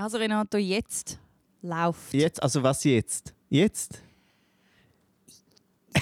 Also 0.00 0.16
Renato, 0.18 0.58
jetzt 0.58 1.18
läuft. 1.60 2.14
Jetzt, 2.14 2.40
also 2.40 2.62
was 2.62 2.84
jetzt? 2.84 3.34
Jetzt? 3.48 4.00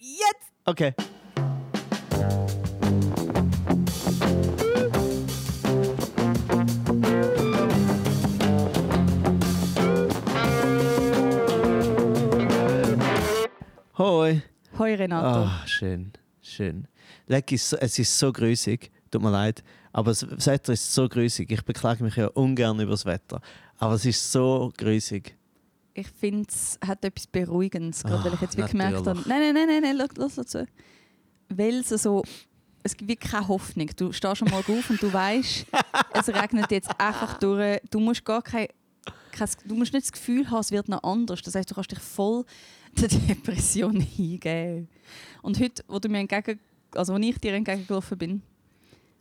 Jetzt! 0.00 0.52
Okay. 0.66 0.92
Hoi. 13.96 14.42
Hoi 14.78 14.94
Renato. 14.94 15.26
Ah, 15.26 15.62
schön, 15.66 16.12
schön. 16.42 16.86
Leck, 17.26 17.50
ist 17.52 17.70
so, 17.70 17.78
es 17.78 17.98
ist 17.98 18.18
so 18.18 18.30
grüßig. 18.30 18.90
Tut 19.10 19.22
mir 19.22 19.30
leid. 19.30 19.64
Aber 19.92 20.10
das 20.10 20.46
Wetter 20.46 20.72
ist 20.72 20.94
so 20.94 21.08
grüßig. 21.08 21.50
Ich 21.50 21.64
beklage 21.64 22.04
mich 22.04 22.16
ja 22.16 22.26
ungern 22.28 22.80
über 22.80 22.92
das 22.92 23.04
Wetter. 23.04 23.40
Aber 23.78 23.94
es 23.94 24.04
ist 24.04 24.32
so 24.32 24.72
grüßig. 24.76 25.34
Ich 25.94 26.08
finde, 26.08 26.46
es 26.48 26.78
hat 26.86 27.04
etwas 27.04 27.26
Beruhigendes, 27.26 28.04
gerade 28.04 28.24
weil 28.24 28.34
ich 28.34 28.40
jetzt 28.40 28.56
wirklich 28.56 28.72
gemerkt 28.72 29.06
habe. 29.06 29.20
Nein, 29.26 29.40
nein, 29.40 29.54
nein, 29.54 29.82
nein, 29.82 29.96
nein 29.96 30.08
lass 30.16 30.36
dazu. 30.36 30.64
Weil 31.48 31.80
es 31.80 31.88
so. 31.88 32.22
Es 32.84 32.96
gibt 32.96 33.10
wirklich 33.10 33.32
keine 33.32 33.48
Hoffnung. 33.48 33.90
Du 33.96 34.12
stehst 34.12 34.38
schon 34.38 34.48
mal 34.48 34.60
auf 34.60 34.90
und 34.90 35.02
du 35.02 35.12
weißt, 35.12 35.66
es 36.14 36.28
regnet 36.28 36.70
jetzt 36.70 36.88
einfach 36.98 37.38
durch. 37.38 37.80
Du 37.90 37.98
musst 37.98 38.24
gar 38.24 38.40
kein, 38.40 38.68
kein, 39.32 39.48
du 39.64 39.74
musst 39.74 39.92
nicht 39.92 40.06
das 40.06 40.12
Gefühl 40.12 40.48
haben, 40.48 40.60
es 40.60 40.70
wird 40.70 40.88
noch 40.88 41.02
anders. 41.02 41.42
Das 41.42 41.54
heißt, 41.56 41.68
du 41.70 41.74
kannst 41.74 41.90
dich 41.90 41.98
voll 41.98 42.44
der 42.96 43.08
Depression 43.08 44.00
hingeben. 44.00 44.88
Und 45.42 45.58
heute, 45.60 45.82
wo 45.88 45.98
du 45.98 46.08
mir 46.08 46.20
entgegen, 46.20 46.60
also 46.92 47.14
wo 47.14 47.18
ich 47.18 47.38
dir 47.38 47.54
entgegengelaufen 47.54 48.16
bin, 48.16 48.42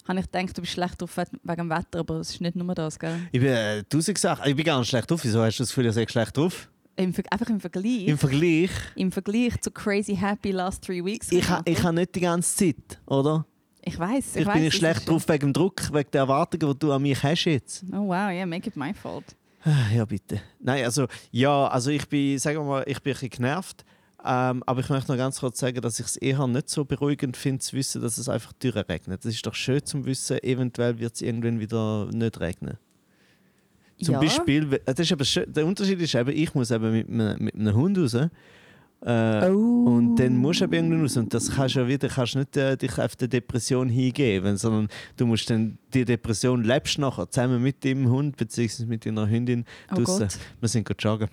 habe 0.08 0.20
ich 0.20 0.26
gedacht, 0.32 0.58
du 0.58 0.62
bist 0.62 0.74
schlecht 0.74 1.02
drauf 1.02 1.18
wegen 1.18 1.58
dem 1.58 1.70
Wetter, 1.70 2.00
aber 2.00 2.16
es 2.16 2.32
ist 2.32 2.42
nicht 2.42 2.56
nur 2.56 2.74
das, 2.76 2.98
gell? 2.98 3.20
Ich 3.32 3.40
bin 3.40 3.50
äh, 3.50 3.84
tausend 3.84 4.18
Sachen. 4.18 4.50
Ich 4.50 4.56
bin 4.56 4.66
gar 4.66 4.80
nicht 4.80 4.90
schlecht 4.90 5.10
drauf. 5.10 5.22
Wieso 5.24 5.42
hast 5.42 5.58
du 5.58 5.64
das 5.64 5.70
Gefühl, 5.70 5.88
ich 5.88 5.94
sei 5.94 6.06
schlecht 6.08 6.38
drauf? 6.38 6.70
Im, 6.96 7.14
einfach 7.30 7.50
im 7.50 7.60
Vergleich. 7.60 8.08
Im 8.08 8.18
Vergleich. 8.18 8.72
Im 8.96 9.12
Vergleich 9.12 9.60
zu 9.62 9.70
Crazy 9.72 10.16
Happy 10.16 10.52
Last 10.52 10.84
Three 10.84 11.04
Weeks. 11.06 11.32
Ich, 11.32 11.48
ha, 11.48 11.62
ich 11.66 11.84
habe 11.84 11.94
nicht 11.96 12.16
die 12.16 12.22
ganze 12.22 12.56
Zeit, 12.56 13.00
oder? 13.06 13.46
ich 13.88 13.98
weiß. 13.98 14.36
Ich, 14.36 14.42
Ich, 14.42 14.48
bin 14.52 14.66
weiss, 14.66 14.74
schlecht 14.74 15.08
drauf 15.08 15.28
wegen 15.30 15.48
dem 15.48 15.54
Druck, 15.54 15.94
wegen 15.94 16.12
der 16.12 16.22
Erwartungen, 16.22 16.74
die 16.74 16.80
du 16.80 16.92
an 16.92 17.02
mich 17.02 17.22
hast 17.24 17.46
jetzt. 17.46 17.86
Oh 17.92 18.08
wow, 18.08 18.30
yeah, 18.32 18.46
make 18.46 18.68
it 18.68 18.76
my 18.76 18.94
fault. 18.94 19.24
Ah, 19.64 19.94
Ja, 19.96 20.06
bitte. 20.06 20.42
Nein, 20.60 20.84
also, 20.84 21.08
ja, 21.32 21.68
also 21.68 21.90
ich 21.92 22.08
bin, 22.08 22.38
sagen 22.38 22.60
wir 22.60 22.64
mal, 22.66 22.84
ich 22.86 23.02
bin 23.02 23.12
ein 23.12 23.14
bisschen 23.14 23.30
genervt. 23.30 23.86
Ähm, 24.30 24.62
aber 24.66 24.82
ich 24.82 24.90
möchte 24.90 25.10
noch 25.12 25.18
ganz 25.18 25.40
kurz 25.40 25.58
sagen, 25.60 25.80
dass 25.80 26.00
ich 26.02 26.06
es 26.06 26.18
eher 26.18 26.46
nicht 26.48 26.70
so 26.70 26.84
beruhigend 26.84 27.38
finde, 27.38 27.60
zu 27.60 27.78
wissen, 27.78 28.02
dass 28.02 28.18
es 28.18 28.28
einfach 28.28 28.52
regnet. 28.62 29.24
Das 29.24 29.34
ist 29.34 29.46
doch 29.46 29.54
schön 29.56 29.86
zu 29.86 30.06
wissen, 30.06 30.38
eventuell 30.44 31.00
wird 31.00 31.16
es 31.16 31.22
irgendwann 31.22 31.60
wieder 31.62 32.10
nicht 32.12 32.40
regnen. 32.42 32.78
Zum 34.02 34.14
ja. 34.16 34.20
Beispiel, 34.20 34.70
we- 34.70 34.82
das 34.86 35.00
ist 35.00 35.12
eben 35.12 35.26
schön, 35.26 35.52
der 35.52 35.66
Unterschied 35.66 36.00
ist 36.02 36.14
eben, 36.14 36.30
ich 36.36 36.54
muss 36.54 36.72
eben 36.72 36.92
mit, 36.92 37.10
einem- 37.10 37.44
mit 37.44 37.56
einem 37.56 37.74
Hund 37.76 37.98
raus. 37.98 38.14
Äh, 38.14 38.30
Oh. 39.00 39.86
Und 39.96 40.16
dann 40.16 40.36
musst 40.38 40.60
du 40.60 40.66
eben 40.66 40.74
irgendwann 40.74 41.02
raus. 41.04 41.18
Und 41.18 41.32
das 41.34 41.52
kannst 41.52 41.76
du 41.76 41.82
ja 41.82 41.88
wieder, 41.88 42.08
kannst 42.10 42.36
nicht 42.36 42.58
äh, 42.58 42.76
dich 42.76 42.98
auf 43.00 43.16
die 43.16 43.30
Depression 43.30 43.90
hingeben, 43.90 44.58
sondern 44.58 44.88
du 45.16 45.26
musst 45.28 45.50
dann 45.52 45.78
die 45.94 46.04
Depression 46.04 46.64
lebst 46.64 46.98
nachher 46.98 47.30
zusammen 47.30 47.62
mit 47.62 47.84
dem 47.84 48.10
Hund 48.10 48.36
bzw. 48.38 48.86
mit 48.88 49.06
deiner 49.06 49.30
Hündin 49.30 49.66
Oh 49.92 49.96
draussen. 49.98 50.28
Gott. 50.28 50.38
Wir 50.60 50.70
sind 50.70 50.86
gerade 50.88 51.00
joggen. 51.02 51.30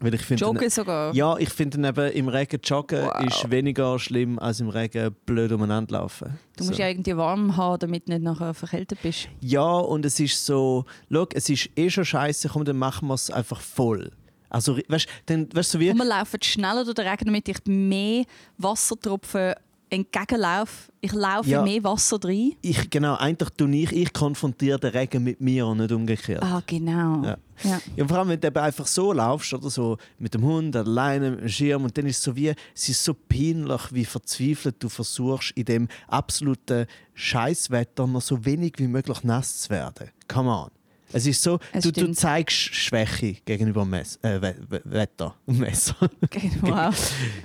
Weil 0.00 0.12
ich 0.14 0.20
finde, 0.22 0.44
Joggen 0.44 0.68
sogar. 0.68 1.14
ja, 1.14 1.38
ich 1.38 1.48
finde 1.48 1.78
eben 1.88 2.12
im 2.12 2.28
Regen 2.28 2.60
joggen 2.62 3.02
Wow. 3.06 3.24
ist 3.26 3.50
weniger 3.50 3.98
schlimm 3.98 4.38
als 4.38 4.60
im 4.60 4.68
Regen 4.68 5.14
blöd 5.24 5.50
umeinander 5.52 5.98
laufen. 6.00 6.38
Du 6.56 6.64
musst 6.64 6.76
So. 6.76 6.82
ja 6.82 6.88
irgendwie 6.88 7.16
warm 7.16 7.56
haben, 7.56 7.78
damit 7.78 8.06
du 8.06 8.12
nicht 8.12 8.22
nachher 8.22 8.52
verkältet 8.52 8.98
bist. 9.02 9.28
Ja, 9.40 9.62
und 9.64 10.04
es 10.04 10.20
ist 10.20 10.44
so, 10.44 10.84
schau, 11.10 11.26
es 11.32 11.48
ist 11.48 11.70
eh 11.76 11.88
schon 11.88 12.04
scheiße, 12.04 12.50
komm, 12.50 12.64
dann 12.66 12.76
machen 12.76 13.08
wir 13.08 13.14
es 13.14 13.30
einfach 13.30 13.60
voll. 13.60 14.12
Also, 14.50 14.78
weißt 14.88 15.08
du, 15.26 15.48
weißt, 15.54 15.70
so 15.72 15.80
wie. 15.80 15.90
Und 15.90 15.96
wir 15.98 16.04
laufen 16.04 16.40
schneller 16.42 16.84
durch 16.84 16.94
den 16.94 17.06
Regen, 17.08 17.24
damit 17.24 17.48
ich 17.48 17.58
mehr 17.66 18.24
Wassertropfen 18.58 19.54
entgegenlaufe. 19.90 20.90
Ich 21.00 21.12
laufe 21.12 21.48
Ja. 21.48 21.62
mehr 21.62 21.82
Wasser 21.84 22.18
rein. 22.22 22.52
Ich, 22.62 22.90
genau, 22.90 23.14
eigentlich 23.16 23.50
tue 23.50 23.70
ich, 23.76 23.92
ich 23.92 24.12
konfrontiere 24.12 24.78
den 24.80 24.90
Regen 24.90 25.22
mit 25.24 25.40
mir 25.40 25.66
und 25.66 25.78
nicht 25.78 25.92
umgekehrt. 25.92 26.42
Ah, 26.42 26.62
genau. 26.66 27.22
Ja. 27.24 27.36
Ja. 27.62 27.80
Ja, 27.96 28.02
und 28.02 28.08
vor 28.08 28.18
allem, 28.18 28.28
wenn 28.28 28.40
du 28.40 28.62
einfach 28.62 28.86
so 28.86 29.12
laufst 29.12 29.54
oder 29.54 29.70
so 29.70 29.96
mit 30.18 30.34
dem 30.34 30.42
Hund 30.42 30.76
alleine 30.76 31.30
mit 31.30 31.40
dem 31.40 31.48
Schirm 31.48 31.84
und 31.84 31.96
dann 31.96 32.06
ist 32.06 32.18
es 32.18 32.22
so 32.24 32.36
wie, 32.36 32.48
es 32.74 32.88
ist 32.88 33.02
so 33.02 33.14
peinlich, 33.14 33.80
wie 33.92 34.04
verzweifelt 34.04 34.76
du 34.80 34.88
versuchst, 34.88 35.52
in 35.52 35.64
dem 35.64 35.88
absoluten 36.08 36.86
Scheißwetter 37.14 38.06
noch 38.06 38.20
so 38.22 38.44
wenig 38.44 38.74
wie 38.78 38.88
möglich 38.88 39.22
nass 39.24 39.62
zu 39.62 39.70
werden. 39.70 40.10
Come 40.28 40.50
on. 40.50 40.70
Es 41.12 41.26
ist 41.26 41.42
so, 41.42 41.58
Es 41.72 41.84
du, 41.84 41.92
du 41.92 42.12
zeigst 42.12 42.56
Schwäche 42.74 43.34
gegenüber 43.44 43.82
dem 43.82 43.90
Mess 43.90 44.18
äh, 44.22 44.40
We 44.40 44.56
We 44.68 44.82
Wetter. 44.84 45.34
Messer. 45.46 45.96
Wow. 46.60 46.94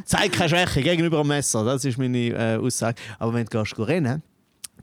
Zeig 0.05 0.31
keine 0.33 0.49
Schwäche 0.49 0.81
gegenüber 0.81 1.19
dem 1.19 1.27
Messer. 1.27 1.63
Das 1.63 1.85
ist 1.85 1.97
meine 1.97 2.29
äh, 2.29 2.57
Aussage. 2.57 2.99
Aber 3.19 3.33
wenn 3.33 3.45
du 3.45 3.57
gehst 3.59 3.77
rennen 3.77 4.23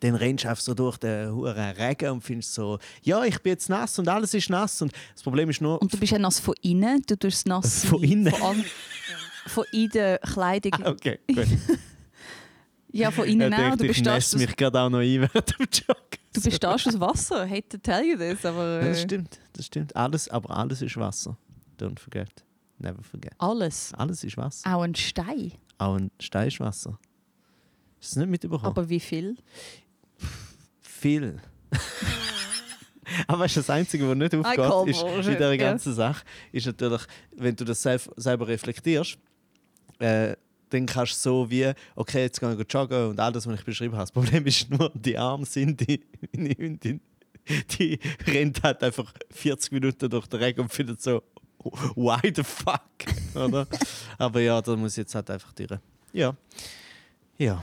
dann 0.01 0.15
rennst 0.15 0.45
du 0.45 0.49
einfach 0.49 0.63
so 0.63 0.75
durch 0.75 0.97
den 0.99 1.33
hohen 1.35 1.53
Regen 1.53 2.11
und 2.13 2.21
findest 2.23 2.55
so, 2.55 2.79
ja, 3.03 3.25
ich 3.25 3.41
bin 3.41 3.51
jetzt 3.51 3.69
nass 3.69 3.99
und 3.99 4.09
alles 4.09 4.33
ist 4.33 4.49
nass. 4.49 4.81
Und 4.81 4.93
das 5.13 5.23
Problem 5.23 5.51
ist 5.51 5.61
nur, 5.61 5.83
Und 5.83 5.93
du 5.93 5.99
bist 5.99 6.13
ja 6.13 6.19
nass 6.19 6.39
von 6.39 6.55
innen. 6.63 7.03
Du 7.07 7.17
tust 7.17 7.39
es 7.39 7.47
nass 7.47 7.85
Von 7.85 8.01
sein. 8.01 8.11
innen? 8.11 8.33
Von, 8.33 8.65
von 9.47 9.65
in 9.73 9.89
der 9.91 10.19
Kleidung. 10.19 10.73
Okay, 10.85 11.19
gut. 11.27 11.47
Ja, 12.91 13.11
von 13.11 13.27
innen 13.29 13.53
ich 13.53 13.59
auch. 13.59 13.77
Du 13.77 13.85
ich 13.85 13.89
bestehst, 13.89 14.35
aus, 14.35 14.41
mich 14.41 14.57
gerade 14.57 14.81
auch 14.81 14.89
noch 14.89 15.01
ein 15.01 15.21
während 15.21 15.59
dem 15.59 15.67
Joggen. 15.71 16.18
Du 16.33 16.41
bestehst 16.41 16.65
aus 16.65 17.01
Wasser. 17.01 17.49
Hate 17.49 17.69
to 17.69 17.79
tell 17.79 18.05
you 18.05 18.17
this, 18.17 18.45
aber 18.45 18.81
Ja, 18.81 18.89
das 18.89 18.99
äh, 18.99 19.03
stimmt, 19.03 19.41
das 19.53 19.67
stimmt. 19.67 19.97
Alles, 19.97 20.29
aber 20.29 20.57
alles 20.57 20.83
ist 20.83 20.97
Wasser. 20.97 21.37
Don't 21.79 21.99
forget. 21.99 22.45
Never 22.79 23.03
forget. 23.03 23.33
alles. 23.39 23.93
Alles 23.95 24.23
ist 24.25 24.37
Wasser. 24.37 24.75
Auch 24.75 24.83
ein 24.83 24.95
Stein. 24.95 25.53
Auch 25.79 25.97
ein 25.97 26.11
Stein 26.21 26.49
ist 26.49 26.61
Wasser. 26.61 26.99
Ist 28.01 28.13
das 28.13 28.17
nicht 28.17 28.31
mitbekommen? 28.31 28.65
Aber 28.65 28.89
wie 28.89 29.01
viel? 29.01 29.37
viel. 30.81 31.41
Aber 33.27 33.47
du, 33.47 33.55
das 33.55 33.71
Einzige, 33.71 34.09
was 34.09 34.17
nicht 34.17 34.35
call 34.43 34.61
aufgeht 34.61 34.97
ist, 34.97 35.03
in 35.03 35.23
dieser 35.23 35.53
ja. 35.53 35.57
ganzen 35.57 35.95
Sache, 35.95 36.25
ist 36.53 36.67
natürlich, 36.67 37.03
wenn 37.33 37.57
du 37.57 37.65
das 37.65 37.83
selb, 37.83 38.03
selber 38.17 38.49
reflektierst, 38.49 39.19
äh, 39.99 40.37
dann 40.71 40.87
kannst 40.87 41.25
du 41.25 41.31
so 41.31 41.51
wie, 41.51 41.73
okay, 41.95 42.23
jetzt 42.23 42.41
gehe 42.41 42.55
ich 42.55 42.73
joggen 42.73 43.09
und 43.11 43.21
all 43.21 43.33
das, 43.33 43.47
was 43.47 43.59
ich 43.59 43.65
beschrieben 43.65 43.95
habe. 43.95 44.03
Das 44.05 44.13
Problem 44.13 44.47
ist 44.47 44.71
nur, 44.71 44.91
die 44.95 45.17
arme 45.17 45.45
Cindy, 45.45 46.05
meine 46.33 46.51
Hündin, 46.51 47.01
die 47.79 47.99
rennt 48.27 48.63
halt 48.63 48.83
einfach 48.83 49.13
40 49.31 49.73
Minuten 49.73 50.11
durch 50.11 50.27
den 50.27 50.41
Regen 50.41 50.61
und 50.63 50.73
findet 50.73 51.01
so, 51.01 51.23
why 51.97 52.33
the 52.35 52.45
fuck? 52.45 52.81
Oder? 53.35 53.67
Aber 54.19 54.41
ja, 54.41 54.61
da 54.61 54.77
muss 54.77 54.93
ich 54.93 54.99
jetzt 54.99 55.15
halt 55.15 55.31
einfach 55.31 55.53
durch. 55.53 55.81
Ja. 56.13 56.35
Ja. 57.37 57.63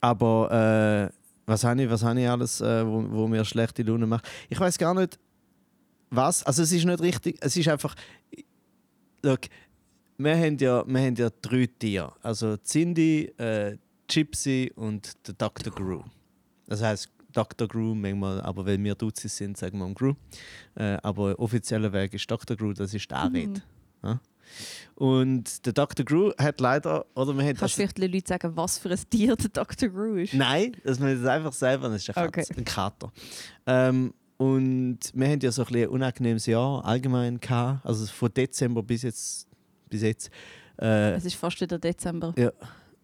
Aber 0.00 1.10
äh, 1.10 1.14
was 1.46 1.64
habe 1.64 1.82
ich, 1.82 1.90
was 1.90 2.02
habe 2.02 2.20
ich 2.20 2.28
alles, 2.28 2.60
äh, 2.60 2.86
wo, 2.86 3.04
wo 3.10 3.28
mir 3.28 3.44
schlechte 3.44 3.82
Laune 3.82 4.06
macht? 4.06 4.26
Ich 4.48 4.58
weiß 4.58 4.78
gar 4.78 4.94
nicht, 4.94 5.18
was. 6.10 6.42
Also 6.44 6.62
es 6.62 6.72
ist 6.72 6.84
nicht 6.84 7.00
richtig. 7.00 7.36
Es 7.40 7.56
ist 7.56 7.68
einfach. 7.68 7.94
Look, 9.22 9.40
wir 10.18 10.36
haben 10.36 10.58
ja, 10.58 10.84
wir 10.86 11.00
haben 11.00 11.14
ja 11.14 11.30
drei 11.42 11.66
Tiere. 11.78 12.12
Also 12.22 12.56
Cindy, 12.58 13.32
äh, 13.36 13.76
Gypsy 14.08 14.72
und 14.74 15.12
der 15.26 15.34
Dr. 15.34 15.72
Gru. 15.72 16.02
Das 16.66 16.82
heißt 16.82 17.10
Dr. 17.32 17.66
Gru 17.68 17.94
manchmal, 17.94 18.40
aber 18.40 18.64
wenn 18.64 18.82
wir 18.84 18.94
Duzis 18.94 19.36
sind, 19.36 19.56
sagen 19.56 19.78
wir 19.78 19.92
Gru. 19.92 20.14
Äh, 20.76 20.98
aber 21.02 21.38
offizieller 21.38 21.92
Weg 21.92 22.14
ist 22.14 22.30
Dr. 22.30 22.56
Gru, 22.56 22.72
das 22.72 22.94
ist 22.94 23.10
der 23.10 23.18
Arid. 23.18 23.62
Ja? 24.02 24.20
Und 24.94 25.66
der 25.66 25.72
Dr. 25.72 26.04
Gru 26.04 26.32
hat 26.38 26.60
leider, 26.60 27.04
oder 27.14 27.36
wir 27.36 27.44
haben 27.44 27.56
Kannst 27.56 27.74
du 27.74 27.78
vielleicht 27.78 27.98
den 27.98 28.12
Leuten 28.12 28.26
sagen, 28.26 28.56
was 28.56 28.78
für 28.78 28.90
ein 28.90 29.00
Tier 29.10 29.34
der 29.36 29.48
Dr. 29.48 29.88
Gru 29.88 30.14
ist? 30.14 30.34
Nein, 30.34 30.76
das 30.84 30.98
ich 30.98 31.26
einfach 31.26 31.52
selber, 31.52 31.88
das 31.88 32.02
ist 32.08 32.16
eine 32.16 32.30
Katze, 32.30 32.52
Okay. 32.52 32.60
ein 32.60 32.64
Kater. 32.64 33.12
Ähm, 33.66 34.14
und 34.36 34.98
wir 35.14 35.28
haben 35.28 35.40
ja 35.40 35.50
so 35.50 35.64
ein, 35.64 35.74
ein 35.74 35.88
unangenehmes 35.88 36.46
Jahr 36.46 36.84
allgemein 36.84 37.40
gehabt, 37.40 37.84
also 37.84 38.06
von 38.06 38.32
Dezember 38.32 38.82
bis 38.82 39.02
jetzt. 39.02 39.48
Bis 39.94 40.02
jetzt. 40.02 40.30
Äh, 40.80 41.12
Es 41.12 41.24
ist 41.24 41.36
fast 41.36 41.60
wieder 41.60 41.78
Dezember. 41.78 42.34
ja. 42.36 42.50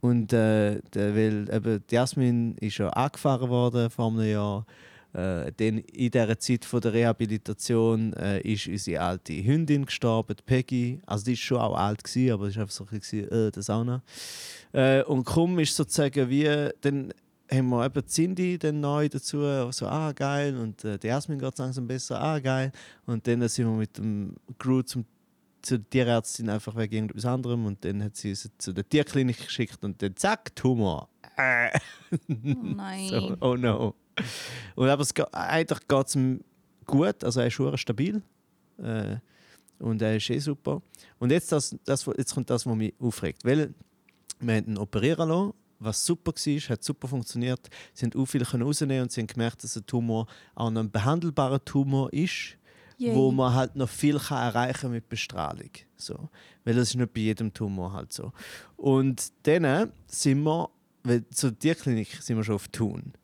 Und 0.01 0.33
äh, 0.33 0.81
der, 0.95 1.15
weil 1.15 1.47
eben 1.55 1.85
die 1.89 1.95
Jasmin 1.95 2.57
ist 2.57 2.79
ja 2.79 2.89
angefahren 2.89 3.49
worden 3.49 3.91
vor 3.91 4.11
einem 4.11 4.29
Jahr. 4.29 4.67
Äh, 5.13 5.53
dann 5.57 5.79
in 5.79 6.11
dieser 6.11 6.39
Zeit 6.39 6.65
von 6.65 6.81
der 6.81 6.95
Rehabilitation 6.95 8.13
äh, 8.15 8.41
ist 8.41 8.67
unsere 8.67 9.03
alte 9.03 9.35
Hündin 9.35 9.85
gestorben, 9.85 10.37
Peggy. 10.47 11.01
Also 11.07 11.27
die 11.27 11.35
ist 11.35 11.41
schon 11.41 11.59
auch 11.59 11.77
alt 11.77 12.03
gewesen, 12.03 12.33
aber 12.33 12.47
es 12.47 12.57
ist 12.57 12.59
einfach 12.61 12.73
so 12.75 12.87
ein 12.91 12.99
bisschen, 12.99 13.31
äh, 13.31 13.51
das 13.53 13.71
auch 13.71 13.85
noch. 13.85 14.01
Äh, 14.73 15.03
und 15.05 15.25
kaum 15.25 15.59
ist 15.61 15.77
sozusagen 15.77 16.29
wie, 16.29 16.71
dann 16.81 17.13
haben 17.53 17.69
wir 17.69 17.85
eben 17.85 18.03
die 18.03 18.07
Cindy 18.07 18.59
dann 18.59 18.81
neu 18.81 19.09
dazu, 19.09 19.71
so 19.71 19.87
ah 19.87 20.13
geil 20.13 20.57
und 20.57 20.83
äh, 20.85 20.99
die 20.99 21.09
Jasmin 21.09 21.39
geht 21.39 21.59
langsam 21.59 21.87
besser, 21.87 22.21
ah 22.21 22.39
geil. 22.41 22.73
Und 23.07 23.27
dann 23.27 23.47
sind 23.49 23.67
wir 23.67 23.77
mit 23.77 23.99
dem 23.99 24.35
Crew 24.59 24.83
zum 24.83 25.05
zu 25.63 25.79
der 25.79 25.91
Tierärztin 25.91 26.49
einfach 26.49 26.77
wegen 26.77 26.95
irgendetwas 26.95 27.25
anderem 27.27 27.67
und 27.67 27.85
dann 27.85 28.03
hat 28.03 28.17
sie 28.17 28.35
sie 28.35 28.51
zu 28.59 28.73
der 28.73 28.89
Tierklinik 28.89 29.45
geschickt 29.47 29.83
und 29.85 30.01
dann 30.03 30.17
zack, 30.17 30.55
Tumor. 30.57 31.09
Äh. 31.37 31.71
Oh 32.13 32.17
nein. 32.29 33.09
So, 33.09 33.37
oh 33.41 33.57
no. 33.57 33.95
Und 34.75 34.89
aber 34.89 35.03
es, 35.03 35.15
geht- 35.15 35.33
eigentlich 35.33 35.87
geht 35.89 36.07
es 36.07 36.15
ihm 36.15 36.41
gut, 36.87 37.23
also 37.25 37.41
er 37.41 37.47
ist 37.47 37.55
schon 37.55 37.77
stabil. 37.79 38.23
Äh, 38.79 39.17
und 39.79 40.03
er 40.03 40.17
ist 40.17 40.29
eh 40.29 40.39
super. 40.39 40.83
Und 41.19 41.31
jetzt, 41.33 41.51
das, 41.53 41.75
das, 41.85 42.05
jetzt 42.19 42.35
kommt 42.35 42.51
das, 42.51 42.67
was 42.67 42.77
mich 42.77 42.93
aufregt. 42.99 43.45
Weil 43.45 43.73
wir 44.39 44.57
haben 44.57 44.67
ihn 44.67 44.79
operieren 44.79 45.29
lassen, 45.29 45.55
was 45.79 46.05
super 46.05 46.33
war, 46.33 46.69
hat 46.69 46.85
super 46.85 47.09
funktioniert. 47.09 47.69
Sie 47.95 48.05
haben 48.05 48.21
auch 48.21 48.27
viel 48.27 48.43
rausnehmen 48.43 49.05
und 49.05 49.13
sie 49.13 49.23
haben 49.23 49.27
gemerkt, 49.27 49.65
dass 49.65 49.77
ein 49.77 49.87
Tumor 49.87 50.27
auch 50.55 50.69
ein 50.71 50.91
behandelbarer 50.91 51.65
Tumor 51.65 52.13
ist, 52.13 52.59
Yay. 53.01 53.15
wo 53.15 53.33
man 53.33 53.55
halt 53.55 53.77
noch 53.77 53.89
viel 53.89 54.19
kann 54.19 54.43
erreichen 54.43 54.91
mit 54.91 55.09
Bestrahlung. 55.09 55.71
So. 55.97 56.29
Weil 56.65 56.75
das 56.75 56.91
ist 56.91 56.97
nicht 56.97 57.15
bei 57.15 57.21
jedem 57.21 57.51
Tumor 57.51 57.95
halt 57.95 58.13
so. 58.13 58.31
Und 58.77 59.33
dann 59.45 59.91
sind 60.07 60.43
wir, 60.43 60.69
weil 61.03 61.27
zur 61.31 61.59
Tierklinik 61.59 62.09
sind 62.21 62.37
wir 62.37 62.45
schon 62.45 62.57
auf 62.57 62.69
Thun. 62.69 63.15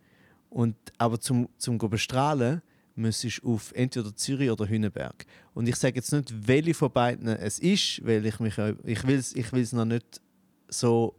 Und, 0.49 0.77
aber 0.97 1.21
zum, 1.21 1.51
zum 1.59 1.77
go 1.77 1.89
bestrahlen 1.89 2.63
müsstest 2.95 3.45
auf 3.45 3.71
entweder 3.75 4.17
Zürich 4.17 4.51
oder 4.51 4.67
Hünenberg. 4.67 5.27
Und 5.53 5.69
ich 5.69 5.77
sage 5.77 5.97
jetzt 5.97 6.11
nicht, 6.11 6.33
welche 6.49 6.73
von 6.73 6.91
beiden 6.91 7.29
es 7.29 7.59
ist, 7.59 8.01
weil 8.03 8.25
ich 8.25 8.41
mich 8.41 8.57
ich 8.85 9.07
will 9.07 9.19
es 9.19 9.37
ich 9.37 9.53
will's 9.53 9.75
noch 9.75 9.85
nicht 9.85 10.23
so 10.69 11.15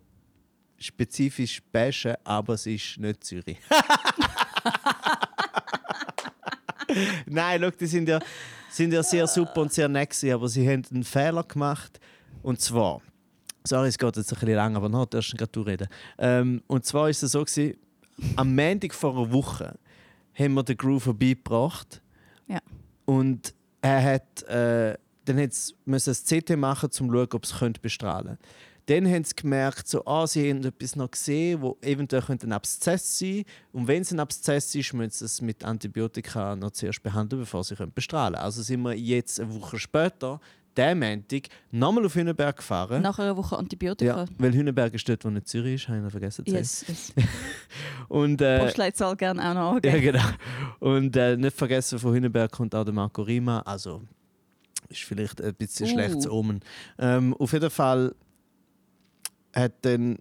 spezifisch 0.79 1.61
bashen, 1.71 2.15
aber 2.23 2.55
es 2.55 2.65
ist 2.65 2.97
nicht 2.97 3.23
Zürich. 3.23 3.59
Nein, 7.25 7.61
schau, 7.61 7.71
die 7.71 7.85
sind 7.85 8.09
ja, 8.09 8.19
sind 8.69 8.93
ja 8.93 9.03
sehr 9.03 9.27
super 9.27 9.61
und 9.61 9.73
sehr 9.73 9.87
nett, 9.87 10.15
aber 10.23 10.47
sie 10.47 10.67
haben 10.67 10.83
einen 10.91 11.03
Fehler 11.03 11.43
gemacht. 11.43 11.99
Und 12.43 12.61
zwar, 12.61 13.01
sorry, 13.63 13.89
es 13.89 13.97
geht 13.97 14.15
jetzt 14.15 14.31
ein 14.31 14.39
bisschen 14.39 14.55
lang, 14.55 14.75
aber 14.75 14.89
noch 14.89 15.05
darfst 15.05 15.33
du 15.33 15.37
gerade 15.37 15.65
reden. 15.65 15.87
Ähm, 16.17 16.61
und 16.67 16.85
zwar 16.85 17.09
ist 17.09 17.23
es 17.23 17.31
so, 17.31 17.43
gewesen, 17.43 17.77
am 18.35 18.55
Montag 18.55 18.93
vor 18.93 19.15
einer 19.15 19.31
Woche 19.31 19.77
haben 20.33 20.53
wir 20.53 20.63
den 20.63 20.77
Groove 20.77 21.03
vorbeigebracht. 21.03 22.01
Ja. 22.47 22.59
Und 23.05 23.53
er 23.81 24.03
hat, 24.03 24.43
äh, 24.43 24.97
dann 25.25 25.39
hat 25.39 25.51
es 25.51 25.75
ein 25.85 25.95
CT 25.95 26.57
machen, 26.57 26.87
um 26.87 26.91
zu 26.91 27.05
schauen, 27.05 27.27
ob 27.33 27.43
es 27.43 27.57
könnte 27.57 27.81
bestrahlen 27.81 28.37
Dann 28.87 29.05
haben 29.05 29.23
sie 29.23 29.35
gemerkt, 29.35 29.87
so, 29.87 30.05
ah, 30.05 30.25
sie 30.25 30.49
haben 30.49 30.63
etwas 30.63 30.95
noch 30.95 31.11
gesehen, 31.11 31.61
wo 31.61 31.77
eventuell 31.81 32.21
könnte 32.21 32.47
ein 32.47 32.53
Abszess 32.53 33.19
sein 33.19 33.43
Und 33.73 33.87
wenn 33.87 34.01
es 34.01 34.11
ein 34.11 34.19
Abszess 34.19 34.73
ist, 34.75 34.93
müssen 34.93 35.11
sie 35.11 35.25
es 35.25 35.41
mit 35.41 35.63
Antibiotika 35.63 36.55
noch 36.55 36.71
zuerst 36.71 37.03
behandeln, 37.03 37.41
bevor 37.41 37.63
sie 37.65 37.75
können 37.75 37.91
bestrahlen 37.93 38.35
können. 38.35 38.45
Also 38.45 38.61
sind 38.61 38.81
wir 38.81 38.93
jetzt 38.93 39.41
eine 39.41 39.53
Woche 39.53 39.77
später, 39.77 40.39
den 40.77 40.99
Montag, 40.99 41.47
nochmal 41.71 42.05
auf 42.05 42.15
Hünenberg 42.15 42.57
gefahren. 42.57 43.01
Nach 43.01 43.19
einer 43.19 43.35
Woche 43.35 43.57
Antibiotika. 43.57 44.19
ja, 44.19 44.25
weil 44.37 44.53
Hünenberg 44.53 44.93
ist 44.93 45.09
dort, 45.09 45.25
wo 45.25 45.29
nicht 45.29 45.47
Zürich 45.49 45.75
ist, 45.75 45.87
habe 45.89 45.97
ich 45.97 46.03
noch 46.03 46.11
vergessen 46.11 46.45
zu 46.45 46.51
sagen. 46.51 46.63
Yes, 46.63 46.85
yes. 46.87 47.13
Und, 48.07 48.41
äh, 48.41 48.59
Postleitzahl 48.59 49.17
gerne 49.17 49.41
auch 49.49 49.53
noch 49.53 49.83
ja, 49.83 49.93
angeben. 49.93 50.01
genau. 50.01 50.23
Und 50.79 51.15
äh, 51.17 51.35
nicht 51.35 51.57
vergessen, 51.57 51.99
von 51.99 52.13
Hünenberg 52.13 52.51
kommt 52.51 52.73
auch 52.73 52.85
der 52.85 52.93
Marco 52.93 53.21
Rima. 53.21 53.59
Also 53.61 54.03
ist 54.87 55.03
vielleicht 55.03 55.41
ein 55.41 55.55
bisschen 55.55 55.87
Uh. 55.87 55.89
schlechtes 55.89 56.29
Omen. 56.29 56.61
Ähm, 56.99 57.33
auf 57.33 57.51
jeden 57.51 57.69
Fall 57.69 58.15
hat 59.57 59.73
dann, 59.81 60.19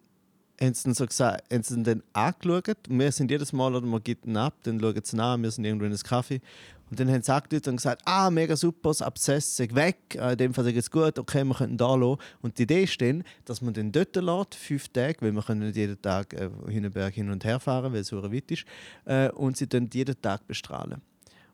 haben 0.60 0.74
sie 0.74 0.94
so 0.94 1.06
gesagt, 1.06 1.52
haben 1.52 1.62
sie 1.62 1.82
dann 1.82 2.02
angeschaut. 2.12 2.88
Und 2.88 2.98
wir 2.98 3.12
sind 3.12 3.30
jedes 3.30 3.52
Mal, 3.52 3.74
oder 3.74 3.86
man 3.86 4.02
gibt 4.02 4.26
ihn 4.26 4.36
ab, 4.36 4.54
dann 4.62 4.80
schauen 4.80 5.00
sie 5.02 5.18
an, 5.18 5.42
wir 5.42 5.50
sind 5.50 5.64
irgendwo 5.64 5.84
in 5.84 5.92
einem 5.92 6.02
Kaffee. 6.02 6.40
Und 6.88 7.00
dann 7.00 7.10
haben 7.10 7.22
sie 7.22 7.32
angeschaut 7.32 7.66
und 7.68 7.76
gesagt, 7.76 8.02
ah, 8.04 8.30
mega 8.30 8.56
super, 8.56 8.90
das 8.90 9.02
Abszess 9.02 9.58
ist 9.58 9.74
weg, 9.74 9.98
äh, 10.14 10.32
in 10.32 10.38
dem 10.38 10.54
Fall 10.54 10.68
ist 10.68 10.76
es 10.76 10.90
gut, 10.90 11.18
okay, 11.18 11.44
wir 11.44 11.54
können 11.54 11.76
da 11.76 11.94
lassen. 11.96 12.20
Und 12.42 12.58
die 12.58 12.62
Idee 12.62 12.84
ist 12.84 13.00
dann, 13.00 13.24
dass 13.44 13.60
man 13.60 13.74
den 13.74 13.90
dort 13.90 14.14
lässt, 14.14 14.54
fünf 14.54 14.88
Tage, 14.88 15.16
weil 15.20 15.32
wir 15.32 15.42
können 15.42 15.66
nicht 15.66 15.76
jeden 15.76 16.00
Tag 16.00 16.32
äh, 16.34 16.48
Hünenberg 16.68 17.12
hin 17.12 17.30
und 17.30 17.44
her 17.44 17.58
fahren, 17.58 17.92
weil 17.92 18.00
es 18.00 18.08
so 18.08 18.22
weit 18.32 18.50
ist. 18.50 18.64
Äh, 19.04 19.30
und 19.30 19.56
sie 19.56 19.68
dann 19.68 19.90
jeden 19.92 20.20
Tag 20.22 20.46
bestrahlen. 20.46 21.02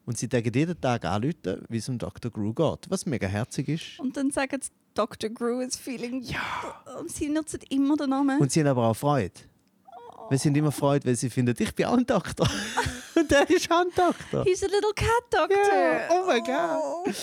Und 0.05 0.19
sie 0.19 0.29
tagen 0.29 0.53
jeden 0.53 0.79
Tag 0.81 1.05
anrufen, 1.05 1.65
wie 1.69 1.79
es 1.79 1.89
um 1.89 1.97
Dr. 1.97 2.31
Grew 2.31 2.53
geht, 2.53 2.91
was 2.91 3.07
mega 3.07 3.27
herzig 3.27 3.69
ist. 3.69 4.01
Und 4.01 4.17
dann 4.17 4.31
sagen 4.31 4.59
sie, 4.61 4.71
Dr. 4.95 5.31
Grew 5.31 5.61
is 5.61 5.77
feeling. 5.77 6.23
Ja. 6.23 6.41
Und 6.99 7.11
sie 7.11 7.29
nutzen 7.29 7.61
immer 7.71 7.97
den 7.97 8.11
Namen. 8.11 8.41
Und 8.41 8.53
sie 8.53 8.61
haben 8.61 8.69
aber 8.69 8.89
auch 8.89 8.97
Freude. 8.97 9.33
Wir 10.29 10.39
sind 10.39 10.57
immer 10.57 10.73
Freude, 10.73 11.07
weil 11.07 11.17
sie 11.17 11.29
finden, 11.29 11.55
ich 11.59 11.75
bin 11.75 11.87
auch 11.87 11.97
ein 11.97 12.07
Doktor. 12.07 12.49
und 13.15 13.31
der 13.31 13.49
ist 13.51 13.71
auch 13.71 13.81
ein 13.81 13.89
Doktor. 13.95 14.45
He's 14.45 14.63
a 14.63 14.67
little 14.67 14.93
cat 14.95 15.09
doctor. 15.31 15.75
Ja, 15.75 16.09
oh 16.11 16.27
mein 16.27 16.43
Gott. 16.43 17.15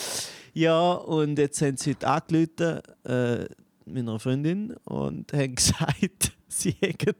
Ja, 0.54 0.92
und 0.94 1.40
jetzt 1.40 1.62
haben 1.62 1.78
sie 1.78 1.92
heute 1.92 2.08
angerufen, 2.08 2.82
äh, 3.06 3.46
meiner 3.86 4.20
Freundin, 4.20 4.76
und 4.84 5.32
haben 5.34 5.56
gesagt, 5.56 6.34
sie 6.48 6.72
hätten 6.80 7.16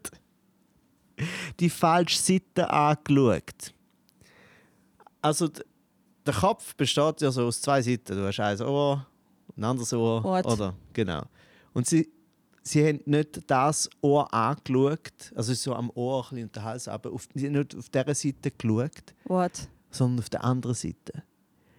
die 1.58 1.70
falsche 1.70 2.18
Seite 2.18 2.70
angeschaut. 2.70 3.74
Also, 5.22 5.48
der 6.26 6.34
Kopf 6.34 6.74
besteht 6.76 7.20
ja 7.20 7.30
so 7.30 7.46
aus 7.46 7.60
zwei 7.60 7.82
Seiten. 7.82 8.16
Du 8.16 8.26
hast 8.26 8.40
ein 8.40 8.60
Ohr, 8.62 9.06
ein 9.56 9.64
anderes 9.64 9.92
Ohr. 9.92 10.22
What? 10.24 10.46
Oder, 10.46 10.74
genau. 10.92 11.22
Und 11.72 11.86
sie, 11.86 12.08
sie 12.62 12.86
haben 12.86 13.00
nicht 13.06 13.40
das 13.46 13.88
Ohr 14.00 14.32
angeschaut, 14.32 15.32
also 15.34 15.54
so 15.54 15.74
am 15.74 15.90
Ohr 15.94 16.24
ein 16.24 16.28
bisschen 16.30 16.44
und 16.44 16.56
den 16.56 16.64
Hals, 16.64 16.88
aber 16.88 17.12
auf, 17.12 17.28
sie 17.34 17.46
haben 17.46 17.52
nicht 17.54 17.76
auf 17.76 17.88
dieser 17.88 18.14
Seite 18.14 18.50
geschaut, 18.50 19.14
What? 19.24 19.68
sondern 19.90 20.20
auf 20.20 20.30
der 20.30 20.44
anderen 20.44 20.74
Seite. 20.74 21.22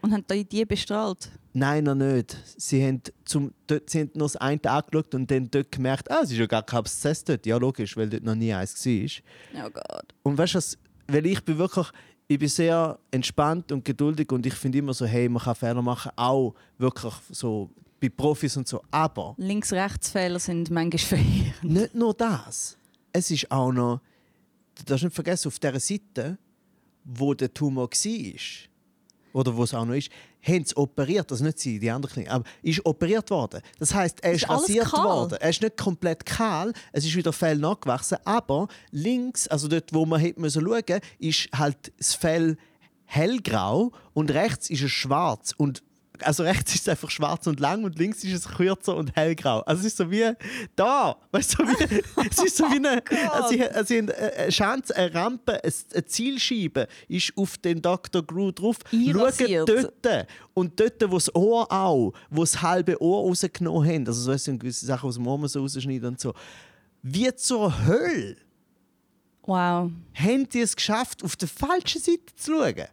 Und 0.01 0.13
haben 0.13 0.25
die 0.31 0.44
die 0.44 0.65
bestrahlt? 0.65 1.31
Nein, 1.53 1.83
noch 1.83 1.95
nicht. 1.95 2.35
Sie 2.57 2.83
haben, 2.83 3.01
zum, 3.23 3.51
dort, 3.68 3.89
sie 3.89 4.00
haben 4.00 4.12
nur 4.15 4.25
das 4.25 4.35
eine 4.38 4.59
angeschaut 4.63 5.13
und 5.13 5.29
dann 5.29 5.51
dort 5.51 5.71
gemerkt, 5.71 6.09
ah, 6.09 6.21
es 6.24 6.31
ist 6.31 6.38
ja 6.38 6.47
gar 6.47 6.63
kein 6.63 6.79
Abszess 6.79 7.24
dort. 7.24 7.45
Ja, 7.45 7.57
logisch, 7.57 7.95
weil 7.95 8.09
dort 8.09 8.24
noch 8.24 8.33
nie 8.33 8.51
eins 8.51 8.83
war. 8.83 9.65
Oh 9.65 9.69
Gott. 9.69 10.06
Und 10.24 10.38
weißt 10.38 10.56
du 10.56 10.59
weil 11.07 11.25
ich 11.25 11.44
bin 11.44 11.57
wirklich, 11.57 11.88
ich 12.31 12.39
bin 12.39 12.48
sehr 12.48 12.98
entspannt 13.12 13.74
und 13.74 13.83
geduldig 13.83 14.31
und 14.31 14.45
ich 14.45 14.54
finde 14.54 14.78
immer 14.78 14.94
so, 14.94 15.06
hey, 15.06 15.28
man 15.28 15.44
kann 15.44 15.54
Fehler 15.54 15.81
machen, 15.81 16.12
auch 16.16 16.56
wirklich 16.78 17.13
so 17.30 17.69
bei 18.00 18.07
Profis 18.07 18.56
und 18.56 18.68
so. 18.68 18.81
Aber 18.89 19.36
Links-Rechts-Fehler 19.38 20.39
sind 20.39 20.69
manchmal 20.69 21.00
verheerend. 21.00 21.63
nicht 21.63 21.94
nur 21.94 22.13
das. 22.13 22.78
Es 23.12 23.30
ist 23.31 23.51
auch 23.51 23.74
noch, 23.74 24.00
du 24.75 24.83
darfst 24.86 25.04
nicht 25.04 25.13
vergessen, 25.13 25.50
auf 25.50 25.60
der 25.60 25.78
Seite, 25.81 26.38
wo 27.04 27.33
der 27.33 27.54
Tumor 27.54 27.89
war, 27.89 28.69
oder 29.33 29.56
wo 29.56 29.63
es 29.63 29.74
auch 29.74 29.86
noch 29.86 29.94
ist, 29.94 30.12
haben 30.42 30.66
sie 30.66 30.75
operiert, 30.75 31.31
also 31.31 31.44
nicht 31.44 31.60
sie, 31.60 31.80
die 31.80 31.89
andere 31.89 32.12
Klinik, 32.12 32.31
aber 32.31 32.45
ist 32.62 32.86
operiert 32.86 33.30
worden. 33.30 33.62
Das 33.80 33.94
heißt, 33.94 34.24
er 34.24 34.33
ist, 34.33 34.44
Ist 34.44 34.50
rasiert 34.50 34.92
worden. 34.94 35.38
Er 35.39 35.50
ist 35.50 35.62
nicht 35.62 35.78
komplett 35.78 36.25
kahl, 36.25 36.74
es 36.92 37.06
ist 37.06 37.16
wieder 37.16 37.33
Fell 37.33 37.57
nachgewachsen, 37.57 38.18
aber 38.25 38.68
links, 38.92 39.48
also 39.48 39.68
dort, 39.68 39.94
wo 39.94 40.06
man 40.06 40.19
hätte 40.19 40.39
müssen 40.39 40.63
schauen, 40.63 41.01
ist 41.19 41.50
halt 41.54 41.92
das 41.98 42.13
Fell 42.13 42.57
hellgrau 43.06 43.92
und 44.13 44.31
rechts 44.31 44.69
ist 44.69 44.83
es 44.83 44.92
schwarz. 44.92 45.53
Und 45.58 45.84
also 46.25 46.44
rechts 46.44 46.75
ist 46.75 46.82
es 46.82 46.88
einfach 46.90 47.10
schwarz 47.10 47.48
und 47.48 47.60
lang 47.60 47.84
und 47.84 47.98
links 47.98 48.24
ist 48.24 48.34
es 48.34 48.48
kürzer 48.48 48.96
und 48.96 49.16
hellgrau. 49.16 49.60
Also 49.62 49.82
es 49.82 49.88
ist 49.88 49.98
so 49.98 50.12
wie 50.12 50.32
da, 50.75 51.16
weißt 51.32 51.54
du, 51.54 51.58
so 51.58 51.70
wie, 51.70 52.04
es 52.30 52.44
ist 52.44 52.58
so 52.58 52.66
wie 52.66 52.78
eine, 52.78 53.04
also 53.32 53.50
sie, 53.50 53.63
also 53.63 53.94
eine 53.94 54.51
Schanze, 54.51 54.96
eine 54.96 55.13
Rampe, 55.13 55.62
eine 55.63 56.06
Zielscheibe 56.06 56.88
ist 57.08 57.34
auf 57.36 57.58
den 57.58 57.82
Dr. 57.82 58.24
Grew 58.24 58.51
drauf. 58.51 58.78
Schaut 58.92 59.40
dort 60.04 60.28
und 60.54 60.80
dort, 60.80 61.01
wo 61.12 61.16
das 61.16 61.34
Ohr 61.36 61.72
auch, 61.72 62.13
wo 62.30 62.42
das 62.42 62.62
halbe 62.62 63.01
Ohr 63.01 63.28
rausgenommen 63.28 63.88
haben, 63.88 64.08
also 64.08 64.22
so 64.22 64.38
sind 64.38 64.60
gewisse 64.60 64.86
Sachen 64.86 65.08
aus 65.08 65.16
dem 65.16 65.28
Ohr 65.28 65.48
so 65.48 65.62
rausschneiden 65.62 66.10
und 66.10 66.20
so. 66.20 66.34
Wie 67.01 67.34
zur 67.36 67.86
Hölle 67.86 68.38
Wow. 69.44 69.92
haben 70.13 70.50
die 70.50 70.60
es 70.60 70.75
geschafft, 70.75 71.24
auf 71.24 71.36
der 71.36 71.48
falschen 71.48 72.00
Seite 72.00 72.36
zu 72.36 72.51
schauen? 72.51 72.88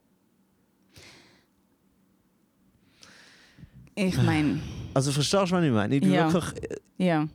Ich 3.99 4.17
meine, 4.23 4.61
Also 4.95 5.11
verstehst 5.13 5.51
du, 5.51 5.57
was 5.57 5.65
ich 5.65 5.73
meine? 5.73 5.95
Ich 5.97 6.01
bin 6.01 6.13
Ja. 6.13 6.33
wirklich... 6.33 6.71
ja. 6.99 7.29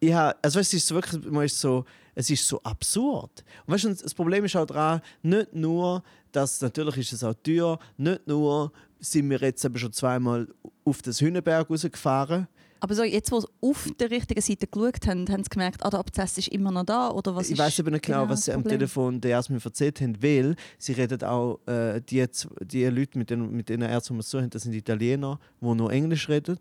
ich 0.00 0.14
also 0.14 0.58
weißt, 0.58 0.74
es 0.74 0.84
ist 0.84 0.90
wirklich, 0.94 1.24
man 1.30 1.44
ist 1.44 1.60
so, 1.60 1.84
es 2.14 2.28
ist 2.30 2.46
so 2.46 2.62
absurd. 2.62 3.44
Und 3.66 3.74
weißt, 3.74 3.84
du, 3.84 3.94
das 3.94 4.14
Problem 4.14 4.44
ist 4.44 4.56
auch 4.56 4.66
daran, 4.66 5.00
nicht 5.22 5.54
nur, 5.54 6.02
dass 6.32 6.60
natürlich 6.60 6.98
ist 6.98 7.12
es 7.12 7.24
auch 7.24 7.34
teuer, 7.42 7.78
nicht 7.96 8.26
nur 8.26 8.72
sind 9.00 9.28
wir 9.30 9.38
jetzt 9.40 9.64
eben 9.64 9.76
schon 9.76 9.92
zweimal 9.92 10.48
auf 10.84 11.02
das 11.02 11.20
Hühnenberg 11.20 11.68
rausgefahren. 11.68 12.48
Aber 12.82 12.96
so, 12.96 13.04
jetzt, 13.04 13.30
wo 13.30 13.38
sie 13.38 13.46
auf 13.60 13.88
der 14.00 14.10
richtigen 14.10 14.40
Seite 14.40 14.66
geschaut 14.66 15.06
haben, 15.06 15.28
haben 15.28 15.44
sie 15.44 15.50
gemerkt, 15.50 15.84
ah, 15.84 15.90
der 15.90 16.00
Abszess 16.00 16.36
ist 16.38 16.48
immer 16.48 16.72
noch 16.72 16.84
da? 16.84 17.10
Oder 17.12 17.36
was 17.36 17.48
ich 17.48 17.56
weiß 17.56 17.78
eben 17.78 17.92
nicht 17.92 18.04
genau, 18.04 18.22
genau 18.22 18.32
was 18.32 18.46
sie 18.46 18.52
am? 18.52 18.64
Telefon 18.64 19.20
der 19.20 19.40
mir 19.50 19.64
erzählt 19.64 20.00
haben, 20.00 20.20
weil 20.20 20.56
sie 20.78 20.94
reden 20.94 21.22
auch, 21.22 21.60
äh, 21.68 22.00
die, 22.00 22.26
die 22.60 22.84
Leute, 22.86 23.18
mit 23.18 23.30
denen, 23.30 23.52
mit 23.52 23.68
denen 23.68 23.88
Ärzte, 23.88 24.20
so 24.20 24.40
haben, 24.40 24.50
das 24.50 24.62
sind 24.62 24.72
Italiener, 24.74 25.38
die 25.60 25.74
nur 25.76 25.92
Englisch 25.92 26.28
reden, 26.28 26.58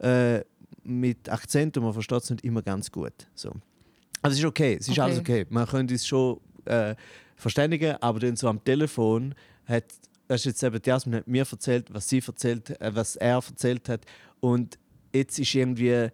äh, 0.00 0.40
mit 0.82 1.28
Akzent 1.28 1.76
und 1.76 1.84
man 1.84 1.92
versteht 1.92 2.24
es 2.24 2.30
nicht 2.30 2.44
immer 2.44 2.60
ganz 2.60 2.90
gut. 2.90 3.12
So. 3.36 3.50
Also 4.22 4.34
es 4.34 4.38
ist 4.40 4.44
okay, 4.46 4.76
es 4.80 4.88
ist 4.88 4.94
Okay. 4.94 5.00
alles 5.02 5.18
okay. 5.20 5.46
Man 5.50 5.68
könnte 5.68 5.94
es 5.94 6.04
schon 6.04 6.40
äh, 6.64 6.96
verständigen, 7.36 7.94
aber 8.00 8.18
dann 8.18 8.34
so 8.34 8.48
am 8.48 8.62
Telefon 8.64 9.36
hat, 9.66 9.84
das 10.26 10.40
ist 10.40 10.46
jetzt 10.46 10.62
eben 10.64 10.80
Jasmin 10.84 11.18
hat 11.20 11.28
mir 11.28 11.46
erzählt, 11.48 11.94
was 11.94 12.08
sie 12.08 12.20
erzählt, 12.26 12.70
äh, 12.80 12.92
was 12.92 13.14
er 13.14 13.36
erzählt 13.36 13.88
hat 13.88 14.00
und 14.40 14.78
jetzt 15.14 15.38
ist 15.38 15.54
irgendwie 15.54 16.10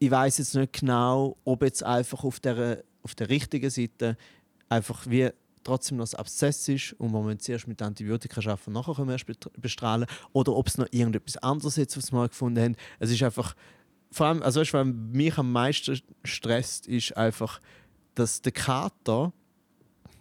ich 0.00 0.10
weiß 0.10 0.38
jetzt 0.38 0.54
nicht 0.54 0.80
genau, 0.80 1.36
ob 1.44 1.62
jetzt 1.62 1.84
einfach 1.84 2.24
auf 2.24 2.40
der, 2.40 2.82
auf 3.02 3.14
der 3.14 3.28
richtigen 3.28 3.70
Seite 3.70 4.16
einfach 4.68 5.06
wie 5.06 5.28
trotzdem 5.62 5.98
noch 5.98 6.10
ein 6.10 6.18
Abszess 6.18 6.66
ist 6.68 6.94
und 6.94 7.12
man 7.12 7.38
zuerst 7.38 7.68
mit 7.68 7.82
Antibiotika 7.82 8.40
und 8.40 8.72
nachher 8.72 8.94
können 8.94 9.08
wir 9.08 9.12
erst 9.12 9.26
bestrahlen 9.60 10.06
oder 10.32 10.56
ob 10.56 10.68
es 10.68 10.78
noch 10.78 10.86
irgendetwas 10.90 11.36
anderes 11.36 11.76
jetzt 11.76 11.98
aufs 11.98 12.12
Mal 12.12 12.28
gefunden 12.28 12.62
haben. 12.62 12.76
Es 12.98 13.10
ist 13.10 13.22
einfach, 13.22 13.54
vor 14.10 14.26
allem, 14.26 14.42
also 14.42 14.60
weißt, 14.60 14.72
was 14.72 14.86
mich 14.86 15.36
am 15.36 15.52
meisten 15.52 16.00
stresst, 16.24 16.86
ist 16.86 17.14
einfach, 17.14 17.60
dass 18.14 18.40
der 18.40 18.52
Kater, 18.52 19.34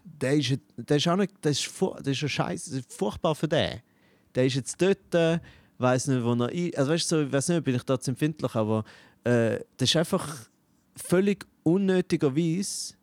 der 0.03 0.35
ist, 0.35 0.59
der 0.75 0.97
ist 0.97 1.07
auch 1.07 1.15
nicht, 1.15 1.33
der 1.41 1.51
ist, 1.51 1.71
der 2.01 2.11
ist 2.11 2.21
ein 2.21 2.29
Scheiß, 2.29 2.81
furchtbar 2.89 3.33
für 3.33 3.47
den. 3.47 3.81
Der 4.35 4.45
ist 4.45 4.55
jetzt 4.55 4.81
dort, 4.81 5.41
weiß 5.79 6.07
nicht, 6.07 6.23
wo 6.23 6.33
er 6.33 6.49
ein, 6.49 6.75
also 6.75 6.91
weißt 6.91 7.11
du, 7.11 7.15
so, 7.15 7.21
ich 7.23 7.31
weiß 7.31 7.49
nicht, 7.49 7.63
bin 7.63 7.75
ich 7.75 7.83
da 7.83 7.99
zu 7.99 8.11
empfindlich, 8.11 8.53
aber 8.55 8.83
äh, 9.23 9.59
das 9.77 9.89
ist 9.89 9.95
einfach 9.95 10.49
völlig 10.95 11.45
unnötigerweise, 11.63 12.93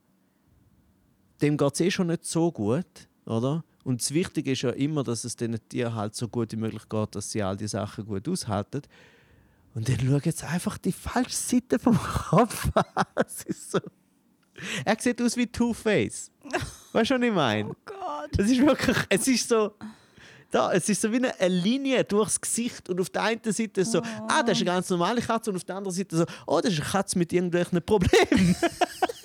dem 1.40 1.56
geht 1.56 1.74
es 1.74 1.80
eh 1.80 1.90
schon 1.90 2.08
nicht 2.08 2.24
so 2.24 2.52
gut, 2.52 3.08
oder? 3.24 3.64
Und 3.84 4.00
das 4.00 4.12
Wichtige 4.12 4.52
ist 4.52 4.62
ja 4.62 4.70
immer, 4.70 5.04
dass 5.04 5.24
es 5.24 5.36
den 5.36 5.56
Tieren 5.68 5.94
halt 5.94 6.14
so 6.14 6.28
gut 6.28 6.52
wie 6.52 6.56
möglich 6.56 6.88
geht, 6.88 7.14
dass 7.14 7.30
sie 7.30 7.42
all 7.42 7.56
die 7.56 7.68
Sachen 7.68 8.04
gut 8.04 8.28
aushalten. 8.28 8.82
Und 9.74 9.88
dann 9.88 9.98
schau 10.00 10.18
jetzt 10.24 10.42
einfach 10.42 10.78
die 10.78 10.92
falsche 10.92 11.36
Seite 11.36 11.78
vom 11.78 11.96
Kopf 11.96 12.70
an. 12.74 12.84
Ist 13.46 13.70
so. 13.70 13.78
Er 14.84 14.96
sieht 14.98 15.20
aus 15.20 15.36
wie 15.36 15.46
Two-Face. 15.46 16.32
Weißt 16.92 17.10
du, 17.10 17.14
was 17.14 17.22
ich 17.22 17.32
meine? 17.32 17.68
Oh 17.68 17.76
Gott. 17.84 18.30
Es 18.38 18.50
ist 18.50 18.60
wirklich, 18.60 18.96
es 19.10 19.28
ist 19.28 19.48
so, 19.48 19.74
da, 20.56 20.72
es 20.72 20.88
ist 20.88 21.02
so 21.02 21.12
wie 21.12 21.16
eine, 21.16 21.38
eine 21.38 21.54
Linie 21.54 22.02
durchs 22.04 22.40
Gesicht 22.40 22.88
und 22.88 22.98
auf 23.00 23.10
der 23.10 23.22
einen 23.22 23.40
Seite 23.44 23.84
so, 23.84 24.00
ah, 24.26 24.42
das 24.42 24.56
ist 24.56 24.62
eine 24.62 24.76
ganz 24.76 24.88
normale 24.88 25.20
Katze 25.20 25.50
und 25.50 25.56
auf 25.56 25.64
der 25.64 25.76
anderen 25.76 25.94
Seite 25.94 26.16
so, 26.16 26.24
oh, 26.46 26.60
das 26.62 26.72
ist 26.72 26.80
eine 26.80 26.88
Katze 26.88 27.18
mit 27.18 27.32
irgendwelchen 27.32 27.82
Problemen. 27.82 28.56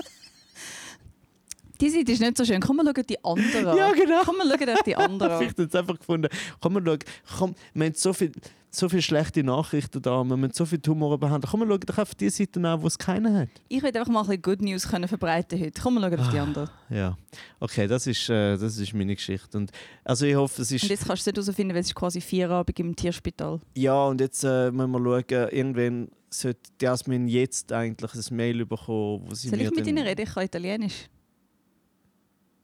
Die 1.82 1.90
Seite 1.90 2.12
ist 2.12 2.22
nicht 2.22 2.38
so 2.38 2.46
schön. 2.46 2.62
Komm 2.62 2.78
mal 2.78 2.86
schauen 2.86 3.06
die 3.10 3.24
anderen. 3.24 3.78
Ja, 3.78 3.92
genau. 3.92 4.22
Komm 4.24 4.38
mal 4.38 4.48
schauen 4.48 4.70
euch 4.70 4.82
die 4.84 4.96
anderen. 5.08 5.42
ich 5.42 5.50
habe 5.50 5.62
jetzt 5.64 5.76
einfach 5.76 5.98
gefunden, 5.98 6.30
komm 6.60 6.74
mal 6.74 6.84
schauen, 6.86 7.00
komm, 7.38 7.56
wir 7.74 7.86
haben 7.86 7.94
so 7.96 8.14
viel, 8.14 8.32
so 8.70 8.88
viele 8.88 9.02
schlechte 9.02 9.44
Nachrichten 9.44 10.02
da, 10.02 10.24
wir 10.24 10.38
müssen 10.38 10.54
so 10.54 10.66
viel 10.66 10.80
Humor 10.88 11.18
behandeln. 11.20 11.50
Komm 11.50 11.62
mal 11.62 11.68
schauen 11.68 11.80
doch 11.82 11.98
einfach 11.98 12.14
die 12.14 12.30
Seite 12.30 12.60
an, 12.66 12.82
wo 12.82 12.88
es 12.88 12.98
keiner 12.98 13.34
hat. 13.40 13.50
Ich 13.68 13.82
will 13.82 13.90
einfach 13.98 14.08
mal 14.12 14.22
ein 14.22 14.28
bisschen 14.28 14.42
Good 14.44 14.62
News 14.62 14.88
können 14.88 15.08
verbreiten 15.08 15.60
heute. 15.60 15.82
Komm 15.82 15.96
mal 15.96 16.02
schauen 16.10 16.20
auf 16.20 16.30
die 16.30 16.38
Ah. 16.40 16.44
anderen. 16.44 16.70
Ja, 16.90 17.18
okay, 17.60 17.88
das 17.88 18.06
ist, 18.08 18.30
äh, 18.30 18.58
das 18.58 18.78
ist 18.78 18.94
meine 18.94 19.16
Geschichte. 19.16 19.58
Und, 19.58 19.72
also 20.04 20.26
ich 20.26 20.36
hoffe, 20.36 20.62
es 20.62 20.72
ist... 20.72 20.84
Und 20.84 20.90
jetzt 20.90 21.06
kannst 21.08 21.26
du 21.26 21.32
es 21.32 21.36
nicht 21.36 21.46
herausfinden, 21.46 21.74
weil 21.74 21.82
es 21.82 21.88
ist 21.88 21.96
quasi 21.96 22.22
Feierabend 22.22 22.80
im 22.80 22.96
Tierspital. 22.96 23.60
Ja, 23.76 24.06
und 24.06 24.22
jetzt 24.22 24.44
äh, 24.44 24.72
müssen 24.72 24.92
wir 24.92 25.00
schauen, 25.00 25.50
irgendwann 25.50 26.08
sollte 26.30 26.60
Jasmin 26.82 27.28
jetzt 27.28 27.74
eigentlich 27.74 28.14
ein 28.14 28.36
Mail 28.38 28.66
bekommen, 28.66 29.24
wo 29.28 29.34
sie 29.34 29.50
Soll 29.50 29.58
mir 29.58 29.66
ich 29.66 29.72
mit 29.72 29.80
dann- 29.82 29.88
ihnen 29.88 30.08
reden? 30.08 30.22
Ich 30.22 30.34
kann 30.34 30.46
Italienisch. 30.46 31.10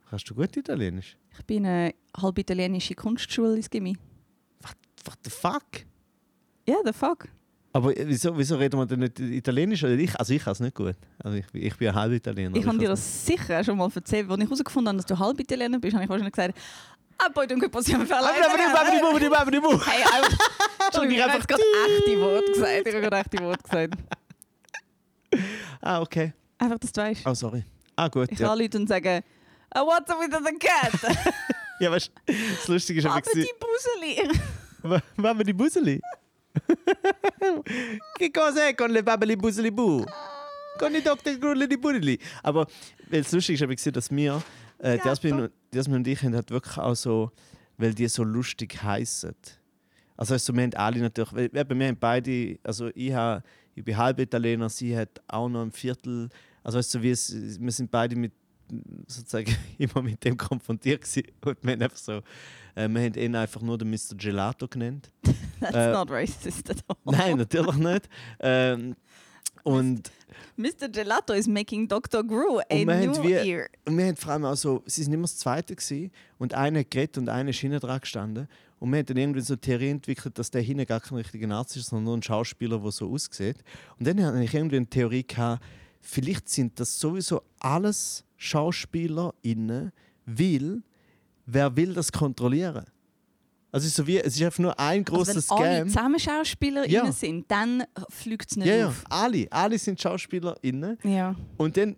Kannst 0.09 0.29
du 0.29 0.35
gut 0.35 0.55
Italienisch? 0.55 1.17
Ich 1.37 1.45
bin 1.45 1.65
eine 1.65 1.93
halb 2.15 2.37
italienische 2.37 2.95
Kunstschule 2.95 3.57
ins 3.57 3.69
Gimmi. 3.69 3.97
What 5.05 5.17
the 5.23 5.29
fuck? 5.29 5.85
Ja, 6.67 6.75
the 6.85 6.93
fuck. 6.93 7.27
Aber 7.73 7.95
äh, 7.95 8.07
wieso, 8.07 8.37
wieso 8.37 8.55
reden 8.55 8.79
wir 8.79 8.85
denn 8.85 8.99
nicht 8.99 9.19
Italienisch? 9.19 9.83
Oder 9.83 9.93
Ich, 9.93 10.17
also 10.17 10.33
ich 10.33 10.43
kann 10.43 10.53
es 10.53 10.59
nicht 10.59 10.75
gut. 10.75 10.95
Also 11.19 11.37
ich, 11.37 11.45
ich 11.53 11.75
bin 11.77 11.89
ein 11.89 11.95
halb 11.95 12.13
Italiener. 12.13 12.55
Ich 12.55 12.65
habe 12.65 12.77
dir 12.77 12.89
das 12.89 13.25
sicher 13.25 13.63
schon 13.63 13.77
mal 13.77 13.89
erzählt. 13.93 14.29
Als 14.29 14.39
ich 14.39 14.45
herausgefunden 14.45 14.87
habe, 14.89 14.97
dass 14.97 15.05
du 15.05 15.19
halb 15.19 15.39
Italiener 15.39 15.79
bist, 15.79 15.93
habe 15.93 16.03
ich 16.03 16.09
wahrscheinlich 16.09 16.33
gesagt, 16.33 16.57
ah, 17.17 17.29
poi 17.29 17.45
dunque 17.47 17.69
possiamo 17.69 18.05
parlare 18.05 18.35
italiano. 18.37 19.81
Hey, 19.85 20.03
einfach... 20.03 20.37
Entschuldigung, 20.87 21.25
ich 21.27 21.33
habe 21.33 21.45
gerade 21.45 21.63
echte 21.87 22.21
Worte 22.21 22.51
gesagt. 22.53 22.87
Ich 22.87 22.93
habe 22.93 23.01
gerade 23.01 23.17
echte 23.17 23.39
Worte 23.43 23.63
gesagt. 23.63 23.93
Ah, 25.81 26.01
okay. 26.01 26.33
Einfach, 26.57 26.79
dass 26.79 26.91
du 26.91 27.01
weißt. 27.01 27.27
Oh, 27.27 27.33
sorry. 27.33 27.63
Ah, 27.95 28.07
gut. 28.07 28.31
Ich 28.31 28.39
Ja, 28.39 28.47
kann 28.47 28.59
Leute 28.59 28.77
und 28.77 28.87
sagen, 28.87 29.21
ah, 29.75 29.83
what's 29.83 30.09
up 30.09 30.19
with 30.19 30.31
the 30.31 30.57
cat? 30.59 30.93
ja 31.79 31.91
weißt 31.91 32.12
du, 32.25 32.33
das 32.55 32.67
Lustige 32.67 33.00
ist 33.00 33.05
aber, 33.05 33.15
Aber 33.17 33.33
die 33.33 33.53
Buseli. 33.59 35.00
Babeli 35.17 35.43
di 35.43 35.53
Buseli. 35.53 36.00
che 38.17 38.31
cos'è 38.31 38.75
con 38.75 38.91
le 38.91 39.03
Babeli 39.03 39.36
Buseli 39.36 39.71
Bu? 39.71 40.03
Con 40.79 40.95
i 40.95 41.01
Dr. 41.01 41.38
Grulli 41.38 41.67
di 41.67 41.77
Bulli. 41.77 42.19
Aber 42.43 42.67
das 43.09 43.31
Lustige 43.31 43.55
ist, 43.55 43.62
habe 43.62 43.74
ich 43.74 43.77
gesehen, 43.77 43.93
dass 43.93 44.12
wir, 44.12 44.41
äh. 44.79 44.97
Jasmin, 45.03 45.39
und- 45.41 45.51
Jasmin 45.74 45.97
und 45.97 46.07
ich 46.07 46.21
haben 46.21 46.36
halt 46.36 46.51
wirklich 46.51 46.77
auch 46.77 46.95
so, 46.95 47.31
weil 47.77 47.93
die 47.93 48.07
so 48.07 48.24
lustig 48.24 48.81
heißen. 48.81 49.36
Also, 50.15 50.33
also 50.33 50.53
wir 50.53 50.63
haben 50.63 50.74
alle 50.75 51.00
natürlich, 51.00 51.33
weil, 51.33 51.50
eben, 51.55 51.79
wir 51.79 51.88
haben 51.88 51.97
beide, 52.00 52.59
also 52.63 52.89
ich, 52.93 53.12
habe, 53.13 53.43
ich 53.75 53.83
bin 53.83 53.97
halb 53.97 54.19
Italiener, 54.19 54.69
sie 54.69 54.95
hat 54.97 55.21
auch 55.27 55.50
noch 55.50 55.62
ein 55.63 55.71
Viertel, 55.71 56.29
also 56.63 56.77
weißt 56.77 56.93
du, 56.95 57.01
wie 57.01 57.12
es, 57.12 57.59
wir 57.59 57.71
sind 57.71 57.89
beide 57.91 58.15
mit 58.15 58.33
sozusagen 59.07 59.55
immer 59.77 60.01
mit 60.01 60.24
dem 60.24 60.38
konfrontiert 60.38 61.01
gewesen. 61.01 61.24
und 61.45 61.57
wir 61.63 61.74
haben 61.74 61.81
einfach 61.81 61.97
so, 61.97 62.13
äh, 62.75 62.88
wir 62.88 63.01
haben 63.03 63.13
ihn 63.15 63.36
einfach 63.36 63.62
nur 63.62 63.77
den 63.77 63.89
Mr. 63.89 64.15
Gelato 64.17 64.67
genannt. 64.67 65.12
That's 65.59 65.75
Äh, 65.75 65.91
not 65.93 66.09
racist 66.12 66.69
at 66.69 66.77
all. 66.88 66.95
Nein, 67.05 67.38
natürlich 67.38 67.75
nicht. 67.75 68.09
Ähm, 68.39 68.95
und, 69.63 70.12
Mr. 70.55 70.88
Gelato 70.89 71.33
is 71.33 71.47
making 71.47 71.88
Dr. 71.88 72.24
Gru 72.24 72.59
a 72.59 72.63
wir 72.69 72.86
new 72.86 73.24
wie- 73.24 73.33
ear. 73.33 73.67
und 73.86 73.97
wir 73.97 74.05
haben 74.07 74.15
vor 74.15 74.31
allem 74.33 74.45
auch 74.45 74.55
so, 74.55 74.83
sie 74.86 75.03
sind 75.03 75.13
immer 75.13 75.24
das 75.24 75.38
Zweite 75.38 75.75
gewesen, 75.75 76.12
und 76.38 76.53
einer 76.53 76.83
geredet 76.83 77.17
und 77.17 77.27
einer 77.29 77.50
ist 77.50 77.59
hinten 77.59 77.79
dran 77.79 78.00
gestanden. 78.00 78.47
Und 78.79 78.91
wir 78.91 79.00
haben 79.00 79.05
dann 79.07 79.17
irgendwie 79.17 79.41
so 79.41 79.53
eine 79.55 79.59
Theorie 79.62 79.89
entwickelt, 79.89 80.38
dass 80.38 80.51
der 80.51 80.62
hinten 80.62 80.86
gar 80.86 81.00
kein 81.01 81.17
richtiger 81.17 81.50
Arzt 81.50 81.75
ist, 81.75 81.88
sondern 81.88 82.03
nur 82.05 82.17
ein 82.17 82.21
Schauspieler, 82.24 82.77
der 82.79 82.91
so 82.91 83.12
aussieht. 83.12 83.57
Und 84.00 84.07
dann 84.07 84.24
hatte 84.24 84.43
ich 84.43 84.53
irgendwie 84.53 84.75
eine 84.77 84.86
Theorie, 84.88 85.24
gehabt, 85.25 85.63
vielleicht 86.00 86.47
sind 86.47 86.79
das 86.79 87.00
sowieso 87.00 87.41
alles 87.59 88.24
SchauspielerInnen, 88.38 89.91
weil 90.25 90.82
wer 91.46 91.75
will 91.75 91.94
das 91.94 92.12
kontrollieren? 92.12 92.86
Also 93.72 93.84
es 93.86 93.91
ist, 93.91 93.96
so 93.98 94.08
wie, 94.08 94.17
es 94.17 94.36
ist 94.36 94.41
einfach 94.44 94.60
nur 94.60 94.79
ein 94.79 95.01
Also 95.06 95.13
großes 95.13 95.50
wenn 95.50 95.58
alle 95.58 95.86
zusammen 95.88 96.20
SchauspielerInnen 96.20 97.06
Ja. 97.06 97.12
sind, 97.12 97.51
dann 97.51 97.84
fliegt 98.10 98.50
es 98.50 98.58
nicht 98.58 98.67
Ja, 98.67 98.75
ja, 98.75 98.88
auf. 98.88 99.03
alle. 99.10 99.48
Alle 99.51 99.77
sind 99.77 100.01
SchauspielerInnen. 100.01 100.98
Ja. 101.03 101.36
Und 101.58 101.75
dann 101.75 101.98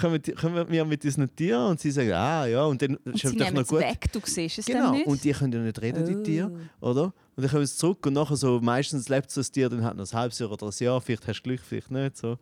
kommen, 0.00 0.22
die- 0.22 0.32
kommen 0.32 0.68
wir 0.70 0.84
mit 0.84 1.02
diesen 1.02 1.34
Tieren 1.36 1.70
und 1.70 1.80
sie 1.80 1.90
sagen, 1.90 2.12
ah 2.12 2.46
ja, 2.46 2.64
und 2.64 2.80
dann 2.80 2.96
Und 2.96 3.14
ist 3.14 3.20
sie 3.20 3.26
natürlich 3.26 3.38
nehmen 3.50 3.56
noch 3.62 3.66
gut. 3.68 3.80
weg, 3.80 4.06
du 4.12 4.20
siehst 4.24 4.58
es 4.58 4.64
Genau, 4.66 4.84
dann 4.84 4.92
nicht. 4.92 5.06
und 5.06 5.22
die 5.22 5.32
können 5.32 5.52
ja 5.52 5.58
nicht 5.60 5.82
reden, 5.82 6.06
die 6.06 6.22
Tiere, 6.22 6.50
Oh. 6.80 6.90
oder? 6.90 7.04
Und 7.36 7.42
dann 7.42 7.50
kommen 7.50 7.66
sie 7.66 7.76
zurück 7.76 8.06
und 8.06 8.12
nachher 8.14 8.36
so, 8.36 8.60
meistens 8.60 9.08
lebt 9.08 9.30
so 9.30 9.40
das 9.40 9.50
Tier 9.50 9.68
dann 9.68 9.84
halt 9.84 9.96
noch 9.96 10.10
ein 10.10 10.18
halbes 10.18 10.38
Jahr 10.38 10.50
oder 10.50 10.66
ein 10.66 10.72
Jahr, 10.78 11.00
vielleicht 11.00 11.26
hast 11.28 11.40
du 11.42 11.42
Glück, 11.42 11.60
vielleicht 11.60 11.90
nicht, 11.90 12.16
so. 12.16 12.38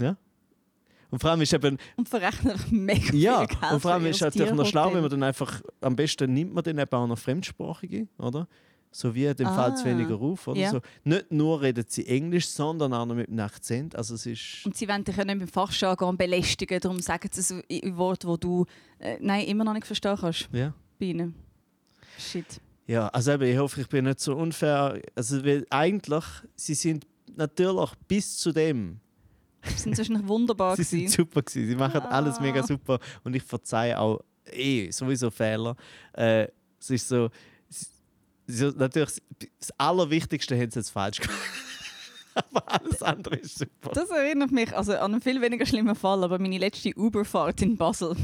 Ja. 0.00 0.16
Und 1.12 1.20
vor 1.20 1.30
allem 1.30 1.42
ist 1.42 1.52
eben, 1.52 1.76
Und 1.96 2.08
verrechnen 2.08 2.52
einfach 2.52 2.70
mega 2.70 3.14
ja, 3.14 3.38
viel 3.40 3.46
Geld 3.48 3.72
und 3.72 3.80
vor 3.80 3.92
allem 3.92 4.06
ist 4.06 4.20
ihr 4.20 4.24
natürlich 4.26 4.52
noch 4.54 4.66
schlau, 4.66 4.92
wenn 4.94 5.02
man 5.02 5.10
dann 5.10 5.22
einfach, 5.22 5.60
am 5.82 5.94
besten 5.94 6.32
nimmt 6.32 6.54
man 6.54 6.64
dann 6.64 6.78
eben 6.78 6.90
auch 6.92 7.06
noch 7.06 7.18
Fremdsprachige, 7.18 8.08
oder? 8.18 8.48
So 8.90 9.14
wie 9.14 9.32
dem 9.34 9.46
Ah. 9.46 9.62
fällt 9.64 9.76
es 9.76 9.84
weniger 9.84 10.14
auf, 10.20 10.48
oder 10.48 10.58
Ja. 10.60 10.70
so. 10.70 10.80
Nicht 11.04 11.30
nur 11.30 11.60
reden 11.62 11.84
sie 11.86 12.06
Englisch, 12.06 12.48
sondern 12.48 12.92
auch 12.94 13.06
noch 13.06 13.14
mit 13.14 13.28
einem 13.28 13.40
Akzent, 13.40 13.94
also 13.94 14.14
es 14.14 14.26
ist... 14.26 14.64
Und 14.66 14.74
sie 14.76 14.88
wollen 14.88 15.04
dich 15.04 15.16
ja 15.16 15.24
nicht 15.24 15.38
mit 15.38 15.48
dem 15.48 15.52
Fachjargon 15.52 16.16
belästigen, 16.16 16.80
darum 16.80 17.00
sagen 17.00 17.28
sie 17.30 17.42
so 17.42 17.60
in 17.68 17.96
Worten, 17.96 18.30
die 18.32 18.40
du 18.40 18.64
äh, 18.98 19.18
nein, 19.20 19.46
immer 19.46 19.64
noch 19.64 19.74
nicht 19.74 19.86
verstehen 19.86 20.16
kannst 20.18 20.48
Ja. 20.52 20.74
bei 20.98 21.06
ihnen. 21.06 21.34
Shit. 22.18 22.60
Ja, 22.86 23.08
also 23.08 23.32
eben, 23.32 23.44
ich 23.44 23.58
hoffe, 23.58 23.80
ich 23.82 23.88
bin 23.88 24.04
nicht 24.06 24.20
so 24.20 24.34
unfair. 24.36 25.00
Also, 25.14 25.44
weil 25.44 25.66
eigentlich, 25.70 26.24
sie 26.56 26.74
sind 26.74 27.06
natürlich 27.36 27.90
bis 28.08 28.36
zu 28.38 28.52
dem, 28.52 29.00
Sie 29.64 29.78
sind 29.78 29.96
wahrscheinlich 29.98 30.26
wunderbar 30.28 30.76
sie 30.76 30.82
sind 30.82 31.10
super 31.10 31.42
gewesen. 31.42 31.68
Sie 31.68 31.76
machen 31.76 32.00
alles 32.02 32.40
mega 32.40 32.60
Ah. 32.60 32.66
super 32.66 32.98
und 33.24 33.34
ich 33.34 33.42
verzeihe 33.42 33.98
auch 33.98 34.20
eh 34.50 34.90
sowieso 34.90 35.30
Fehler. 35.30 35.76
Äh, 36.14 36.48
es 36.80 36.90
ist 36.90 37.08
so, 37.08 37.30
so, 38.46 38.70
natürlich, 38.70 39.22
das 39.58 39.70
Allerwichtigste 39.78 40.58
haben 40.58 40.70
sie 40.70 40.78
jetzt 40.80 40.90
falsch 40.90 41.20
gemacht. 41.20 41.38
Aber 42.34 42.66
alles 42.72 43.02
andere 43.02 43.36
ist 43.36 43.58
super. 43.58 43.90
Das 43.92 44.08
erinnert 44.10 44.50
mich 44.52 44.74
also 44.74 44.92
an 44.94 45.12
einen 45.12 45.20
viel 45.20 45.40
weniger 45.40 45.66
schlimmen 45.66 45.94
Fall, 45.94 46.24
aber 46.24 46.38
meine 46.38 46.56
letzte 46.56 46.90
Uberfahrt 46.96 47.60
in 47.60 47.76
Basel. 47.76 48.16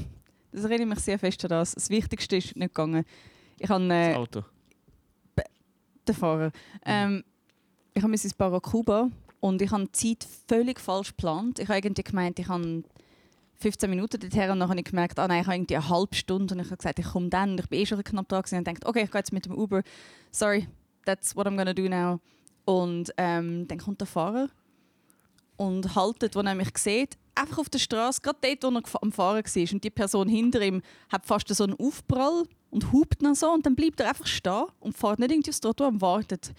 Das 0.51 0.65
erinnert 0.65 0.89
mich 0.89 1.01
sehr 1.01 1.19
fest 1.19 1.45
an 1.45 1.51
das. 1.51 1.75
Das 1.75 1.91
Wichtigste 1.91 2.37
ist 2.37 2.57
nicht 2.57 2.75
gegangen. 2.75 3.05
Ich 3.59 3.69
habe 3.69 3.87
Das 3.87 4.09
äh, 4.09 4.15
Auto. 4.15 4.45
den 6.09 6.15
Fahrer. 6.15 6.53
Ähm, 6.87 7.23
ich 7.93 8.03
habe 8.03 8.13
ins 8.13 8.33
Barracuda 8.33 9.11
und 9.41 9.63
ich 9.63 9.71
habe 9.71 9.87
die 9.87 9.93
Zeit 9.93 10.29
völlig 10.49 10.81
falsch 10.81 11.09
geplant. 11.09 11.59
Ich 11.59 11.69
habe 11.69 11.79
irgendwie 11.79 12.03
gemeint, 12.03 12.39
ich 12.39 12.49
habe 12.49 12.83
15 13.61 13.91
Minuten 13.91 14.21
dorthin 14.21 14.51
und 14.51 14.61
dann 14.61 14.69
habe 14.69 14.79
ich 14.79 14.85
gemerkt, 14.85 15.19
ah 15.19 15.29
nein, 15.29 15.43
ich 15.43 15.47
habe 15.47 15.57
irgendwie 15.57 15.77
eine 15.77 15.89
halbe 15.89 16.15
Stunde 16.15 16.55
und 16.55 16.61
ich 16.61 16.67
habe 16.67 16.77
gesagt, 16.77 16.99
ich 16.99 17.07
komme 17.07 17.29
dann. 17.29 17.53
Und 17.53 17.61
ich 17.61 17.69
bin 17.69 17.81
eh 17.81 17.87
schon 17.87 18.03
knapp 18.03 18.29
da 18.29 18.39
und 18.39 18.67
dachte, 18.67 18.87
okay, 18.87 19.03
ich 19.05 19.11
gehe 19.11 19.19
jetzt 19.19 19.33
mit 19.33 19.47
dem 19.47 19.57
Uber. 19.57 19.83
Sorry, 20.31 20.69
that's 21.05 21.35
what 21.37 21.47
I'm 21.47 21.57
gonna 21.57 21.75
do 21.75 21.89
now. 21.89 22.21
Und 22.65 23.13
ähm, 23.17 23.67
dann 23.67 23.79
kommt 23.79 24.01
der 24.01 24.07
Fahrer 24.07 24.49
und 25.57 25.95
haltet, 25.95 26.37
wo 26.37 26.41
er 26.41 26.55
mich 26.55 26.77
sieht, 26.77 27.17
einfach 27.35 27.59
auf 27.59 27.69
der 27.69 27.79
Straße, 27.79 28.21
gerade 28.23 28.39
dort, 28.41 28.63
wo 28.63 28.79
er 28.79 29.03
am 29.03 29.13
Fahren 29.13 29.45
war. 29.45 29.73
Und 29.73 29.85
die 29.85 29.91
Person 29.91 30.29
hinter 30.29 30.61
ihm 30.63 30.83
hat 31.11 31.27
fast 31.27 31.49
so 31.49 31.65
einen 31.65 31.75
Aufprall 31.75 32.45
und 32.71 32.93
hupt 32.93 33.23
dann 33.23 33.35
so 33.35 33.51
und 33.51 33.67
dann 33.67 33.75
bleibt 33.75 34.01
er 34.01 34.09
einfach 34.09 34.27
stehen 34.27 34.67
und 34.81 34.97
fährt 34.97 35.19
nicht 35.19 35.31
irgendwie 35.31 35.51
aufs 35.51 35.61
Trottoir 35.61 35.89
und 35.89 36.01
wartet. 36.01 36.53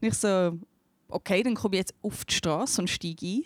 Und 0.00 0.08
ich 0.08 0.14
so, 0.14 0.58
okay, 1.08 1.42
dann 1.42 1.54
komme 1.54 1.76
ich 1.76 1.80
jetzt 1.80 1.94
auf 2.02 2.24
die 2.24 2.34
Straße 2.34 2.80
und 2.80 2.88
steige 2.88 3.26
ein. 3.26 3.42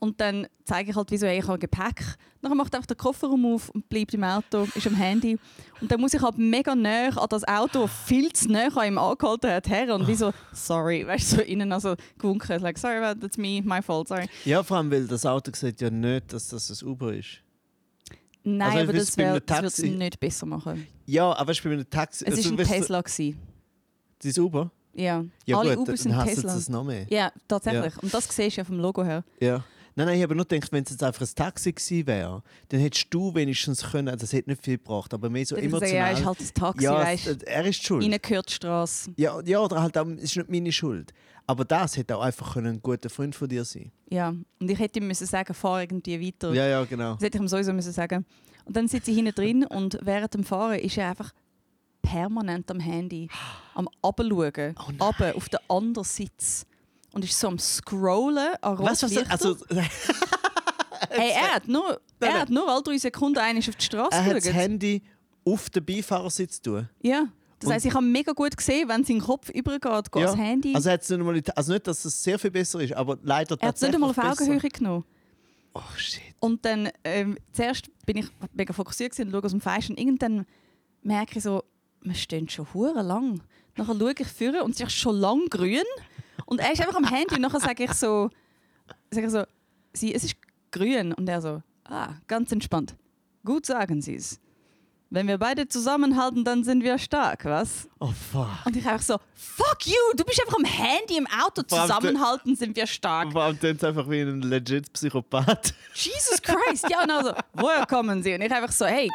Und 0.00 0.20
dann 0.20 0.46
zeige 0.64 0.90
ich 0.90 0.96
halt, 0.96 1.10
wieso 1.10 1.26
ich 1.26 1.46
habe 1.46 1.58
Gepäck. 1.58 2.04
Dann 2.40 2.56
macht 2.56 2.72
einfach 2.74 2.86
den 2.86 2.96
Kofferraum 2.96 3.54
auf 3.54 3.68
und 3.70 3.88
bleibt 3.88 4.14
im 4.14 4.22
Auto, 4.22 4.68
ist 4.76 4.86
am 4.86 4.94
Handy. 4.94 5.38
Und 5.80 5.90
dann 5.90 6.00
muss 6.00 6.14
ich 6.14 6.22
halt 6.22 6.38
mega 6.38 6.76
näher 6.76 7.20
an 7.20 7.26
das 7.28 7.42
Auto, 7.48 7.88
viel 7.88 8.32
zu 8.32 8.48
näher 8.48 8.76
an 8.76 8.86
ihm 8.86 8.98
angehalten 8.98 9.50
hat, 9.50 9.68
her. 9.68 9.92
Und 9.92 10.06
wie 10.06 10.14
so, 10.14 10.32
sorry, 10.52 11.04
weißt 11.04 11.32
du, 11.32 11.36
so 11.36 11.42
innen 11.42 11.72
also 11.72 11.96
gewunken. 12.16 12.60
Like, 12.60 12.78
sorry, 12.78 13.00
that's 13.18 13.36
me, 13.36 13.60
my 13.64 13.82
fault, 13.82 14.06
sorry. 14.06 14.28
Ja, 14.44 14.62
vor 14.62 14.76
allem, 14.76 14.90
weil 14.90 15.08
das 15.08 15.26
Auto 15.26 15.50
sieht 15.52 15.80
ja 15.80 15.90
nicht, 15.90 16.32
dass 16.32 16.48
das 16.48 16.70
ein 16.70 16.88
Uber 16.88 17.14
ist. 17.14 17.42
Nein, 18.44 18.70
Also, 18.70 18.78
aber 18.78 18.92
ich 18.94 18.98
das, 19.00 19.16
wär, 19.16 19.40
das 19.40 19.62
wird 19.62 19.72
es 19.72 19.82
nicht 19.82 20.20
besser 20.20 20.46
machen. 20.46 20.86
Ja, 21.06 21.32
aber 21.36 21.48
weißt 21.50 21.64
du, 21.64 21.68
bei 21.68 21.74
einem 21.74 21.90
Taxi. 21.90 22.24
Es 22.24 22.30
war 22.32 22.36
also, 22.38 22.50
ein 22.50 22.82
Tesla. 22.82 23.02
Dein 24.22 24.38
Uber? 24.38 24.70
Ja. 24.98 25.24
Ja, 25.46 25.58
Alle 25.58 25.76
gut, 25.76 25.88
Ubers 25.88 26.02
dann 26.02 26.12
sind 26.12 26.16
hast 26.16 26.34
Tesla. 26.34 26.54
das 26.54 26.68
noch 26.68 26.84
mehr. 26.84 27.06
Ja, 27.08 27.30
tatsächlich. 27.46 27.96
Und 28.02 28.12
das 28.12 28.24
siehst 28.24 28.56
du 28.56 28.60
ja 28.60 28.64
vom 28.64 28.78
Logo 28.80 29.04
her. 29.04 29.24
Ja. 29.40 29.64
Nein, 29.94 30.06
nein, 30.06 30.16
ich 30.18 30.22
habe 30.22 30.34
nur 30.36 30.44
gedacht, 30.44 30.70
wenn 30.70 30.84
es 30.84 30.90
jetzt 30.90 31.02
einfach 31.02 31.22
ein 31.22 31.34
Taxi 31.34 31.72
gewesen 31.72 32.06
wäre, 32.06 32.42
dann 32.68 32.78
hättest 32.78 33.06
du 33.10 33.34
wenigstens 33.34 33.82
können, 33.90 34.16
das 34.16 34.32
hätte 34.32 34.50
nicht 34.50 34.64
viel 34.64 34.78
gebracht, 34.78 35.12
aber 35.12 35.28
mehr 35.28 35.44
so 35.44 35.56
Dann 35.56 35.64
emotional. 35.64 35.90
sagen, 35.90 35.96
ja, 36.14 36.18
ist 36.20 36.24
halt 36.26 36.40
das 36.40 36.52
Taxi, 36.52 36.84
ja, 36.84 36.94
weißt 36.94 37.26
du. 37.26 37.30
es- 37.32 37.42
er 37.42 37.64
ist 37.64 37.82
schuld. 37.84 38.04
Ihnen 38.04 38.18
gehört 38.22 38.48
die 38.48 38.52
Straße. 38.54 39.10
Ja, 39.16 39.40
ja, 39.44 39.58
oder 39.58 39.82
halt 39.82 39.98
auch, 39.98 40.06
es 40.06 40.22
ist 40.22 40.36
nicht 40.36 40.50
meine 40.50 40.70
Schuld. 40.70 41.12
Aber 41.48 41.64
das 41.64 41.96
hätte 41.96 42.16
auch 42.16 42.20
einfach 42.22 42.52
können 42.54 42.74
ein 42.76 42.82
guter 42.82 43.10
Freund 43.10 43.34
von 43.34 43.48
dir 43.48 43.64
sein. 43.64 43.90
Ja. 44.10 44.28
Und 44.60 44.70
ich 44.70 44.78
hätte 44.78 45.00
ihm 45.00 45.08
müssen 45.08 45.26
sagen, 45.26 45.52
fahr 45.54 45.80
irgendwie 45.82 46.24
weiter. 46.24 46.52
Ja, 46.54 46.66
ja, 46.68 46.84
genau. 46.84 47.14
Das 47.14 47.22
hätte 47.22 47.38
ich 47.38 47.42
ihm 47.42 47.48
sowieso 47.48 47.72
müssen 47.72 47.92
sagen. 47.92 48.24
Und 48.66 48.76
dann 48.76 48.86
sitze 48.86 49.10
ich 49.10 49.16
hinten 49.16 49.34
drin 49.34 49.64
und 49.64 49.98
während 50.02 50.32
dem 50.34 50.44
Fahren 50.44 50.78
ist 50.78 50.96
er 50.98 51.08
einfach 51.08 51.32
permanent 52.10 52.70
am 52.70 52.80
Handy, 52.80 53.28
am 53.74 53.88
Abschauen, 54.02 54.74
Oh 54.78 55.04
runter 55.04 55.34
auf 55.36 55.48
den 55.48 55.60
anderen 55.68 56.04
Sitz. 56.04 56.64
Und 57.12 57.24
ist 57.24 57.38
so 57.38 57.48
am 57.48 57.58
Scrollen 57.58 58.54
an 58.60 58.78
Was, 58.78 59.02
was, 59.02 59.16
also, 59.30 59.56
hey, 61.10 61.30
er 61.34 61.54
hat 61.54 61.68
nur, 61.68 62.00
er 62.20 62.40
hat 62.40 62.50
nur 62.50 62.68
alle 62.68 62.82
drei 62.82 62.98
Sekunden 62.98 63.38
einmal 63.38 63.62
auf 63.66 63.76
die 63.76 63.84
Straße 63.84 64.16
er 64.16 64.24
hat 64.24 64.36
das. 64.36 64.52
Handy 64.52 65.02
auf 65.44 65.70
den 65.70 65.84
Beifahrersitz 65.84 66.60
tun. 66.60 66.88
Ja. 67.02 67.28
Das 67.60 67.70
heisst, 67.70 67.86
ich 67.86 67.94
habe 67.94 68.04
mega 68.04 68.32
gut 68.32 68.56
gesehen, 68.56 68.88
wenn 68.88 69.02
sein 69.04 69.18
Kopf 69.20 69.48
übergeht, 69.50 70.12
geht 70.12 70.22
Ja. 70.22 70.28
das 70.28 70.36
Handy. 70.36 70.74
Also, 70.74 70.90
hat's 70.90 71.08
nicht, 71.08 71.20
mal, 71.20 71.42
also 71.56 71.72
nicht, 71.72 71.86
dass 71.86 72.04
es 72.04 72.22
sehr 72.22 72.38
viel 72.38 72.52
besser 72.52 72.80
ist, 72.80 72.92
aber 72.92 73.18
leider 73.22 73.56
er 73.58 73.68
hat 73.68 73.76
es 73.76 73.82
nicht 73.82 73.94
einmal 73.94 74.10
auf 74.10 74.18
Augenhöhe 74.18 74.60
genommen. 74.60 75.04
Oh 75.74 75.80
shit. 75.96 76.22
Und 76.40 76.64
dann, 76.64 76.88
ähm, 77.02 77.36
zuerst 77.52 77.90
bin 78.06 78.18
ich 78.18 78.26
mega 78.52 78.72
fokussiert 78.72 79.18
und 79.18 79.30
schaue 79.32 79.42
aus 79.44 79.50
dem 79.50 79.60
Fenster 79.60 79.90
und 79.90 79.98
irgendwann 79.98 80.46
merke 81.02 81.38
ich 81.38 81.42
so, 81.42 81.64
wir 82.02 82.14
stehen 82.14 82.48
schon 82.48 82.66
hure 82.74 83.02
lang. 83.02 83.40
Nachher 83.76 83.94
schaue 83.98 84.14
ich 84.18 84.26
führen 84.26 84.62
und 84.62 84.74
es 84.74 84.80
ist 84.80 84.92
schon 84.92 85.16
lang 85.16 85.46
grün. 85.48 85.84
Und 86.46 86.60
er 86.60 86.72
ist 86.72 86.80
einfach 86.80 86.96
am 86.96 87.04
Handy 87.04 87.34
und 87.34 87.42
nachher 87.42 87.60
sage 87.60 87.84
ich 87.84 87.92
so, 87.92 88.30
sage 89.10 89.26
ich 89.26 89.32
so, 89.32 89.44
sie, 89.92 90.14
es 90.14 90.24
ist 90.24 90.36
grün. 90.70 91.12
Und 91.12 91.28
er 91.28 91.40
so, 91.40 91.62
ah, 91.84 92.14
ganz 92.26 92.52
entspannt. 92.52 92.96
Gut 93.44 93.66
sagen 93.66 94.02
Sie 94.02 94.14
es. 94.16 94.40
Wenn 95.10 95.26
wir 95.26 95.38
beide 95.38 95.66
zusammenhalten, 95.66 96.44
dann 96.44 96.64
sind 96.64 96.82
wir 96.82 96.98
stark, 96.98 97.46
was? 97.46 97.88
Oh 97.98 98.12
fuck. 98.30 98.66
Und 98.66 98.76
ich 98.76 98.86
einfach 98.86 99.02
so, 99.02 99.16
fuck 99.34 99.86
you, 99.86 99.94
du 100.14 100.22
bist 100.22 100.38
einfach 100.42 100.58
am 100.58 100.66
Handy 100.66 101.16
im 101.16 101.26
Auto, 101.26 101.62
Vor 101.66 101.80
zusammenhalten 101.80 102.54
sind 102.56 102.76
wir 102.76 102.86
stark. 102.86 103.32
Vor 103.32 103.58
tönt 103.58 103.78
es 103.78 103.84
einfach 103.84 104.08
wie 104.10 104.20
ein 104.20 104.42
legit 104.42 104.92
Psychopath. 104.92 105.72
Jesus 105.94 106.42
Christ, 106.42 106.90
ja, 106.90 107.04
und 107.04 107.10
also, 107.10 107.32
woher 107.54 107.86
kommen 107.86 108.22
Sie? 108.22 108.34
Und 108.34 108.42
ich 108.42 108.52
einfach 108.52 108.70
so, 108.70 108.84
hey, 108.84 109.08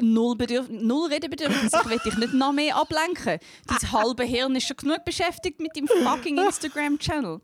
null, 0.00 0.36
Bedürf 0.36 0.68
null 0.68 1.08
Redebedürfnis, 1.10 1.72
ich 1.72 1.88
will 1.90 1.98
dich 2.04 2.16
nicht 2.16 2.34
noch 2.34 2.52
mehr 2.52 2.76
ablenken. 2.76 3.38
Dein 3.66 3.92
halbe 3.92 4.24
Hirn 4.24 4.54
ist 4.56 4.66
schon 4.68 4.76
genug 4.76 5.04
beschäftigt 5.04 5.60
mit 5.60 5.74
dem 5.76 5.86
fucking 5.88 6.38
Instagram-Channel. 6.38 7.40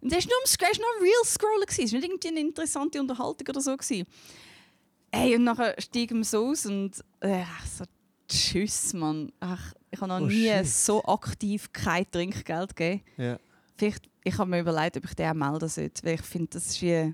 Und 0.00 0.12
das 0.12 0.24
war 0.24 0.30
nur 0.30 0.40
das 0.44 0.60
war 0.60 0.70
nur 0.78 1.02
Real 1.02 1.24
Scrollen, 1.24 1.64
es 1.68 1.78
war 1.78 1.84
nicht 1.84 2.08
irgendwie 2.10 2.28
eine 2.28 2.40
interessante 2.40 3.00
Unterhaltung 3.00 3.46
oder 3.48 3.60
so. 3.60 3.76
Gewesen. 3.76 4.06
Hey, 5.12 5.36
und 5.36 5.44
nachher 5.44 5.74
steigen 5.80 6.18
wir 6.18 6.24
so 6.24 6.46
aus 6.48 6.66
und 6.66 6.92
äh, 7.20 7.44
so, 7.78 7.84
tschüss, 8.28 8.92
Mann. 8.94 9.32
Ach, 9.40 9.72
ich 9.90 10.00
habe 10.00 10.08
noch 10.08 10.20
Oh, 10.20 10.26
nie 10.26 10.48
shit. 10.48 10.66
so 10.66 11.02
aktiv 11.04 11.72
kein 11.72 12.10
Trinkgeld 12.10 12.74
gegeben. 12.74 13.02
ja. 13.16 13.38
Vielleicht, 13.76 14.08
ich 14.22 14.38
habe 14.38 14.48
mir 14.50 14.60
überlegt, 14.60 14.96
ob 14.96 15.04
ich 15.04 15.14
den 15.14 15.30
auch 15.30 15.34
melden 15.34 15.68
sollte, 15.68 16.04
weil 16.04 16.14
ich 16.14 16.22
finde, 16.22 16.48
das 16.50 16.66
ist 16.66 16.80
wie... 16.82 17.12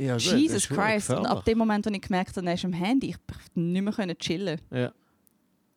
ja 0.00 0.14
gut, 0.14 0.22
Jesus 0.22 0.56
ist 0.64 0.68
Christ. 0.70 1.10
Und 1.10 1.26
ab 1.26 1.44
dem 1.44 1.58
Moment, 1.58 1.86
als 1.86 1.94
ich 1.96 2.02
gemerkt 2.02 2.36
habe, 2.36 2.46
er 2.46 2.54
ist 2.54 2.64
am 2.64 2.72
Handy, 2.72 3.10
ich 3.10 3.16
konnte 3.26 3.60
nicht 3.60 3.82
mehr 3.82 3.92
können 3.92 4.18
chillen. 4.18 4.60
Ja. 4.70 4.86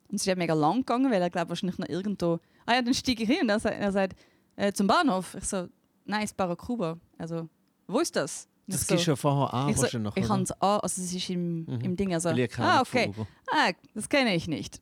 Und 0.10 0.16
es 0.16 0.22
ist 0.22 0.26
ja 0.28 0.36
mega 0.36 0.54
lang 0.54 0.78
gegangen, 0.80 1.12
weil 1.12 1.22
er 1.22 1.30
glaube 1.30 1.50
wahrscheinlich 1.50 1.78
noch 1.78 1.90
irgendwo. 1.90 2.40
Ah 2.66 2.76
ja, 2.76 2.82
dann 2.82 2.94
steige 2.94 3.24
ich 3.24 3.30
hin 3.30 3.40
und 3.44 3.50
er 3.50 3.60
sagt, 3.60 3.80
er 3.80 3.92
sagt 3.92 4.16
äh, 4.56 4.72
zum 4.72 4.88
Bahnhof. 4.88 5.36
Ich 5.36 5.46
so, 5.46 5.68
nein, 6.06 6.22
ins 6.22 6.34
Barracuda. 6.34 6.98
Also, 7.18 7.50
wo 7.88 8.00
ist 8.00 8.16
das? 8.16 8.48
Und 8.68 8.76
Das 8.76 8.88
so, 8.88 8.96
du 8.96 9.02
ja 9.02 9.16
vorher 9.16 9.54
an, 9.54 9.70
ich, 9.70 9.76
so, 9.76 9.82
wahrscheinlich. 9.84 10.14
ich 10.16 10.30
habe 10.30 10.44
es 10.44 10.52
an, 10.52 10.80
also 10.82 11.02
es 11.02 11.14
ist 11.14 11.30
im, 11.30 11.66
Mhm. 11.66 11.82
im 11.82 11.96
Ding. 11.98 12.14
Also, 12.14 12.30
ah, 12.30 12.82
okay. 12.82 13.12
Ah, 13.52 13.72
das 13.94 14.08
kenne 14.08 14.34
ich 14.36 14.48
nicht. 14.48 14.80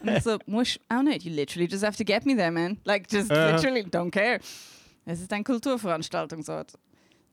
Und 0.00 0.10
ich 0.10 0.22
so, 0.22 0.38
musst 0.46 0.78
auch 0.88 1.02
nicht. 1.02 1.24
You 1.24 1.32
literally 1.34 1.68
just 1.68 1.84
have 1.84 1.96
to 1.96 2.04
get 2.04 2.24
me 2.24 2.36
there, 2.36 2.52
man. 2.52 2.78
Like, 2.84 3.10
just 3.10 3.30
literally 3.30 3.82
don't 3.82 4.10
care. 4.10 4.38
Es 5.06 5.20
ist 5.20 5.32
eine 5.32 5.42
Kulturveranstaltungsort. 5.44 6.74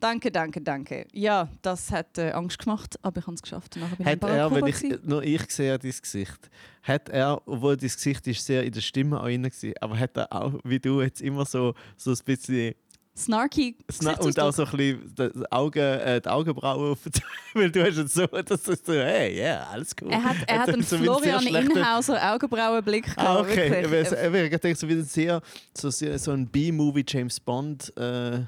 Danke, 0.01 0.31
danke, 0.31 0.59
danke. 0.59 1.05
Ja, 1.13 1.47
das 1.61 1.91
hat 1.91 2.17
äh, 2.17 2.31
Angst 2.31 2.57
gemacht, 2.57 2.97
aber 3.03 3.19
ich 3.19 3.27
habe 3.27 3.35
es 3.35 3.41
geschafft. 3.43 3.75
Nachher 3.75 3.95
bin 3.95 4.07
ich 4.07 4.11
Hat 4.11 4.23
er, 4.23 4.51
wenn 4.51 4.65
ich, 4.65 5.03
nur 5.03 5.21
ich 5.21 5.47
sehe 5.51 5.77
dein 5.77 5.91
Gesicht, 5.91 6.49
hat 6.81 7.07
er, 7.09 7.39
obwohl 7.45 7.77
dein 7.77 7.87
Gesicht 7.87 8.25
ist 8.25 8.43
sehr 8.43 8.63
in 8.63 8.71
der 8.71 8.81
Stimme 8.81 9.19
auch 9.19 9.25
rein 9.25 9.43
war, 9.43 9.73
aber 9.79 9.99
hat 9.99 10.17
er 10.17 10.33
auch, 10.33 10.53
wie 10.63 10.79
du, 10.79 11.01
jetzt 11.01 11.21
immer 11.21 11.45
so, 11.45 11.75
so 11.97 12.11
ein 12.11 12.17
bisschen, 12.25 12.73
Snarky 13.15 13.75
Sna 13.91 14.13
und 14.13 14.39
auch 14.39 14.51
so 14.53 14.65
ein 14.65 14.71
bisschen 14.71 15.15
die, 15.15 15.51
Augen, 15.51 15.79
äh, 15.79 16.19
die 16.19 16.29
Augenbrauen 16.29 16.93
auf, 16.93 16.99
weil 17.53 17.69
du 17.69 17.85
hast 17.85 17.97
jetzt 17.97 18.15
so, 18.15 18.25
dass 18.25 18.63
du 18.63 18.73
so, 18.73 18.93
hey, 18.93 19.37
ja, 19.37 19.43
yeah, 19.43 19.67
alles 19.69 19.93
cool. 20.01 20.09
Er 20.09 20.23
hat, 20.23 20.37
er 20.47 20.59
hat 20.61 20.69
einen 20.69 20.81
so 20.81 20.99
wie 20.99 21.09
ein 21.09 21.19
sehr 21.21 21.39
Florian 21.39 21.71
Inhauser 21.71 22.33
Augenbrauenblick 22.33 23.03
gehabt. 23.03 23.19
Ah, 23.19 23.39
okay. 23.41 23.69
wirklich. 23.69 24.11
Ich 24.13 24.17
ich 24.17 24.33
würde 24.33 24.57
denken, 24.57 24.79
so 24.79 24.89
wie 24.89 24.93
ein 24.93 25.03
sehr, 25.03 25.41
so, 25.77 25.91
so 25.91 26.31
ein 26.31 26.47
B-Movie 26.47 27.05
James 27.07 27.39
Bond. 27.39 27.95
Äh, 27.97 28.45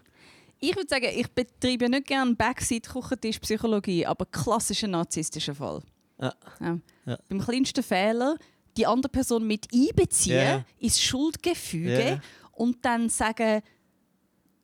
Ich 0.65 0.73
würde 0.77 0.87
sagen, 0.87 1.07
ich 1.13 1.27
betreibe 1.29 1.89
nicht 1.89 2.07
gerne 2.07 2.35
Backseat-Küchentisch-Psychologie, 2.35 4.05
aber 4.05 4.25
klassischer 4.25 4.87
narzisstischer 4.87 5.53
Fall. 5.53 5.81
Ja. 6.21 6.33
Ja. 6.61 6.79
Ja. 7.05 7.17
Beim 7.27 7.41
kleinsten 7.41 7.83
Fehler 7.83 8.37
die 8.77 8.87
andere 8.87 9.09
Person 9.11 9.45
mit 9.45 9.67
einbeziehen 9.73 10.35
Ja. 10.37 10.65
ins 10.79 11.01
Schuldgefüge 11.01 12.09
Ja. 12.11 12.21
und 12.53 12.77
dann 12.85 13.09
sagen, 13.09 13.61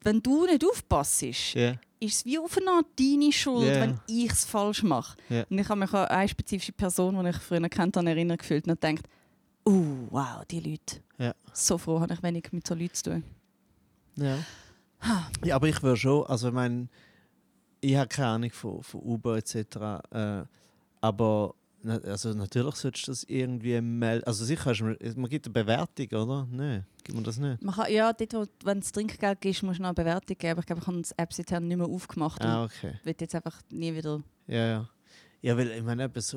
wenn 0.02 0.22
du 0.22 0.46
nicht 0.46 0.64
aufpasst, 0.64 1.22
ja. 1.22 1.72
ist 2.00 2.16
es 2.16 2.26
wie 2.26 2.40
auf 2.40 2.58
eine 2.58 2.72
Art 2.72 2.86
deine 2.98 3.32
Schuld, 3.34 3.68
Ja. 3.68 3.82
wenn 3.82 4.00
ich 4.08 4.32
es 4.32 4.46
falsch 4.46 4.84
mache. 4.84 5.18
Und 5.50 5.60
ich 5.60 5.68
habe 5.68 5.82
mich 5.82 5.94
an 5.94 6.06
eine 6.08 6.30
spezifische 6.30 6.72
Person, 6.72 7.22
die 7.22 7.30
ich 7.32 7.36
früher 7.36 7.68
kennt 7.68 7.98
habe, 7.98 8.10
erinnert 8.10 8.40
gefühlt 8.40 8.66
und 8.70 8.80
gedacht, 8.80 9.06
uh, 9.68 10.08
wow, 10.12 10.46
die 10.50 10.62
Leute. 10.62 11.02
So 11.52 11.78
froh 11.78 12.00
habe 12.00 12.14
ich 12.14 12.24
wenig 12.24 12.46
mit 12.54 12.66
so 12.66 12.74
Leuten 12.74 12.94
zu 12.94 13.04
tun. 13.04 13.24
Ja. 15.46 15.56
aber 15.56 15.68
ich 15.68 15.82
würde 15.82 15.98
schon, 15.98 16.26
also 16.28 16.50
ich 16.50 16.54
meine, 16.54 16.88
ich 17.82 17.96
habe 17.96 18.08
keine 18.08 18.28
Ahnung 18.28 18.52
von, 18.52 18.84
von 18.84 19.02
Uber 19.02 19.38
etc. 19.38 19.56
Äh, 20.12 20.44
aber 21.02 21.56
also 22.06 22.34
natürlich 22.34 22.76
solltest 22.76 23.08
du 23.08 23.12
das 23.12 23.24
irgendwie 23.24 23.80
melden. 23.80 24.26
Also 24.26 24.44
sicher, 24.44 24.74
man 25.16 25.30
gibt 25.30 25.46
eine 25.46 25.54
Bewertung, 25.54 26.08
oder? 26.08 26.48
Nein, 26.52 26.86
gibt 27.04 27.16
man 27.16 27.24
das 27.24 27.38
nicht? 27.38 27.62
Man 27.64 27.74
kann, 27.74 27.92
ja, 27.92 28.12
dort, 28.12 28.34
wo, 28.34 28.46
wenn 28.66 28.80
es 28.80 28.92
Trinkgeld 28.92 29.40
gibt, 29.40 29.64
musst 29.64 29.80
du 29.80 29.84
noch 29.84 29.90
eine 29.90 29.96
Bewertung 29.96 30.38
geben. 30.38 30.52
Aber 30.52 30.60
ich 30.60 30.66
glaube, 30.66 30.82
ich 30.82 30.88
habe 30.88 31.02
das 31.02 31.12
App 31.14 31.32
seither 31.32 31.60
nicht 31.62 31.78
mehr 31.78 31.88
aufgemacht 31.88 32.44
Ah, 32.44 32.64
und 32.64 32.66
okay. 32.66 33.00
will 33.04 33.16
jetzt 33.18 33.34
einfach 33.34 33.62
nie 33.72 33.96
wieder... 33.96 34.22
Ja, 34.48 34.68
ja. 34.68 34.90
Ja, 35.42 35.56
weil 35.58 35.72
ich 35.72 35.84
meine, 35.84 36.10
das 36.10 36.36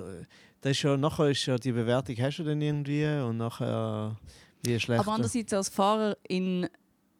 ist 0.63 0.83
ja, 0.83 0.97
nachher 0.97 1.31
ist 1.31 1.45
ja 1.47 1.57
die 1.59 1.73
Bewertung 1.73 2.15
hast 2.21 2.37
du 2.39 2.45
dann 2.45 2.61
irgendwie 2.63 3.05
und 3.05 3.37
nachher 3.39 4.17
wie 4.63 4.79
schlecht. 4.79 5.01
Aber 5.01 5.13
andererseits 5.13 5.53
als 5.53 5.69
Fahrer 5.69 6.17
in, 6.29 6.69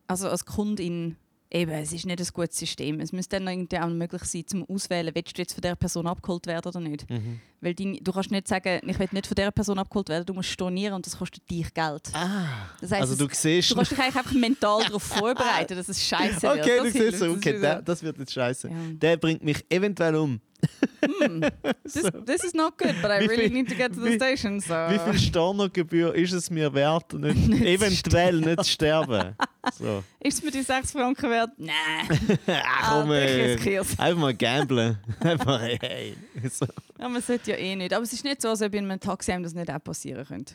also 0.07 0.29
als 0.29 0.47
Kundin, 0.47 1.17
eben, 1.53 1.71
es 1.73 1.93
ist 1.93 2.07
nicht 2.07 2.19
ein 2.21 2.27
gutes 2.33 2.59
System. 2.59 2.99
Es 3.01 3.13
müsste 3.13 3.37
dann 3.39 3.47
irgendwie 3.49 3.79
auch 3.79 3.89
möglich 3.89 4.23
sein, 4.25 4.45
zum 4.47 4.65
Auswählen, 4.69 5.11
willst 5.15 5.37
du 5.37 5.43
jetzt 5.43 5.53
von 5.55 5.61
dieser 5.61 5.77
Person 5.77 6.07
abgeholt 6.07 6.47
werden 6.47 6.69
oder 6.69 6.81
nicht. 6.81 7.09
Mhm. 7.11 7.41
Weil 7.61 7.75
dein, 7.75 7.99
du 8.03 8.11
kannst 8.13 8.31
nicht 8.31 8.49
sagen, 8.49 8.81
ich 8.89 8.99
will 8.99 9.09
nicht 9.13 9.27
von 9.27 9.35
dieser 9.37 9.53
Person 9.53 9.79
abgeholt 9.79 10.09
werden, 10.09 10.27
du 10.27 10.35
musst 10.35 10.49
stornieren 10.49 10.95
und 10.95 11.07
das 11.07 11.17
kostet 11.17 11.49
dich 11.51 11.73
Geld. 11.73 12.11
Ah, 12.13 12.47
Das 12.81 12.91
heisst, 12.91 13.03
also 13.03 13.13
es- 13.13 13.19
du 13.19 13.29
siehst. 13.31 13.71
Du 13.71 13.75
kannst 13.77 13.93
dich 13.93 13.99
eigentlich 14.01 14.17
einfach 14.17 14.33
mental 14.33 14.83
darauf 14.87 15.03
vorbereiten, 15.03 15.77
dass 15.77 15.89
es 15.89 16.03
scheiße 16.05 16.43
wird. 16.43 16.59
okay, 16.61 16.79
du 16.79 16.85
Das 16.85 16.93
siehst 16.93 17.19
so, 17.19 17.27
Das 17.29 17.37
okay, 17.37 17.61
der, 17.61 17.83
das 17.83 18.03
wird 18.03 18.19
jetzt 18.19 18.33
scheiße. 18.33 18.69
Ja. 18.69 18.75
Der 18.95 19.17
bringt 19.17 19.45
mich 19.45 19.65
eventuell 19.69 20.17
um. 20.17 20.41
Hmm, 21.05 21.41
this, 21.83 22.05
this 22.25 22.45
is 22.45 22.55
not 22.55 22.79
good, 22.79 22.95
but 23.03 23.11
I 23.11 23.15
really 23.27 23.49
viel- 23.49 23.51
need 23.51 23.69
to 23.69 23.75
get 23.75 23.93
to 23.93 24.01
the 24.01 24.11
wie- 24.11 24.15
station. 24.15 24.61
So. 24.61 24.73
Wie 24.75 24.99
viel 25.01 25.19
Stornogebühr 25.19 26.15
ist 26.15 26.33
es 26.33 26.49
mir 26.51 26.73
wert, 26.73 27.13
nicht, 27.15 27.37
eventuell 27.65 28.37
nicht 28.41 28.65
zu 28.65 28.71
sterben? 28.71 29.35
So. 29.79 30.05
Ist 30.21 30.39
es 30.39 30.45
mir 30.45 30.51
die 30.51 30.63
6 30.63 30.93
Franken 30.93 31.31
wert? 31.31 31.51
Nein. 31.57 32.39
Ach, 32.47 33.01
komm, 33.01 33.13
ich 33.13 33.67
ey. 33.67 33.79
Einfach 33.79 34.17
mal 34.17 34.35
gamblen. 34.35 34.99
Einfach, 35.21 35.61
hey. 35.61 36.17
So. 36.51 36.67
Ja, 36.99 37.09
man 37.09 37.23
sollte 37.23 37.53
ja 37.53 37.57
eh 37.57 37.75
nicht. 37.77 37.93
Aber 37.93 38.03
es 38.03 38.13
ist 38.13 38.25
nicht 38.25 38.43
so, 38.43 38.49
als 38.49 38.63
ob 38.63 38.75
in 38.75 38.85
einem 38.91 39.01
Taxi 39.01 39.33
einem 39.33 39.43
das 39.45 39.55
nicht 39.55 39.71
auch 39.71 39.83
passieren 39.83 40.27
könnte. 40.27 40.55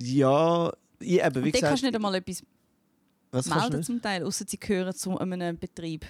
Ja, 0.00 0.72
ich, 1.00 1.22
eben, 1.22 1.34
wie 1.34 1.38
Und 1.38 1.44
kannst 1.44 1.52
gesagt, 1.52 1.82
du 1.82 1.86
nicht 1.86 1.94
einmal 1.94 2.14
etwas 2.14 2.42
was 3.30 3.48
kannst 3.48 3.70
melden 3.70 3.82
zum 3.82 4.00
Teil, 4.02 4.24
außer 4.24 4.44
sie 4.46 4.58
gehören 4.58 4.94
zu 4.94 5.18
einem 5.18 5.58
Betrieb. 5.58 6.06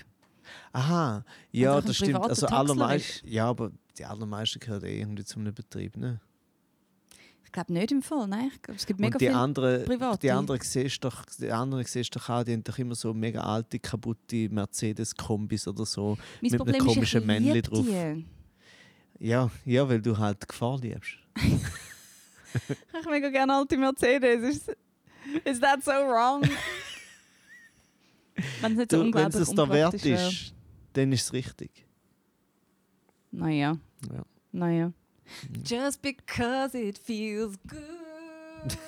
Aha, 0.72 1.24
ja, 1.50 1.80
das 1.80 1.96
stimmt. 1.96 2.16
Also 2.16 2.46
allermeist, 2.46 3.22
ja, 3.24 3.46
aber 3.46 3.70
die 3.98 4.04
allermeisten 4.04 4.60
gehören 4.60 4.84
eh 4.84 5.00
irgendwie 5.00 5.24
zu 5.24 5.38
einem 5.38 5.54
Betrieb, 5.54 5.96
ne? 5.96 6.20
Ich 7.48 7.52
glaube 7.52 7.72
nicht 7.72 7.90
im 7.92 8.02
Fall, 8.02 8.28
nein. 8.28 8.50
Es 8.76 8.84
gibt 8.84 9.00
mega 9.00 9.14
Und 9.14 9.22
die 9.22 9.26
viele 9.28 9.38
anderen, 9.38 9.84
Private. 9.86 10.18
die 10.20 10.30
anderen 10.30 10.60
siehst 10.60 11.02
doch, 11.02 11.24
die 11.40 11.50
anderen 11.50 11.82
siehst 11.86 12.14
doch 12.14 12.28
auch, 12.28 12.44
die 12.44 12.52
haben 12.52 12.62
doch 12.62 12.76
immer 12.76 12.94
so 12.94 13.14
mega 13.14 13.40
alte, 13.40 13.78
kaputte 13.78 14.50
Mercedes-Kombis 14.50 15.66
oder 15.66 15.86
so. 15.86 16.18
Mein 16.42 16.44
mit 16.50 16.52
einem 16.52 16.58
Problem 16.58 16.84
komischen 16.86 17.20
ich 17.22 17.26
Männli 17.26 17.52
liebe 17.52 17.62
drauf. 17.70 17.86
die. 17.86 18.26
Ja, 19.18 19.50
ja, 19.64 19.88
weil 19.88 20.02
du 20.02 20.18
halt 20.18 20.46
Gefahr 20.46 20.78
liebst. 20.78 21.12
Ich 23.00 23.06
mega 23.08 23.28
gerne 23.30 23.54
alte 23.54 23.76
Mercedes. 23.76 24.42
Is, 24.42 24.68
is 25.44 25.60
that 25.60 25.84
so 25.84 25.90
wrong? 25.92 26.42
Wenn 28.60 28.72
es 28.72 28.78
nicht 28.78 28.90
so 28.90 28.96
Du, 28.96 29.00
wenn 29.02 29.06
unglaublich 29.06 29.42
es 29.42 29.54
da 29.54 29.68
wert 29.68 29.94
ist, 30.04 30.54
dann 30.92 31.12
ist 31.12 31.22
es 31.24 31.32
richtig. 31.32 31.86
Naja, 33.30 33.76
Ja. 34.12 34.22
naja. 34.52 34.92
Just 35.64 36.02
because 36.02 36.74
it 36.74 36.98
feels 36.98 37.56
good 37.66 38.78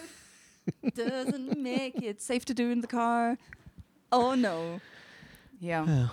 doesn't 0.95 1.61
make 1.61 1.97
it 2.03 2.21
safe 2.21 2.45
to 2.45 2.55
do 2.55 2.71
in 2.71 2.83
the 2.83 2.89
car. 2.89 3.37
Oh 4.11 4.35
no. 4.35 4.81
Ja. 5.61 5.85
Ja. 5.85 6.13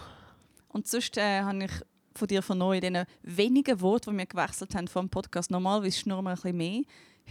Und 0.70 0.88
sonst 0.88 1.18
äh, 1.18 1.42
habe 1.42 1.64
ich 1.66 1.72
von 2.16 2.28
dir 2.28 2.42
vernommen 2.42 2.82
in 2.82 2.94
diesen 2.94 3.06
wenigen 3.24 3.82
Worten, 3.82 4.12
die 4.12 4.18
wir 4.18 4.26
gewechselt 4.26 4.76
haben 4.76 4.88
vor 4.88 5.02
dem 5.02 5.10
Podcast. 5.10 5.52
Normalerweise 5.52 6.00
schnurren 6.00 6.26
wir 6.26 6.32
ein 6.32 6.36
bisschen 6.36 6.58
mehr. 6.58 6.82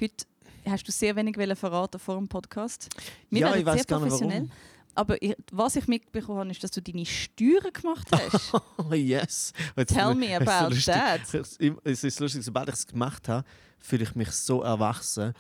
Heute 0.01 0.27
hast 0.65 0.87
du 0.89 0.93
sehr 0.93 1.15
wenig 1.17 1.37
verraten 1.59 1.99
vor 1.99 2.17
dem 2.17 2.29
Podcast. 2.29 2.89
Wir 3.31 3.41
Ja, 3.43 3.55
ich 3.55 3.65
sehr 3.65 3.85
gar 3.85 4.01
nicht, 4.01 4.13
warum. 4.13 4.51
Aber 4.97 5.23
ich, 5.23 5.37
was 5.53 5.77
ich 5.77 5.87
mitbekommen 5.87 6.39
habe, 6.39 6.51
ist, 6.51 6.65
dass 6.65 6.71
du 6.71 6.83
deine 6.83 7.05
Steuern 7.07 7.73
gemacht 7.73 8.09
hast. 8.11 8.53
Oh 8.79 8.93
yes. 8.93 9.53
Jetzt 9.77 9.95
Tell 9.95 10.15
me 10.15 10.33
es 10.33 10.47
about 10.47 10.75
lustig. 10.75 10.95
that. 10.95 11.81
Es 11.85 12.05
ist 12.05 12.21
lustig, 12.21 12.43
sobald 12.45 12.69
ich 12.69 12.75
es 12.75 12.87
gemacht 12.87 13.29
habe, 13.29 13.47
fühle 13.79 14.05
ich 14.05 14.15
mich 14.15 14.31
so 14.31 14.63
erwachsen, 14.63 15.33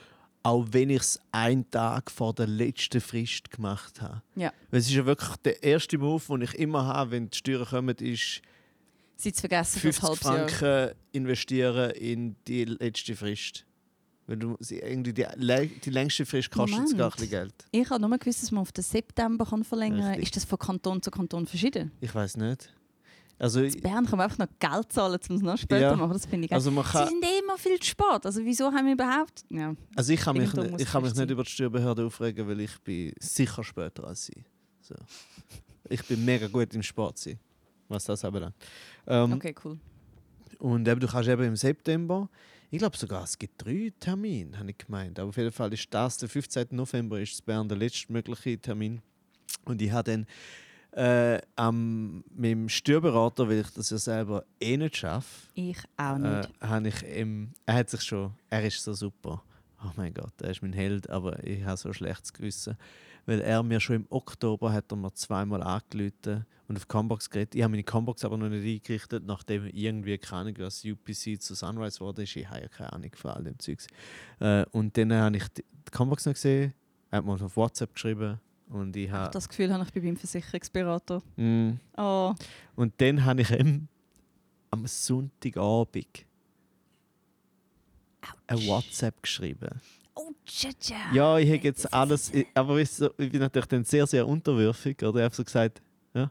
auch 0.42 0.64
wenn 0.70 0.90
ich 0.90 1.00
es 1.00 1.20
einen 1.32 1.70
Tag 1.70 2.10
vor 2.10 2.32
der 2.34 2.46
letzten 2.46 3.00
Frist 3.00 3.50
gemacht 3.50 4.00
habe. 4.00 4.22
Ja. 4.36 4.52
Weil 4.70 4.80
es 4.80 4.86
ist 4.86 4.94
ja 4.94 5.04
wirklich 5.06 5.36
der 5.38 5.62
erste 5.62 5.98
Move, 5.98 6.22
den 6.28 6.42
ich 6.42 6.54
immer 6.54 6.86
habe, 6.86 7.10
wenn 7.12 7.30
die 7.30 7.36
Steuern 7.38 7.66
kommen, 7.66 7.96
ist 7.96 8.42
Sie 9.16 9.32
zu 9.32 9.40
vergessen 9.40 9.80
für 9.80 9.92
50 9.92 10.02
ein 10.02 10.08
halbes 10.08 10.22
Jahr. 10.24 10.48
Franken 10.48 10.98
investieren 11.12 11.90
in 11.92 12.36
die 12.46 12.64
letzte 12.64 13.16
Frist. 13.16 13.65
Wenn 14.28 14.40
du 14.40 14.56
irgendwie 14.60 15.12
die, 15.12 15.24
die 15.84 15.90
längste 15.90 16.26
Frist 16.26 16.50
kostet 16.50 16.80
es 16.84 16.90
gar 16.90 16.96
Moment. 16.96 17.02
ein 17.04 17.10
bisschen 17.12 17.30
Geld. 17.30 17.54
Ich 17.70 17.90
habe 17.90 18.00
nur 18.08 18.18
gewusst, 18.18 18.42
dass 18.42 18.50
man 18.50 18.62
auf 18.62 18.72
den 18.72 18.82
September 18.82 19.46
kann 19.46 19.62
verlängern 19.62 20.12
kann. 20.14 20.20
Ist 20.22 20.34
das 20.34 20.44
von 20.44 20.58
Kanton 20.58 21.00
zu 21.00 21.10
Kanton 21.12 21.46
verschieden? 21.46 21.92
Ich 22.00 22.12
weiß 22.14 22.36
nicht. 22.38 22.72
Also, 23.38 23.60
In 23.62 23.80
Bern 23.82 24.06
kann 24.06 24.16
man 24.16 24.22
einfach 24.30 24.38
noch 24.38 24.48
Geld 24.58 24.90
zahlen, 24.92 25.20
um 25.28 25.36
es 25.36 25.42
noch 25.42 25.58
später 25.58 25.80
Ja. 25.82 25.90
zu 25.92 25.98
machen. 25.98 26.12
Das 26.14 26.24
finde 26.26 26.46
ich 26.46 26.50
geil. 26.50 26.56
also 26.56 26.70
man 26.70 26.84
Sie 26.84 26.92
sind 26.92 27.22
eh 27.22 27.38
immer 27.40 27.58
viel 27.58 27.78
zu 27.78 27.88
spät. 27.90 28.24
Also 28.24 28.42
wieso 28.42 28.72
haben 28.72 28.86
wir 28.86 28.94
überhaupt... 28.94 29.44
Ja. 29.50 29.74
Also 29.94 30.12
ich 30.14 30.20
kann 30.20 30.36
mich, 30.38 30.50
ich 30.78 30.86
kann 30.90 31.02
mich 31.02 31.14
nicht 31.14 31.30
über 31.30 31.44
die 31.44 31.50
Steuerbehörde 31.50 32.06
aufregen, 32.06 32.48
weil 32.48 32.60
ich 32.60 32.78
bin 32.80 33.12
sicher 33.20 33.62
später 33.62 34.04
als 34.06 34.24
sie. 34.26 34.42
So. 34.80 34.94
Ich 35.88 36.02
bin 36.06 36.24
mega 36.24 36.48
gut 36.48 36.74
im 36.74 36.82
Sport 36.82 37.18
sein, 37.18 37.38
was 37.88 38.04
das 38.04 38.24
anbelangt. 38.24 38.54
Ähm, 39.06 39.34
Okay, 39.34 39.54
cool. 39.64 39.78
Und 40.58 40.88
eben, 40.88 40.98
du 41.00 41.06
kannst 41.06 41.28
eben 41.28 41.44
im 41.44 41.56
September, 41.56 42.30
ich 42.70 42.78
glaube 42.78 42.96
sogar, 42.96 43.24
es 43.24 43.38
gibt 43.38 43.64
drei 43.64 43.92
Termine, 44.00 44.58
habe 44.58 44.70
ich 44.70 44.78
gemeint. 44.78 45.18
Aber 45.18 45.28
auf 45.28 45.36
jeden 45.36 45.52
Fall 45.52 45.72
ist 45.72 45.92
das, 45.92 46.18
der 46.18 46.28
15. 46.28 46.68
November, 46.70 47.20
ist 47.20 47.44
Bern 47.46 47.68
der 47.68 47.78
letzte 47.78 48.12
mögliche 48.12 48.58
Termin. 48.58 49.00
Und 49.64 49.80
ich 49.82 49.90
habe 49.90 50.10
dann 50.10 50.26
äh, 50.92 51.40
am, 51.56 52.24
mit 52.34 52.50
dem 52.50 52.68
Steuerberater, 52.68 53.48
weil 53.48 53.60
ich 53.60 53.70
das 53.70 53.90
ja 53.90 53.98
selber 53.98 54.44
eh 54.60 54.76
nicht 54.76 54.96
schaffe, 54.96 55.48
Ich 55.54 55.78
auch 55.96 56.16
äh, 56.16 56.38
nicht. 56.38 56.50
habe 56.60 56.88
ich 56.88 57.02
ihm, 57.02 57.52
er 57.66 57.74
hat 57.74 57.90
sich 57.90 58.02
schon, 58.02 58.32
er 58.50 58.64
ist 58.66 58.82
so 58.82 58.94
super. 58.94 59.42
Oh 59.84 59.90
mein 59.96 60.14
Gott, 60.14 60.32
er 60.40 60.50
ist 60.50 60.62
mein 60.62 60.72
Held, 60.72 61.10
aber 61.10 61.44
ich 61.44 61.62
habe 61.64 61.76
so 61.76 61.88
ein 61.90 61.94
schlechtes 61.94 62.32
Gewissen. 62.32 62.76
Weil 63.26 63.40
er 63.40 63.62
mir 63.62 63.80
schon 63.80 63.96
im 63.96 64.06
Oktober 64.08 64.72
hat 64.72 64.90
er 64.92 64.96
mir 64.96 65.12
zweimal 65.14 65.62
angerufen 65.62 66.46
und 66.68 66.76
auf 66.76 66.88
Combox 66.88 67.28
geredet. 67.28 67.54
Ich 67.54 67.62
habe 67.62 67.72
meine 67.72 67.84
Combox 67.84 68.24
aber 68.24 68.36
noch 68.36 68.48
nicht 68.48 68.64
eingerichtet, 68.64 69.24
nachdem 69.26 69.66
irgendwie, 69.66 70.16
keine 70.18 70.42
Ahnung, 70.42 70.54
was 70.58 70.84
UPC 70.84 71.40
zu 71.40 71.54
Sunrise 71.54 72.00
wurde. 72.00 72.22
ist. 72.22 72.34
Ich 72.36 72.48
habe 72.48 72.62
ja 72.62 72.68
keine 72.68 72.92
Ahnung 72.92 73.10
von 73.14 73.30
all 73.32 73.44
dem 73.44 73.58
Zeugs. 73.58 73.86
Äh, 74.40 74.64
und 74.72 74.96
dann 74.96 75.12
habe 75.12 75.36
ich 75.36 75.48
die 75.48 75.64
die 75.86 75.90
Combox 75.92 76.26
noch 76.26 76.34
gesehen, 76.34 76.74
er 77.10 77.18
hat 77.18 77.24
mir 77.24 77.32
auf 77.32 77.56
WhatsApp 77.56 77.94
geschrieben 77.94 78.40
und 78.68 78.96
ich 78.96 79.10
habe... 79.10 79.30
Das 79.30 79.48
Gefühl 79.48 79.72
habe 79.72 79.84
ich 79.84 79.92
bei 79.92 80.00
meinem 80.00 80.16
Versicherungsberater. 80.16 81.22
Mm, 81.36 81.74
Oh, 81.96 82.34
und 82.74 82.92
dann 83.00 83.24
habe 83.24 83.42
ich 83.42 83.50
ihm 83.52 83.86
am 84.70 84.86
Sonntagabend 84.86 86.26
ein 88.48 88.66
WhatsApp 88.66 89.22
geschrieben. 89.22 89.80
Oh 90.16 90.32
tja, 90.44 90.70
Ja, 91.12 91.38
ich 91.38 91.48
habe 91.48 91.62
jetzt 91.62 91.92
alles, 91.92 92.32
ich, 92.34 92.46
aber 92.54 92.76
weißt 92.76 93.02
du, 93.02 93.10
ich 93.18 93.30
bin 93.30 93.40
natürlich 93.40 93.66
dann 93.68 93.84
sehr, 93.84 94.06
sehr 94.06 94.26
unterwürfig. 94.26 95.02
Oder 95.02 95.20
ich 95.20 95.24
habe 95.24 95.34
so 95.34 95.44
gesagt, 95.44 95.80
ja, 96.14 96.30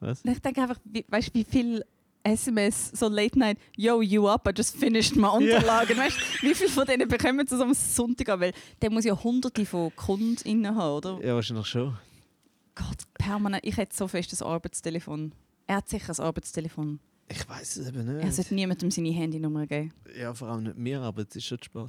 was? 0.00 0.24
Ich 0.24 0.38
denke 0.40 0.62
einfach, 0.62 0.78
wie, 0.84 1.04
weißt 1.08 1.28
du, 1.28 1.34
wie 1.34 1.44
viel 1.44 1.84
SMS, 2.24 2.92
so 2.94 3.08
Late 3.08 3.38
Night, 3.38 3.58
yo, 3.76 4.00
you 4.00 4.28
up, 4.28 4.46
I 4.46 4.52
just 4.56 4.76
finished 4.76 5.16
my 5.16 5.28
Unterlagen. 5.28 5.96
Weißt 5.96 6.16
du, 6.16 6.46
wie 6.46 6.54
viel 6.54 6.68
von 6.68 6.86
denen 6.86 7.08
bekommen 7.08 7.46
sie 7.46 7.56
so 7.56 7.64
am 7.64 7.74
Sonntag 7.74 8.28
an? 8.28 8.40
Weil 8.40 8.52
der 8.80 8.90
muss 8.90 9.04
ja 9.04 9.20
hunderte 9.20 9.66
von 9.66 9.94
KundInnen 9.96 10.74
haben, 10.76 10.96
oder? 10.96 11.24
Ja, 11.24 11.34
wahrscheinlich 11.34 11.66
schon. 11.66 11.96
Gott, 12.74 13.02
permanent. 13.14 13.64
Ich 13.66 13.76
hätte 13.76 13.94
so 13.94 14.06
fest 14.08 14.40
ein 14.40 14.46
Arbeitstelefon. 14.46 15.32
Er 15.66 15.76
hat 15.76 15.88
sicher 15.88 16.12
ein 16.16 16.24
Arbeitstelefon. 16.24 17.00
Ich 17.28 17.48
weiß 17.48 17.76
es 17.78 17.88
eben 17.88 18.06
Er 18.08 18.24
nicht. 18.24 18.34
sollte 18.34 18.54
niemandem 18.54 18.90
seine 18.90 19.10
Handynummer 19.10 19.66
geben. 19.66 19.92
Ja, 20.18 20.34
vor 20.34 20.48
allem 20.48 20.64
nicht 20.64 20.76
mir, 20.76 21.00
aber 21.00 21.22
es 21.26 21.34
ist 21.34 21.46
schon 21.46 21.62
spät. 21.62 21.88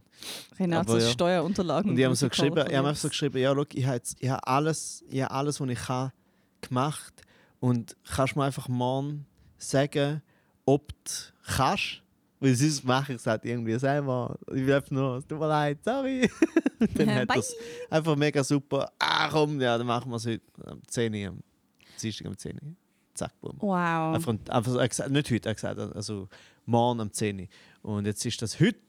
Renato, 0.57 0.91
Aber 0.93 1.01
ja. 1.01 1.09
Steuerunterlagen. 1.09 1.91
Und 1.91 1.97
ich 1.97 2.05
habe 2.05 2.15
so 2.15 2.29
geschrieben, 2.29 2.65
ich 2.69 2.75
habe 2.77 2.95
so 2.95 3.09
geschrieben, 3.09 3.37
ja, 3.39 3.53
schau, 3.53 3.65
ich 3.73 3.85
habe, 3.85 4.01
habe 4.29 4.47
alles, 4.47 5.03
ich 5.09 5.21
habe 5.21 5.31
alles, 5.31 5.59
was 5.59 5.69
ich 5.69 5.79
kann, 5.79 6.11
gemacht. 6.61 7.13
Und 7.59 7.97
kannst 8.09 8.35
du 8.35 8.39
mir 8.39 8.45
einfach 8.45 8.69
morgen 8.69 9.25
sagen, 9.57 10.21
ob 10.65 10.89
du 11.03 11.11
kannst? 11.55 12.01
Weil 12.39 12.55
sonst 12.55 12.83
mache 12.83 13.13
ich 13.13 13.19
es 13.19 13.27
halt 13.27 13.43
irgendwie 13.45 13.77
selber. 13.79 14.37
Ich 14.47 14.65
will 14.65 14.73
einfach 14.73 14.91
nur, 14.91 15.17
es 15.17 15.27
tut 15.27 15.39
mir 15.39 15.47
leid, 15.47 15.79
sorry. 15.83 16.29
dann 16.95 17.07
Ja, 17.09 17.15
hat 17.15 17.27
bye. 17.29 17.37
das 17.37 17.53
einfach 17.89 18.15
mega 18.17 18.43
super. 18.43 18.91
Ah, 18.99 19.29
komm, 19.29 19.59
ja, 19.61 19.77
dann 19.77 19.87
machen 19.87 20.09
wir 20.11 20.17
es 20.17 20.25
heute 20.25 20.41
am 20.65 20.81
10 20.87 21.13
Uhr, 21.15 21.27
am 21.29 21.39
Dienstag 22.01 22.27
um 22.27 22.37
10 22.37 22.53
Uhr. 22.55 22.75
Zack, 23.13 23.39
boom. 23.41 23.55
Wow. 23.59 24.15
Einfach, 24.15 24.35
einfach, 24.49 25.09
nicht 25.09 25.31
heute, 25.31 25.49
er 25.49 25.51
hat 25.51 25.57
gesagt, 25.57 25.79
also 25.79 26.29
morgen 26.65 26.99
am 27.01 27.11
10 27.11 27.41
Uhr. 27.41 27.47
Und 27.81 28.05
jetzt 28.05 28.25
ist 28.25 28.41
das 28.41 28.59
heute, 28.59 28.79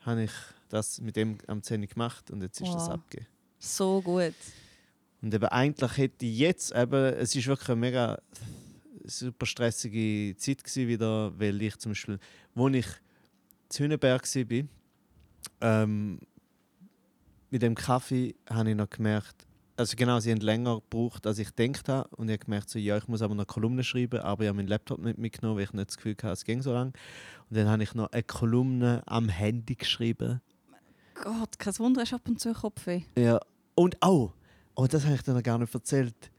habe 0.00 0.24
ich 0.24 0.32
das 0.68 1.00
mit 1.00 1.16
dem 1.16 1.38
am 1.46 1.62
10 1.62 1.80
Uhr 1.80 1.86
gemacht 1.86 2.30
und 2.30 2.42
jetzt 2.42 2.60
ist 2.60 2.72
das 2.72 2.86
Wow. 2.86 2.94
abgegeben. 2.94 3.28
So 3.58 4.00
gut. 4.02 4.34
Und 5.22 5.34
eben 5.34 5.46
eigentlich 5.46 5.96
hätte 5.96 6.26
ich 6.26 6.38
jetzt 6.38 6.74
eben, 6.74 7.14
es 7.14 7.34
ist 7.34 7.46
wirklich 7.46 7.68
eine 7.70 7.80
mega 7.80 8.18
super 9.04 9.46
stressige 9.46 10.36
Zeit 10.36 10.62
gewesen 10.62 10.88
wieder, 10.88 11.38
weil 11.38 11.60
ich 11.62 11.76
zum 11.78 11.92
Beispiel, 11.92 12.18
wo 12.54 12.68
ich 12.68 12.86
zu 13.68 13.84
Hüneberg 13.84 14.22
war, 14.22 14.64
ähm, 15.60 16.18
mit 17.50 17.62
dem 17.62 17.74
Kaffee 17.74 18.34
habe 18.48 18.70
ich 18.70 18.76
noch 18.76 18.90
gemerkt, 18.90 19.45
also 19.76 19.94
genau, 19.96 20.18
sie 20.20 20.30
haben 20.30 20.40
länger 20.40 20.76
gebraucht, 20.76 21.26
als 21.26 21.38
ich 21.38 21.54
gedacht 21.54 21.88
habe. 21.88 22.08
Und 22.16 22.28
ich 22.28 22.34
habe 22.34 22.44
gemerkt, 22.44 22.70
so, 22.70 22.78
ja, 22.78 22.96
ich 22.96 23.08
muss 23.08 23.22
aber 23.22 23.34
noch 23.34 23.46
Kolumne 23.46 23.84
schreiben, 23.84 24.20
aber 24.20 24.44
ich 24.44 24.48
habe 24.48 24.56
meinen 24.56 24.68
Laptop 24.68 24.98
nicht 24.98 25.18
mitgenommen, 25.18 25.56
weil 25.56 25.64
ich 25.64 25.72
nicht 25.72 25.88
das 25.88 25.96
Gefühl 25.96 26.14
hatte, 26.14 26.28
es 26.30 26.44
ging 26.44 26.62
so 26.62 26.72
lang. 26.72 26.94
Und 27.50 27.56
dann 27.56 27.68
habe 27.68 27.82
ich 27.82 27.94
noch 27.94 28.10
eine 28.10 28.22
Kolumne 28.22 29.02
am 29.06 29.28
Handy 29.28 29.74
geschrieben. 29.74 30.40
Gott, 31.14 31.58
kein 31.58 31.78
Wunder, 31.78 32.02
hast 32.02 32.12
du 32.12 32.16
ab 32.16 32.28
und 32.28 32.40
zu 32.40 32.52
Kopfweh. 32.52 33.02
Ja, 33.16 33.40
und 33.74 33.96
auch, 34.02 34.32
oh, 34.74 34.86
das 34.86 35.04
habe 35.04 35.14
ich 35.14 35.22
dir 35.22 35.34
noch 35.34 35.42
gar 35.42 35.58
nicht 35.58 35.74
erzählt. 35.74 36.30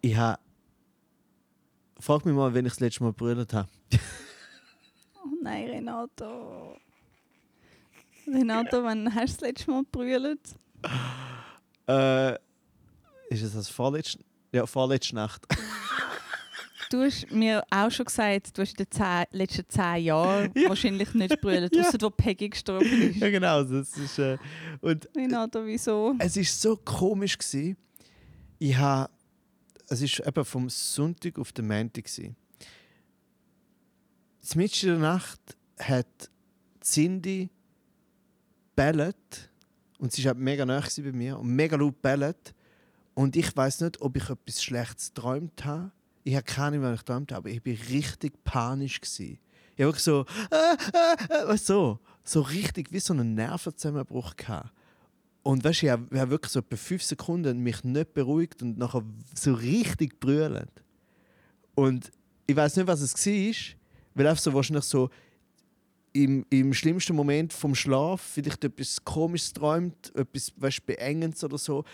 Ich 0.00 0.16
habe. 0.16 0.38
Frag 2.00 2.24
mich 2.24 2.34
mal, 2.34 2.54
wenn 2.54 2.64
ich 2.64 2.72
das 2.72 2.80
letzte 2.80 3.02
Mal 3.02 3.12
brüllt 3.12 3.52
habe. 3.52 3.68
Oh 5.20 5.42
nein, 5.42 5.68
Renato. 5.68 6.76
Renato, 8.26 8.82
wann 8.84 9.12
hast 9.14 9.40
du 9.40 9.40
das 9.40 9.48
letzte 9.48 9.70
Mal 9.70 9.82
gebrüllt? 9.82 10.54
Äh, 11.88 12.34
ist 13.30 13.42
es 13.42 13.52
das 13.54 13.68
vorletzte? 13.68 14.24
Ja, 14.52 14.66
vorletzte 14.66 15.14
Nacht. 15.14 15.42
Du 16.90 17.02
hast 17.02 17.30
mir 17.30 17.62
auch 17.70 17.90
schon 17.90 18.06
gesagt, 18.06 18.56
du 18.56 18.62
hast 18.62 18.70
in 18.70 18.86
den 18.86 18.90
zehn, 18.90 19.24
letzten 19.32 19.68
zehn 19.68 20.04
Jahren 20.04 20.50
wahrscheinlich 20.66 21.12
nicht 21.12 21.30
gebrüllt, 21.30 21.74
Ja. 21.76 21.82
außer 21.86 21.98
wo 22.00 22.08
Peggy 22.08 22.48
gestorben 22.48 22.86
ist. 23.10 23.16
ja, 23.16 23.28
genau. 23.28 23.62
Das 23.62 23.90
ist, 23.98 24.18
äh, 24.18 24.38
und 24.80 25.06
Renato, 25.14 25.64
wieso? 25.66 26.14
es 26.18 26.36
war 26.36 26.44
so 26.44 26.76
komisch. 26.76 27.36
Gewesen. 27.36 27.76
Ich 28.58 28.76
habe. 28.76 29.10
Es 29.90 30.00
war 30.18 30.26
eben 30.28 30.44
vom 30.44 30.68
Sonntag 30.70 31.38
auf 31.38 31.52
den 31.52 31.66
Montag. 31.66 32.04
Gewesen. 32.04 32.36
Mitten 34.54 34.86
in 34.86 34.92
der 34.92 34.98
Nacht 34.98 35.40
hat 35.78 36.30
Cindy 36.82 37.50
bellet 38.74 39.47
und 39.98 40.12
sie 40.12 40.24
war 40.24 40.30
halt 40.30 40.38
mega 40.38 40.64
nah 40.64 40.80
bei 40.80 41.12
mir 41.12 41.38
und 41.38 41.48
mega 41.48 41.76
laut 41.76 42.00
bellet. 42.00 42.54
Und 43.14 43.36
ich 43.36 43.56
weiß 43.56 43.80
nicht, 43.80 44.00
ob 44.00 44.16
ich 44.16 44.30
etwas 44.30 44.62
Schlechtes 44.62 45.12
geträumt 45.12 45.64
habe. 45.64 45.90
ich 46.24 46.34
habe 46.34 46.44
keine 46.44 46.76
Ahnung, 46.76 46.82
was 46.82 46.94
ich 46.94 47.00
geträumt 47.00 47.32
habe, 47.32 47.50
aber 47.50 47.50
ich 47.50 47.64
war 47.64 47.88
richtig 47.90 48.44
panisch. 48.44 49.00
Gewesen. 49.00 49.38
Ich 49.74 49.82
habe 49.84 49.88
wirklich 49.88 50.04
so, 50.04 50.24
äh, 50.50 51.48
äh, 51.50 51.52
äh, 51.52 51.56
so, 51.56 51.98
so 52.24 52.40
richtig 52.40 52.92
wie 52.92 53.00
so 53.00 53.12
einen 53.12 53.34
Nervenzusammenbruch 53.34 54.36
gehabt. 54.36 54.72
Und 55.42 55.64
weißt 55.64 55.82
du, 55.82 55.86
ich 55.86 55.92
habe 55.92 56.30
wirklich 56.30 56.52
so 56.52 56.60
etwa 56.60 56.76
fünf 56.76 57.02
Sekunden 57.02 57.58
mich 57.60 57.82
nicht 57.84 58.12
beruhigt 58.12 58.62
und 58.62 58.76
nachher 58.76 59.02
so 59.34 59.54
richtig 59.54 60.20
brüllend. 60.20 60.70
Und 61.74 62.10
ich 62.46 62.56
weiß 62.56 62.76
nicht, 62.76 62.86
was 62.86 63.00
es 63.00 63.14
war, 63.14 63.76
weil 64.14 64.26
einfach 64.26 64.42
so 64.42 64.52
wahrscheinlich 64.52 64.84
so 64.84 65.10
im, 66.12 66.44
im 66.50 66.74
schlimmsten 66.74 67.14
Moment 67.14 67.52
vom 67.52 67.74
Schlaf 67.74 68.20
vielleicht 68.20 68.64
etwas 68.64 69.04
Komisches 69.04 69.52
träumt, 69.52 70.14
etwas 70.14 70.52
weißt, 70.56 70.86
Beengendes 70.86 71.44
oder 71.44 71.58
so. 71.58 71.84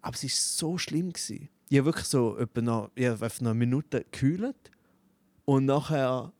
Aber 0.00 0.14
es 0.14 0.22
war 0.24 0.30
so 0.30 0.78
schlimm. 0.78 1.12
Gewesen. 1.12 1.48
Ich 1.68 1.78
habe 1.78 1.86
wirklich 1.86 2.06
so 2.06 2.36
etwa 2.36 2.60
noch, 2.60 2.90
ich 2.94 3.06
habe 3.06 3.20
noch 3.20 3.50
eine 3.50 3.54
Minute 3.54 4.00
gekühlt 4.00 4.70
und 5.44 5.66
nachher 5.66 6.32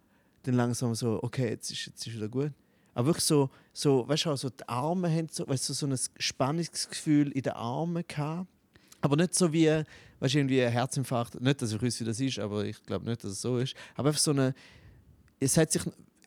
dann 0.42 0.54
langsam 0.54 0.94
so, 0.94 1.22
okay, 1.22 1.50
jetzt 1.50 1.70
ist, 1.70 1.86
jetzt 1.86 2.06
ist 2.06 2.14
wieder 2.14 2.28
gut. 2.28 2.52
Aber 2.94 3.06
wirklich 3.06 3.24
so, 3.24 3.48
so 3.72 4.06
weißt 4.06 4.26
du, 4.26 4.30
also 4.30 4.50
die 4.50 4.68
Arme 4.68 5.08
haben 5.08 5.28
so, 5.30 5.48
weißt 5.48 5.64
so 5.64 5.86
ein 5.86 5.98
Spannungsgefühl 6.18 7.30
in 7.32 7.42
den 7.42 7.54
Armen 7.54 8.04
gehabt. 8.06 8.48
Aber 9.00 9.16
nicht 9.16 9.34
so 9.34 9.52
wie, 9.52 9.82
weißt 10.20 10.34
irgendwie 10.34 10.62
ein 10.62 10.70
Herzinfarkt. 10.70 11.40
Nicht, 11.40 11.62
dass 11.62 11.72
ich 11.72 11.82
weiß, 11.82 12.00
wie 12.00 12.04
das 12.04 12.20
ist, 12.20 12.38
aber 12.38 12.64
ich 12.64 12.82
glaube 12.84 13.06
nicht, 13.06 13.24
dass 13.24 13.32
es 13.32 13.40
so 13.40 13.58
ist. 13.58 13.74
Aber 13.94 14.08
einfach 14.08 14.20
so 14.20 14.32
eine, 14.32 14.54
es 15.40 15.56
hat 15.56 15.72
sich, 15.72 15.82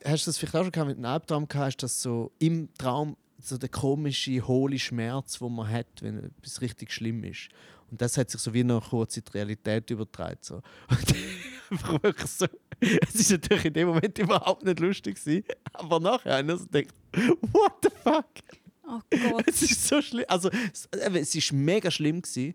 hast 0.06 0.26
du 0.26 0.28
das 0.30 0.38
vielleicht 0.38 0.54
auch 0.54 0.62
schon 0.62 0.72
gehabt, 0.72 0.88
mit 0.88 0.98
einem 0.98 1.06
Albtraum 1.06 1.48
gehabt, 1.48 1.66
hast 1.66 1.76
das 1.82 2.02
so 2.02 2.32
im 2.38 2.68
Traum 2.78 3.16
so 3.38 3.58
der 3.58 3.68
komische, 3.68 4.46
hohle 4.46 4.78
Schmerz, 4.78 5.38
den 5.38 5.54
man 5.54 5.68
hat, 5.68 5.86
wenn 6.00 6.24
etwas 6.24 6.60
richtig 6.60 6.92
schlimm 6.92 7.22
ist. 7.24 7.48
Und 7.90 8.00
das 8.00 8.16
hat 8.16 8.30
sich 8.30 8.40
so 8.40 8.52
wie 8.52 8.64
noch 8.64 8.90
kurz 8.90 9.16
in 9.16 9.24
die 9.24 9.32
Realität 9.32 9.90
übertragen. 9.90 10.38
So. 10.40 10.56
Und 11.70 12.02
wirklich 12.02 12.30
so. 12.30 12.46
Es 12.80 13.30
war 13.30 13.38
natürlich 13.38 13.64
in 13.64 13.72
dem 13.72 13.88
Moment 13.88 14.18
überhaupt 14.18 14.64
nicht 14.64 14.80
lustig, 14.80 15.16
gewesen, 15.16 15.44
aber 15.72 16.00
nachher 16.00 16.38
habe 16.38 16.52
ich 16.52 16.58
so 16.58 16.66
gedacht, 16.66 16.94
what 17.52 17.72
the 17.82 17.88
fuck? 18.02 18.26
Oh 18.88 19.00
Gott. 19.10 19.44
Es 19.48 19.62
ist 19.62 19.88
so 19.88 20.02
schlimm. 20.02 20.24
Also, 20.28 20.50
es, 20.50 20.88
es 20.92 21.34
ist 21.34 21.52
mega 21.52 21.90
schlimm, 21.90 22.22
gewesen, 22.22 22.54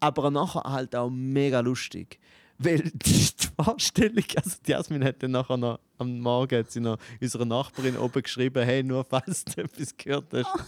aber 0.00 0.30
nachher 0.30 0.62
halt 0.64 0.96
auch 0.96 1.10
mega 1.10 1.60
lustig. 1.60 2.18
Weil 2.62 2.90
die 2.94 3.28
Vorstellung, 3.62 4.24
also 4.36 4.50
die 4.66 4.70
Jasmin 4.70 5.02
hat 5.02 5.22
dann 5.22 5.30
nachher 5.30 5.56
noch, 5.56 5.80
am 5.98 6.20
Morgen 6.20 6.58
hat 6.58 6.70
sie 6.70 6.80
noch 6.80 6.98
unserer 7.20 7.46
Nachbarin 7.46 7.96
oben 7.96 8.22
geschrieben, 8.22 8.62
hey, 8.64 8.82
nur 8.82 9.02
falls 9.04 9.44
du 9.46 9.62
etwas 9.62 9.96
gehört 9.96 10.26
hast. 10.32 10.46
Oh. 10.54 10.60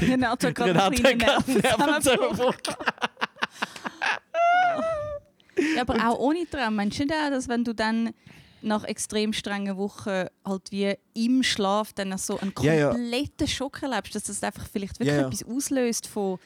Renato 0.00 0.48
hat 0.48 0.54
gerade 0.54 0.70
einen 0.82 0.94
Renate 0.94 1.02
hat 1.08 1.18
gerade 1.18 1.52
Nervenzusammenbruch. 1.52 2.54
Nervenzusammenbruch. 2.56 2.56
Ja, 5.76 5.82
aber 5.82 6.08
auch 6.08 6.18
ohne 6.18 6.48
Traum. 6.48 6.74
Meinst 6.76 6.98
du 6.98 7.04
nicht 7.04 7.14
auch, 7.14 7.30
dass 7.30 7.48
wenn 7.48 7.64
du 7.64 7.74
dann 7.74 8.10
nach 8.62 8.84
extrem 8.84 9.32
strengen 9.32 9.76
Wochen 9.76 10.26
halt 10.44 10.70
wie 10.70 10.94
im 11.14 11.42
Schlaf 11.42 11.92
dann 11.92 12.16
so 12.18 12.38
einen 12.38 12.52
Ja, 12.60 12.74
ja. 12.74 12.90
kompletten 12.90 13.46
Schock 13.48 13.82
erlebst, 13.82 14.14
dass 14.14 14.24
das 14.24 14.42
einfach 14.42 14.66
vielleicht 14.66 14.98
wirklich 14.98 15.14
Ja, 15.14 15.22
ja. 15.22 15.26
etwas 15.28 15.44
auslöst 15.44 16.06
von 16.06 16.38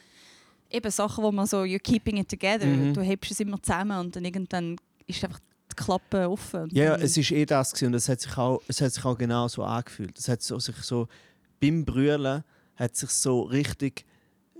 eben 0.75 0.91
Sachen, 0.91 1.23
wo 1.23 1.31
man 1.31 1.45
so 1.47 1.57
you're 1.63 1.79
keeping 1.79 2.17
it 2.17 2.29
together, 2.29 2.65
Mhm. 2.65 2.93
du 2.93 3.01
hebst 3.01 3.31
es 3.31 3.39
immer 3.39 3.61
zusammen 3.61 3.99
und 3.99 4.15
dann 4.15 4.25
irgendwann 4.25 4.75
ist 5.07 5.23
einfach 5.23 5.39
die 5.71 5.75
Klappe 5.75 6.29
offen. 6.29 6.69
Ja, 6.71 6.91
dann- 6.91 7.01
es 7.01 7.17
ist 7.17 7.31
eh 7.31 7.45
das 7.45 7.71
gewesen 7.73 7.87
und 7.87 7.93
es 7.95 8.07
hat 8.09 8.21
sich 8.21 8.37
auch, 8.37 8.61
es 8.67 8.81
hat 8.81 8.93
sich 8.93 9.03
auch 9.05 9.17
genau 9.17 9.47
so 9.47 9.63
angefühlt. 9.63 10.17
Es 10.17 10.27
hat 10.27 10.41
so, 10.41 10.59
sich 10.59 10.75
so 10.77 11.07
beim 11.61 11.83
Brüllen 11.85 12.43
hat 12.75 12.95
sich 12.95 13.09
so 13.09 13.41
richtig, 13.41 14.05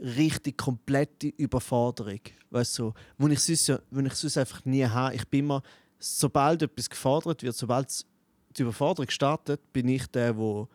richtig 0.01 0.57
komplette 0.57 1.27
Überforderung, 1.37 2.19
weißt 2.49 2.79
du, 2.79 2.83
so, 2.87 2.93
wo 3.17 3.27
ich 3.27 3.39
sonst, 3.39 3.81
wo 3.91 3.99
ich 4.01 4.13
sonst 4.13 4.37
einfach 4.37 4.63
nie 4.65 4.85
habe. 4.85 5.15
Ich 5.15 5.27
bin 5.27 5.41
immer, 5.41 5.61
sobald 5.99 6.61
etwas 6.61 6.89
gefordert 6.89 7.43
wird, 7.43 7.55
sobald 7.55 7.89
es- 7.89 8.05
die 8.57 8.61
Überforderung 8.63 9.09
startet, 9.09 9.61
bin 9.73 9.87
ich 9.89 10.05
der, 10.07 10.35
wo, 10.37 10.67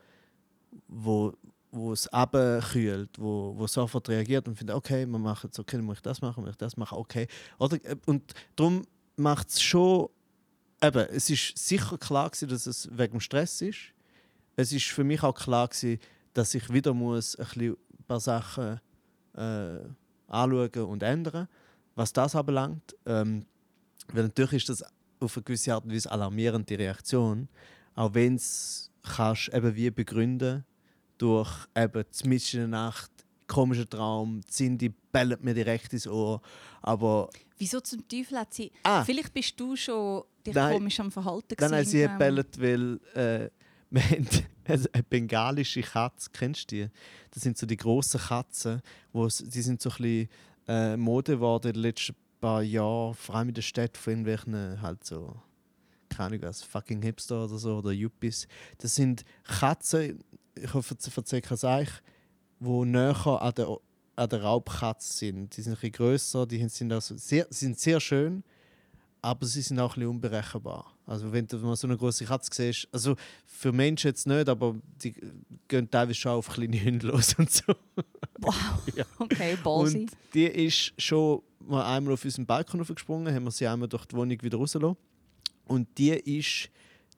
wo, 0.88 1.33
wo 1.72 1.92
es 1.92 2.09
abkühlt, 2.09 3.18
wo, 3.18 3.54
wo 3.56 3.66
sofort 3.66 4.09
reagiert 4.09 4.48
und 4.48 4.56
findet, 4.56 4.76
okay, 4.76 5.06
man 5.06 5.22
macht 5.22 5.44
jetzt, 5.44 5.59
okay, 5.59 5.78
muss 5.78 5.98
ich 5.98 6.02
das 6.02 6.20
machen, 6.20 6.42
muss 6.42 6.50
ich 6.50 6.56
das 6.56 6.76
machen, 6.76 6.98
okay. 6.98 7.26
Oder, 7.59 7.76
äh, 7.85 7.96
und 8.06 8.35
darum 8.56 8.83
macht 9.16 9.50
es 9.50 9.62
schon 9.62 10.09
eben, 10.83 11.06
es 11.11 11.30
ist 11.30 11.56
sicher 11.56 11.98
klar 11.98 12.30
gewesen, 12.30 12.48
dass 12.48 12.66
es 12.66 12.88
wegen 12.90 13.12
dem 13.12 13.20
Stress 13.20 13.61
ist. 13.62 13.78
Es 14.56 14.72
ist 14.72 14.87
für 14.87 15.04
mich 15.04 15.22
auch 15.22 15.35
klar 15.35 15.68
gewesen, 15.68 16.00
dass 16.35 16.54
ich 16.54 16.72
wieder 16.72 16.94
muss 16.94 17.37
ein, 17.37 17.76
paar 18.06 18.20
Sachen 18.20 18.80
äh, 19.35 19.78
anschauen 20.26 20.85
und 20.85 21.02
ändern, 21.02 21.48
was 21.94 22.12
das 22.12 22.35
anbelangt. 22.35 22.96
Ähm, 23.06 23.46
weil 24.12 24.24
natürlich 24.24 24.54
ist 24.54 24.68
das 24.68 24.85
auf 25.20 25.37
eine 25.37 25.44
gewisse 25.44 25.74
Art 25.74 25.85
und 25.85 25.92
Weise 25.92 26.11
alarmierende 26.11 26.78
Reaktion, 26.78 27.48
auch 27.94 28.14
wenn 28.14 28.35
es 28.35 28.90
kannst 29.02 29.52
eben 29.52 29.74
wie 29.76 29.90
begründen 29.90 30.64
durch 31.20 31.50
eben 31.76 32.04
mitten 32.24 32.56
in 32.56 32.61
der 32.61 32.68
Nacht 32.68 33.11
komischen 33.46 33.90
Traum, 33.90 34.40
die 34.42 34.52
Cindy 34.52 34.94
bellt 35.12 35.42
mir 35.42 35.54
direkt 35.54 35.92
ins 35.92 36.06
Ohr, 36.06 36.40
aber 36.83 37.28
Wieso 37.59 37.80
zum 37.80 38.06
Teufel 38.09 38.38
hat 38.38 38.54
sie... 38.54 38.70
Ah. 38.85 39.04
Vielleicht 39.04 39.35
bist 39.35 39.59
du 39.59 39.76
schon 39.76 40.22
dich 40.46 40.54
Nein. 40.54 40.74
komisch 40.74 40.98
am 41.00 41.11
Verhalten 41.11 41.56
gewesen 41.56 41.85
sie 41.85 42.02
im 42.02 42.09
Traum. 42.09 42.18
gebellt, 42.18 42.61
weil 42.61 43.00
äh, 43.14 43.50
wir 43.90 44.02
haben 44.02 44.87
eine 44.92 45.02
bengalische 45.02 45.83
Katze, 45.83 46.30
kennst 46.33 46.70
du 46.70 46.76
die? 46.76 46.90
Das 47.33 47.42
sind 47.42 47.59
so 47.59 47.66
die 47.66 47.76
grossen 47.76 48.20
Katzen, 48.20 48.80
wo 49.12 49.26
die 49.26 49.62
sind 49.62 49.83
so 49.83 49.90
ein 49.90 49.96
bisschen 49.96 50.28
äh, 50.68 50.96
Mode 50.96 51.33
geworden 51.33 51.68
in 51.68 51.74
den 51.74 51.83
letzten 51.83 52.14
paar 52.40 52.62
Jahren, 52.62 53.14
vor 53.14 53.35
allem 53.35 53.48
in 53.48 53.54
der 53.54 53.62
Stadt 53.62 53.96
von 53.96 54.12
irgendwelchen 54.12 54.80
halt 54.80 55.04
so, 55.04 55.37
keine 56.09 56.26
Ahnung 56.26 56.42
was, 56.42 56.62
fucking 56.62 57.02
Hipster 57.02 57.44
oder 57.44 57.59
so, 57.59 57.78
oder 57.78 57.90
Yuppies. 57.90 58.46
Das 58.78 58.94
sind 58.94 59.24
Katzen, 59.44 60.22
ich 60.62 60.75
hoffe, 60.75 60.96
ich 61.01 61.16
erzähle 61.16 61.42
es 61.51 61.64
euch, 61.64 61.88
die 62.61 62.85
näher 62.85 63.27
an 63.27 63.55
der, 63.55 63.77
an 64.16 64.29
der 64.29 64.42
Raubkatze 64.42 65.12
sind. 65.12 65.57
Die 65.57 65.62
sind 65.62 65.73
ein 65.73 65.77
bisschen 65.77 65.92
grösser, 65.92 66.46
die 66.46 66.68
sind, 66.68 66.92
also 66.92 67.16
sehr, 67.16 67.46
sind 67.51 67.79
sehr 67.79 68.01
schön, 68.01 68.42
aber 69.23 69.46
sie 69.46 69.62
sind 69.62 69.79
auch 69.79 69.92
ein 69.96 70.01
bisschen 70.01 70.11
unberechenbar. 70.11 70.94
Also 71.07 71.33
wenn 71.33 71.46
du 71.46 71.59
mal 71.59 71.75
so 71.77 71.87
eine 71.87 71.96
große 71.96 72.25
Katze 72.25 72.51
siehst, 72.53 72.88
also 72.92 73.16
für 73.44 73.73
Menschen 73.73 74.09
jetzt 74.09 74.27
nicht, 74.27 74.49
aber 74.49 74.77
die 75.03 75.14
gehen 75.68 75.90
teilweise 75.90 76.14
schon 76.14 76.33
auf 76.33 76.49
kleine 76.49 76.83
Hunde 76.85 77.09
los 77.09 77.35
und 77.35 77.51
so. 77.51 77.75
Wow, 78.38 78.55
Ja. 78.94 79.05
okay, 79.18 79.57
ballsy. 79.62 80.03
Und 80.03 80.12
die 80.35 80.46
ist 80.46 80.92
schon 80.99 81.42
mal 81.59 81.85
einmal 81.96 82.14
auf 82.14 82.25
unseren 82.25 82.46
Balkon 82.46 82.85
gesprungen, 82.85 83.35
haben 83.35 83.44
wir 83.44 83.51
sie 83.51 83.66
einmal 83.66 83.88
durch 83.88 84.07
die 84.07 84.16
Wohnung 84.16 84.40
wieder 84.42 84.59
rausgelassen. 84.59 84.96
Und 85.66 85.88
die 85.99 86.11
ist 86.11 86.70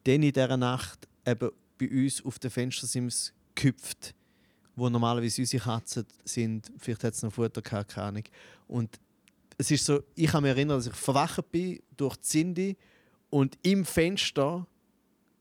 dann 0.05 0.23
in 0.23 0.33
dieser 0.33 0.57
Nacht 0.57 1.07
eben 1.27 1.51
bei 1.89 2.05
uns 2.05 2.25
auf 2.25 2.39
den 2.39 2.51
Fenstersims 2.51 3.33
gehüpft, 3.55 4.15
wo 4.77 4.89
normalerweise 4.89 5.43
unsere 5.43 5.63
Katzen 5.63 6.07
sind. 6.25 6.71
Vielleicht 6.79 7.05
hat 7.05 7.15
es 7.15 7.23
noch 7.23 7.33
Futter 7.33 7.63
gehabt, 7.63 7.93
keine 7.95 8.07
Ahnung. 8.09 8.25
Und 8.69 8.99
es 9.59 9.71
ist 9.71 9.85
so, 9.85 10.03
ich 10.15 10.31
kann 10.31 10.43
mich 10.43 10.51
erinnern, 10.51 10.79
dass 10.79 10.87
ich 10.87 10.95
verwacht 10.95 11.51
bin 11.51 11.81
durch 11.97 12.17
die 12.17 12.23
Cindy 12.29 12.77
und 13.31 13.59
im 13.63 13.85
Fenster 13.85 14.67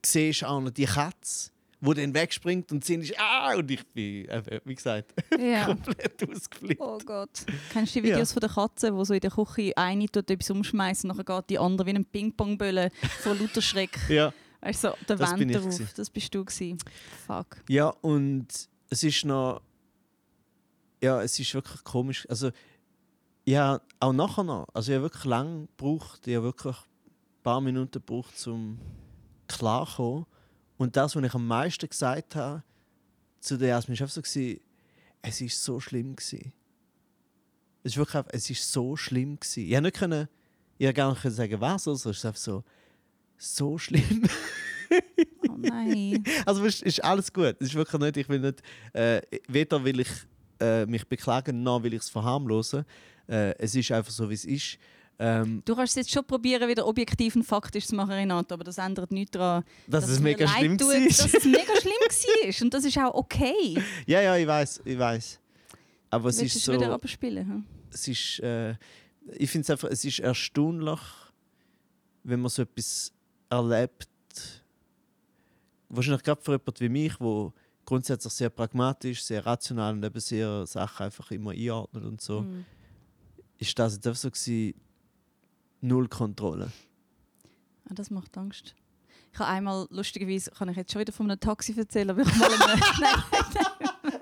siehst 0.04 0.42
du 0.42 0.46
auch 0.46 0.60
noch 0.60 0.70
die 0.70 0.84
Katze, 0.84 1.50
die 1.80 1.94
dann 1.94 2.14
wegspringt 2.14 2.70
und 2.70 2.84
Cindy 2.84 3.08
ist 3.08 3.18
«Ah!» 3.18 3.54
und 3.56 3.68
ich 3.70 3.84
bin, 3.88 4.28
eben, 4.30 4.60
wie 4.64 4.74
gesagt, 4.74 5.12
Ja. 5.40 5.66
komplett 5.66 6.22
ausgeflippt. 6.30 6.80
Oh 6.80 6.98
Gott. 7.04 7.30
Kennst 7.72 7.94
du 7.96 8.00
die 8.00 8.08
Videos 8.08 8.30
Ja. 8.30 8.34
von 8.34 8.40
der 8.40 8.50
Katze, 8.50 8.94
wo 8.94 9.02
so 9.04 9.14
in 9.14 9.20
der 9.20 9.30
Küche 9.30 9.72
eine 9.76 10.06
tut 10.06 10.30
etwas 10.30 10.50
umschmeißen 10.50 11.10
und 11.10 11.16
dann 11.16 11.36
geht 11.38 11.50
die 11.50 11.58
andere 11.58 11.86
wie 11.86 11.94
ein 11.94 12.04
Ping-Pong-Bölle 12.04 12.90
vor 13.20 13.34
lauter 13.34 13.62
Schreck. 13.62 13.98
Ja. 14.08 14.32
Weißt 14.62 14.84
du, 14.84 14.88
so, 14.88 14.94
der 15.08 15.16
Das 15.16 15.30
Wand 15.30 15.40
gewesen. 15.40 15.88
Das 15.96 16.08
bist 16.08 16.32
du 16.32 16.44
gewesen. 16.44 16.78
Fuck. 17.26 17.62
Ja, 17.68 17.88
und 17.88 18.46
es 18.90 19.02
ist 19.02 19.24
noch. 19.24 19.60
Ja, 21.02 21.20
es 21.20 21.38
ist 21.38 21.52
wirklich 21.52 21.82
komisch. 21.82 22.28
Also, 22.30 22.52
habe 23.48 23.82
auch 23.98 24.12
nachher 24.12 24.44
noch. 24.44 24.68
Also, 24.72 24.92
ich 24.92 24.96
habe 24.96 25.06
wirklich 25.06 25.24
lange 25.24 25.66
gebraucht. 25.66 26.26
Ich 26.28 26.36
habe 26.36 26.44
wirklich 26.44 26.76
ein 26.76 27.42
paar 27.42 27.60
Minuten 27.60 27.90
gebraucht, 27.90 28.46
um 28.46 28.78
klarzukommen. 29.48 30.26
Und 30.76 30.96
das, 30.96 31.16
was 31.16 31.24
ich 31.24 31.34
am 31.34 31.46
meisten 31.46 31.88
gesagt 31.88 32.36
habe 32.36 32.62
zu 33.40 33.58
der 33.58 33.68
Jasmin, 33.68 33.98
war 33.98 34.06
so, 34.06 34.22
gewesen, 34.22 34.60
es 35.22 35.40
war 35.40 35.48
so 35.48 35.80
schlimm. 35.80 36.14
Gewesen. 36.14 36.52
Es 37.82 37.92
ist 37.92 37.98
wirklich 37.98 38.24
es 38.28 38.48
ist 38.48 38.72
so 38.72 38.96
schlimm. 38.96 39.40
Gewesen. 39.40 39.64
Ich 39.64 39.72
konnte 39.72 39.82
nicht, 39.82 39.96
können, 39.96 40.28
ich 40.78 40.94
gar 40.94 41.10
nicht 41.10 41.22
können 41.22 41.34
sagen, 41.34 41.60
was, 41.60 41.88
also 41.88 42.10
es 42.10 42.18
ist 42.18 42.24
einfach 42.24 42.40
so, 42.40 42.62
so 43.42 43.78
schlimm. 43.78 44.22
Oh 45.48 45.56
nein. 45.56 46.22
Also 46.46 46.64
es 46.64 46.82
ist 46.82 47.02
alles 47.02 47.32
gut. 47.32 47.56
Es 47.60 47.68
ist 47.68 47.74
wirklich 47.74 48.00
nicht, 48.00 48.16
ich 48.16 48.28
will 48.28 48.40
nicht, 48.40 48.62
äh, 48.92 49.20
weder 49.48 49.82
will 49.84 50.00
ich 50.00 50.10
äh, 50.60 50.86
mich 50.86 51.06
beklagen, 51.06 51.62
noch 51.62 51.82
will 51.82 51.94
ich 51.94 52.02
es 52.02 52.08
verharmlosen. 52.08 52.84
Äh, 53.28 53.54
es 53.58 53.74
ist 53.74 53.90
einfach 53.90 54.12
so, 54.12 54.28
wie 54.28 54.34
es 54.34 54.44
ist. 54.44 54.78
Ähm, 55.18 55.62
Du 55.64 55.74
kannst 55.74 55.92
es 55.92 56.06
jetzt 56.06 56.10
schon 56.10 56.24
probieren, 56.24 56.68
wieder 56.68 56.86
objektiv 56.86 57.36
und 57.36 57.42
faktisch 57.44 57.86
zu 57.86 57.94
machen, 57.94 58.12
Renato, 58.12 58.54
aber 58.54 58.64
das 58.64 58.78
ändert 58.78 59.10
nichts 59.12 59.32
daran, 59.32 59.64
dass, 59.86 60.08
es 60.08 60.18
mir 60.18 60.30
mega 60.30 60.44
leid 60.44 60.56
schlimm 60.58 60.78
tut, 60.78 60.88
war. 60.88 61.00
dass 61.00 61.34
es 61.34 61.44
mega 61.44 61.80
schlimm 61.80 61.92
war. 62.00 62.62
Und 62.62 62.74
das 62.74 62.84
ist 62.84 62.98
auch 62.98 63.14
okay. 63.14 63.78
ja, 64.06 64.20
ja, 64.22 64.36
ich 64.36 64.46
weiß, 64.46 64.82
ich 64.84 64.98
weiß. 64.98 65.40
Aber 66.10 66.28
es 66.28 66.42
ist 66.42 66.56
es 66.56 66.64
so, 66.64 66.72
wieder 66.72 66.92
abspielen? 66.92 67.46
Hm? 67.48 67.64
es 67.90 68.08
ist, 68.08 68.40
äh, 68.40 68.74
ich 69.34 69.50
finde 69.50 69.62
es 69.62 69.70
einfach, 69.70 69.88
es 69.90 70.04
ist 70.04 70.18
erstaunlich, 70.20 71.00
wenn 72.24 72.40
man 72.40 72.50
so 72.50 72.62
etwas 72.62 73.12
erlebt, 73.52 74.08
wahrscheinlich 75.90 76.22
gerade 76.22 76.40
für 76.40 76.52
jemanden 76.52 76.80
wie 76.80 76.88
mich, 76.88 77.20
wo 77.20 77.52
grundsätzlich 77.84 78.32
sehr 78.32 78.48
pragmatisch, 78.50 79.22
sehr 79.22 79.44
rational 79.44 79.92
und 79.94 80.04
eben 80.04 80.20
sehr 80.20 80.66
Sachen 80.66 81.04
einfach 81.06 81.30
immer 81.30 81.50
einordnet 81.52 82.04
und 82.04 82.20
so, 82.20 82.40
Mhm. 82.42 82.64
ist 83.58 83.78
das 83.78 83.94
jetzt 83.94 84.06
einfach 84.06 84.18
so 84.20 84.30
gewesen, 84.30 84.74
null 85.82 86.08
Kontrolle. 86.08 86.72
Ah, 87.88 87.94
das 87.94 88.10
macht 88.10 88.36
Angst. 88.38 88.74
Ich 89.32 89.38
habe 89.38 89.50
einmal, 89.50 89.86
lustigerweise, 89.90 90.50
kann 90.50 90.68
ich 90.68 90.76
jetzt 90.76 90.92
schon 90.92 91.00
wieder 91.00 91.12
von 91.12 91.30
einem 91.30 91.40
Taxi 91.40 91.74
erzählen, 91.76 92.10
aber 92.10 92.22
ich 92.22 92.36
mal 92.36 92.46
eine... 92.52 92.58
nein, 92.58 92.80
nein, 93.00 93.82
nein. 94.02 94.20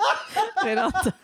Renate. 0.62 1.14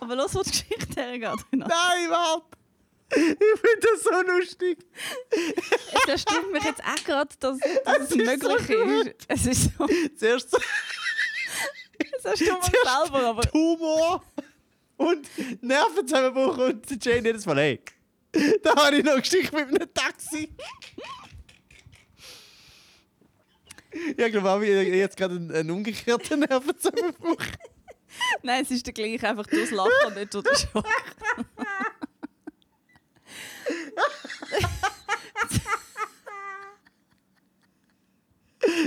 aber 0.00 0.16
los, 0.16 0.34
wo 0.34 0.42
die 0.42 0.50
Geschichte 0.50 1.00
hergeht, 1.00 1.44
Renate. 1.52 1.70
Nein, 1.70 2.10
warte! 2.10 2.59
Ich 3.12 3.60
finde 3.60 3.80
das 3.80 4.02
so 4.02 4.36
lustig. 4.36 4.78
Es 5.30 6.08
erstaunt 6.08 6.52
mich 6.52 6.62
jetzt 6.62 6.82
auch 6.84 7.04
gerade, 7.04 7.34
dass, 7.40 7.58
dass 7.58 8.10
es 8.10 8.16
Es 8.16 8.16
ist 8.16 8.42
so 8.42 8.48
möglich 8.48 9.14
ist. 9.18 9.26
Es 9.28 9.46
ist 9.46 9.70
so... 9.76 9.86
Zuerst 10.16 10.50
so 10.50 10.58
Es 11.98 12.24
erstaunt 12.24 12.72
mich 12.72 12.82
selber, 12.82 13.26
aber... 13.26 13.42
Humor 13.52 14.22
und 14.96 15.28
Nervenzusammenbruch 15.62 16.58
und 16.58 17.04
Jane 17.04 17.26
jedes 17.26 17.46
Mal, 17.46 17.56
hey, 17.56 17.80
da 18.62 18.76
habe 18.76 18.96
ich 18.96 19.04
noch 19.04 19.16
Geschichte 19.16 19.56
mit 19.56 19.68
einem 19.68 19.94
Taxi. 19.94 20.50
Ja, 24.16 24.26
ich 24.26 24.32
glaube, 24.32 24.66
ich 24.66 24.76
habe 24.76 24.96
jetzt 24.96 25.16
gerade 25.16 25.34
einen, 25.34 25.50
einen 25.50 25.70
umgekehrten 25.70 26.40
Nervenzusammenbruch. 26.40 27.42
Nein, 28.42 28.62
es 28.62 28.70
ist 28.70 28.86
der 28.86 28.92
gleiche, 28.92 29.28
einfach 29.28 29.46
durchs 29.46 29.70
Lachen 29.70 29.90
und 30.06 30.16
nicht 30.16 30.34
durch 30.34 30.44
den 30.44 30.54
Schock. 30.56 30.86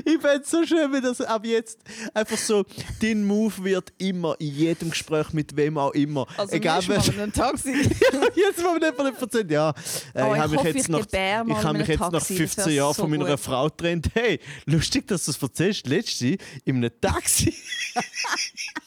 Ich 0.05 0.21
fände 0.21 0.41
es 0.43 0.51
so 0.51 0.63
schön, 0.65 0.91
wenn 0.93 1.01
das 1.01 1.19
ab 1.19 1.43
jetzt 1.45 1.79
einfach 2.13 2.37
so, 2.37 2.63
dein 3.01 3.25
Move 3.25 3.63
wird 3.63 3.91
immer 3.97 4.35
in 4.39 4.53
jedem 4.53 4.91
Gespräch 4.91 5.33
mit 5.33 5.55
wem 5.55 5.79
auch 5.79 5.91
immer. 5.93 6.27
Also 6.37 6.53
Egal, 6.53 6.79
Egal, 6.83 6.89
wer, 6.89 6.97
mal 6.99 7.13
in 7.15 7.19
einem 7.21 7.33
Taxi. 7.33 7.71
jetzt 8.35 8.63
mal 8.63 8.77
nicht 8.77 8.95
von 8.95 9.05
erzählt, 9.19 9.49
ja, 9.51 9.73
äh, 10.13 10.21
Oh, 10.21 10.27
ich 10.27 10.33
ich 10.35 10.39
habe 10.39 10.55
mich 10.55 10.63
jetzt 10.75 10.89
mal 10.89 11.01
ich 11.01 11.63
habe 11.63 11.77
in 11.77 11.77
mich 11.79 11.87
jetzt 11.87 11.99
nach 11.99 12.11
Taxi, 12.11 12.37
das 12.37 12.37
15 12.37 12.65
wär 12.65 12.73
Jahren 12.73 12.93
so 12.93 13.01
von 13.01 13.09
meiner 13.11 13.25
gut. 13.25 13.39
Frau 13.39 13.65
getrennt. 13.65 14.07
Hey, 14.13 14.39
lustig, 14.65 15.07
dass 15.07 15.25
du 15.25 15.31
es 15.31 15.41
erzählst. 15.41 15.87
Letzte 15.87 16.37
in 16.65 16.75
einem 16.77 16.91
Taxi. 17.01 17.53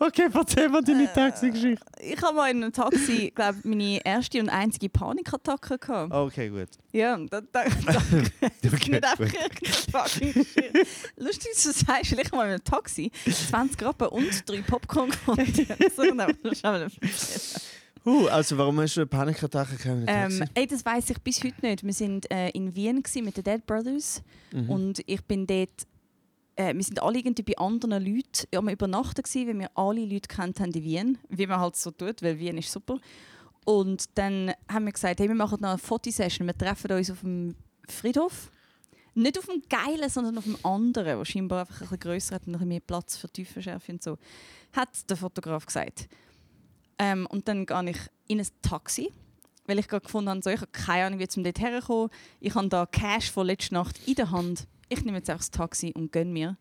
okay, 0.00 0.28
erzähl 0.32 0.68
mal 0.68 0.80
Äh, 0.80 0.84
deine 0.84 1.12
Taxi-Geschichte. 1.12 1.84
Ich 2.00 2.20
habe 2.22 2.36
mal 2.36 2.50
in 2.50 2.62
einem 2.62 2.72
Taxi, 2.72 3.32
glaube 3.34 3.58
meine 3.64 4.04
erste 4.04 4.40
und 4.40 4.48
einzige 4.48 4.88
Panikattacke 4.88 5.78
gehabt. 5.78 6.12
Okay, 6.12 6.48
gut. 6.48 6.68
Ja, 6.92 7.16
da, 7.16 7.40
da, 7.40 7.64
da 7.64 7.68
Okay, 8.72 8.90
nicht 8.90 9.04
einfach 9.04 9.28
fucking. 9.92 10.34
Lustig, 11.16 11.50
dass 11.54 11.62
du 11.64 11.72
sagst, 11.72 12.12
ich 12.12 12.32
mal 12.32 12.44
in 12.46 12.50
einem 12.52 12.64
Taxi 12.64 13.10
20 13.48 13.82
Rappen 13.82 14.08
und 14.08 14.48
drei 14.48 14.62
Popcorn 14.62 15.10
geholt. 15.10 15.66
So, 15.96 16.02
aber 16.02 16.88
nicht- 16.88 17.60
Uh, 18.04 18.26
also 18.28 18.56
warum 18.56 18.80
hast 18.80 18.96
du 18.96 19.00
eine 19.00 19.06
Panikattacke 19.06 19.76
gehabt 19.76 20.04
ähm, 20.06 20.44
ey, 20.54 20.66
das 20.66 20.84
weiß 20.86 21.10
ich 21.10 21.18
bis 21.20 21.42
heute 21.44 21.56
nicht. 21.60 21.84
Wir 21.84 21.92
sind 21.92 22.30
äh, 22.30 22.48
in 22.50 22.74
Wien 22.74 23.02
mit 23.22 23.36
den 23.36 23.44
Dead 23.44 23.66
Brothers 23.66 24.22
Mhm. 24.52 24.70
und 24.70 25.02
ich 25.06 25.22
bin 25.24 25.46
dort. 25.46 25.68
Äh, 26.58 26.74
wir 26.74 26.82
sind 26.82 27.00
alle 27.00 27.18
irgendwie 27.18 27.42
bei 27.44 27.56
anderen 27.56 28.04
Leuten 28.04 28.56
am 28.56 28.68
Übernachten 28.68 29.22
gewesen, 29.22 29.46
weil 29.46 29.58
wir 29.60 29.70
alle 29.76 30.04
Leute 30.04 30.28
kennt 30.28 30.58
haben 30.58 30.72
in 30.72 30.82
Wien, 30.82 31.18
wie 31.28 31.46
man 31.46 31.60
halt 31.60 31.76
so 31.76 31.92
tut, 31.92 32.20
weil 32.20 32.38
Wien 32.38 32.58
ist 32.58 32.72
super. 32.72 32.98
Und 33.64 34.18
dann 34.18 34.52
haben 34.68 34.86
wir 34.86 34.92
gesagt, 34.92 35.20
hey, 35.20 35.28
wir 35.28 35.36
machen 35.36 35.58
noch 35.60 35.68
eine 35.68 35.78
Fotosession. 35.78 36.48
Wir 36.48 36.58
treffen 36.58 36.90
uns 36.90 37.10
auf 37.10 37.20
dem 37.20 37.54
Friedhof. 37.88 38.50
Nicht 39.14 39.38
auf 39.38 39.46
dem 39.46 39.62
geilen, 39.68 40.08
sondern 40.10 40.36
auf 40.38 40.44
dem 40.44 40.58
anderen, 40.64 41.18
der 41.18 41.24
scheinbar 41.24 41.60
einfach 41.60 41.92
ein 41.92 41.98
grösser 41.98 42.36
hat 42.36 42.46
und 42.46 42.56
ein 42.56 42.66
mehr 42.66 42.80
Platz 42.80 43.16
für 43.16 43.28
Tiefenschärfe 43.28 43.92
und 43.92 44.02
so. 44.02 44.18
Hat 44.72 44.88
der 45.08 45.16
Fotograf 45.16 45.64
gesagt. 45.64 46.08
Ähm, 46.98 47.26
und 47.26 47.46
dann 47.46 47.66
gehe 47.66 47.90
ich 47.90 47.98
in 48.26 48.40
ein 48.40 48.48
Taxi, 48.62 49.12
weil 49.66 49.78
ich 49.78 49.86
gerade 49.86 50.04
gefunden 50.04 50.30
habe, 50.30 50.40
so, 50.42 50.50
ich 50.50 50.60
habe 50.60 50.72
keine 50.72 51.06
Ahnung, 51.06 51.18
wie 51.20 51.28
zum 51.28 51.44
dort 51.44 51.60
herkommen. 51.60 52.10
Ich 52.40 52.54
habe 52.54 52.68
da 52.68 52.86
Cash 52.86 53.30
von 53.30 53.46
letzter 53.46 53.74
Nacht 53.74 54.00
in 54.06 54.14
der 54.16 54.30
Hand. 54.32 54.66
Ich 54.88 55.04
nehme 55.04 55.18
jetzt 55.18 55.30
einfach 55.30 55.40
das 55.40 55.50
Taxi 55.50 55.92
und 55.94 56.12
gönne 56.12 56.30
mir. 56.30 56.56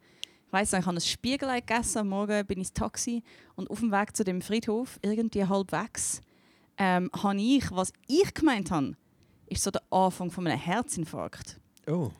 Ich 0.47 0.53
weiss 0.53 0.71
noch, 0.71 0.79
ich 0.79 0.85
habe 0.85 0.97
ein 0.97 1.01
Spiegelei 1.01 1.59
gegessen, 1.59 1.99
am 1.99 2.09
Morgen 2.09 2.45
bin 2.45 2.59
ich 2.59 2.67
ins 2.67 2.73
Taxi 2.73 3.23
und 3.55 3.69
auf 3.69 3.79
dem 3.79 3.91
Weg 3.91 4.15
zu 4.15 4.23
dem 4.23 4.41
Friedhof, 4.41 4.97
irgendwie 5.01 5.45
halbwegs, 5.45 6.21
ähm, 6.77 7.09
habe 7.21 7.41
ich, 7.41 7.69
was 7.71 7.91
ich 8.07 8.33
gemeint 8.33 8.71
habe, 8.71 8.95
ist 9.47 9.63
so 9.63 9.71
der 9.71 9.81
Anfang 9.89 10.31
von 10.31 10.47
einem 10.47 10.59
Herzinfarkt. 10.59 11.59
Oh. 11.87 12.11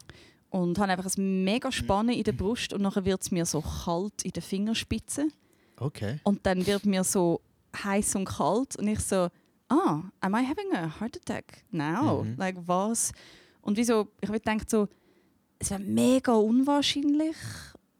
Und 0.49 0.79
habe 0.79 0.91
einfach 0.91 1.15
ein 1.17 1.43
mega 1.43 1.71
Spannen 1.71 2.15
in 2.15 2.23
der 2.23 2.31
Brust 2.31 2.73
und 2.73 2.81
nachher 2.81 3.05
wird 3.05 3.21
es 3.21 3.31
mir 3.31 3.45
so 3.45 3.61
kalt 3.61 4.23
in 4.23 4.31
den 4.31 4.43
Fingerspitzen. 4.43 5.31
Okay. 5.79 6.19
Und 6.23 6.45
dann 6.45 6.65
wird 6.65 6.85
mir 6.85 7.03
so 7.03 7.41
heiß 7.83 8.15
und 8.15 8.25
kalt 8.25 8.75
und 8.77 8.87
ich 8.87 8.99
so, 8.99 9.29
ah, 9.69 10.01
am 10.19 10.35
I 10.35 10.45
having 10.45 10.73
a 10.73 10.99
heart 10.99 11.17
attack 11.17 11.63
now? 11.71 12.23
Mhm. 12.23 12.35
Like 12.37 12.55
was? 12.65 13.11
Und 13.61 13.77
wieso, 13.77 14.07
ich 14.21 14.29
habe 14.29 14.39
gedacht 14.39 14.69
so, 14.69 14.87
es 15.59 15.69
wäre 15.71 15.79
mega 15.81 16.33
unwahrscheinlich, 16.33 17.35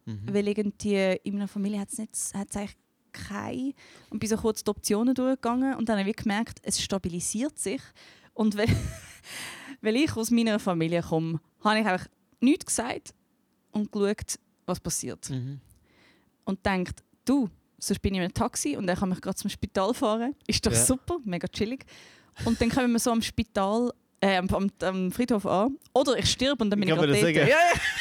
Mhm. 0.05 0.21
weil 0.31 0.47
irgendwie 0.47 1.19
in 1.23 1.33
meiner 1.33 1.47
Familie 1.49 1.81
hat 1.81 1.89
es 1.91 2.33
eigentlich 2.33 2.77
keine. 3.11 3.73
Und 4.09 4.19
bin 4.19 4.29
so 4.29 4.37
kurz 4.37 4.63
die 4.63 4.69
Optionen 4.69 5.13
durchgegangen 5.13 5.75
und 5.75 5.89
dann 5.89 5.99
habe 5.99 6.09
ich 6.09 6.15
gemerkt, 6.15 6.59
es 6.63 6.79
stabilisiert 6.81 7.57
sich. 7.59 7.81
Und 8.33 8.55
weil, 8.57 8.67
weil 9.81 9.95
ich 9.95 10.15
aus 10.15 10.31
meiner 10.31 10.59
Familie 10.59 11.01
komme, 11.01 11.39
habe 11.61 11.79
ich 11.79 11.85
einfach 11.85 12.07
nichts 12.39 12.65
gesagt 12.67 13.13
und 13.71 13.91
geschaut, 13.91 14.39
was 14.65 14.79
passiert 14.79 15.29
Mhm. 15.29 15.59
und 16.45 16.65
denkt, 16.65 17.03
du, 17.25 17.49
sonst 17.79 17.99
bin 18.01 18.13
ich 18.13 18.17
in 18.19 18.23
einem 18.25 18.33
Taxi 18.33 18.77
und 18.77 18.87
er 18.87 18.95
kann 18.95 19.09
mich 19.09 19.19
gerade 19.21 19.35
zum 19.35 19.49
Spital 19.49 19.93
fahren. 19.93 20.35
Ist 20.47 20.65
doch 20.65 20.71
Ja. 20.71 20.77
super, 20.85 21.17
mega 21.25 21.47
chillig. 21.47 21.85
Und 22.45 22.61
dann 22.61 22.69
kommen 22.69 22.91
wir 22.93 22.99
so 22.99 23.11
am 23.11 23.21
Spital, 23.21 23.91
äh, 24.19 24.37
am, 24.37 24.47
am, 24.81 25.11
Friedhof 25.11 25.45
an. 25.45 25.77
Oder 25.93 26.17
ich 26.17 26.29
sterbe 26.31 26.63
und 26.63 26.69
dann 26.71 26.79
bin 26.79 26.89
Ich 26.89 26.95
ich, 26.95 26.99
gerade 26.99 27.11
das 27.13 27.21
Ja, 27.21 27.45
ja, 27.45 27.57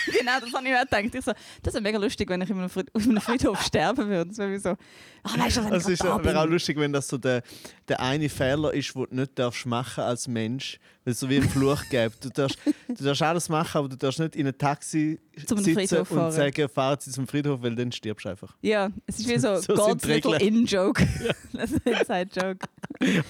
genau, 0.18 0.32
das 0.40 0.52
habe 0.52 0.66
ich 0.68 0.74
auch 0.74 0.80
gedacht. 0.82 1.14
Ich 1.14 1.24
so, 1.24 1.32
das 1.62 1.74
wäre 1.74 1.82
mega 1.82 1.98
lustig, 1.98 2.28
wenn 2.30 2.40
ich 2.40 2.50
auf 2.52 2.56
einem 2.58 3.20
Friedhof 3.20 3.60
sterben 3.66 4.08
würde. 4.08 4.28
Das 4.30 4.38
wäre 4.38 4.58
so, 4.58 4.70
ah, 4.70 5.38
weißt 5.38 5.56
du, 5.58 5.64
wenn 5.64 5.72
Es 5.74 5.84
ich 5.86 5.92
ist, 5.94 6.02
gerade 6.02 6.22
da 6.22 6.28
wäre 6.30 6.40
auch 6.40 6.46
lustig, 6.46 6.78
wenn 6.78 6.92
das 6.92 7.08
so 7.08 7.18
der, 7.18 7.42
der 7.88 8.00
eine 8.00 8.28
Fehler 8.28 8.72
ist, 8.72 8.94
den 8.94 9.04
du 9.10 9.14
nicht 9.14 9.38
darfst 9.38 9.66
machen 9.66 10.04
als 10.04 10.26
Mensch, 10.26 10.78
weil 11.04 11.12
es 11.12 11.20
so 11.20 11.28
wie 11.28 11.36
ein 11.36 11.48
Fluch 11.48 11.82
gibt. 11.90 12.24
Du 12.24 12.30
darfst, 12.30 12.58
du 12.88 13.04
darfst 13.04 13.22
alles 13.22 13.48
machen, 13.50 13.78
aber 13.78 13.88
du 13.90 13.96
darfst 13.96 14.18
nicht 14.18 14.36
in 14.36 14.46
ein 14.46 14.56
Taxi 14.56 15.18
Zum 15.46 15.58
sitzen 15.58 15.98
und 15.98 16.06
fahren. 16.06 16.32
sagen, 16.32 16.68
fahren 16.70 16.96
Sie 17.00 17.10
zum 17.10 17.26
Friedhof, 17.26 17.60
weil 17.62 17.74
dann 17.74 17.92
stirbst 17.92 18.24
du 18.24 18.30
einfach. 18.30 18.56
Ja, 18.62 18.90
es 19.06 19.18
ist 19.20 19.28
wie 19.28 19.38
so, 19.38 19.56
So 19.56 19.74
God's 19.74 20.04
little. 20.06 20.38
In-Joke. 20.38 21.06
das 21.52 21.72
ist 21.72 21.86
ein 21.86 21.92
Inside-Joke. 21.92 22.66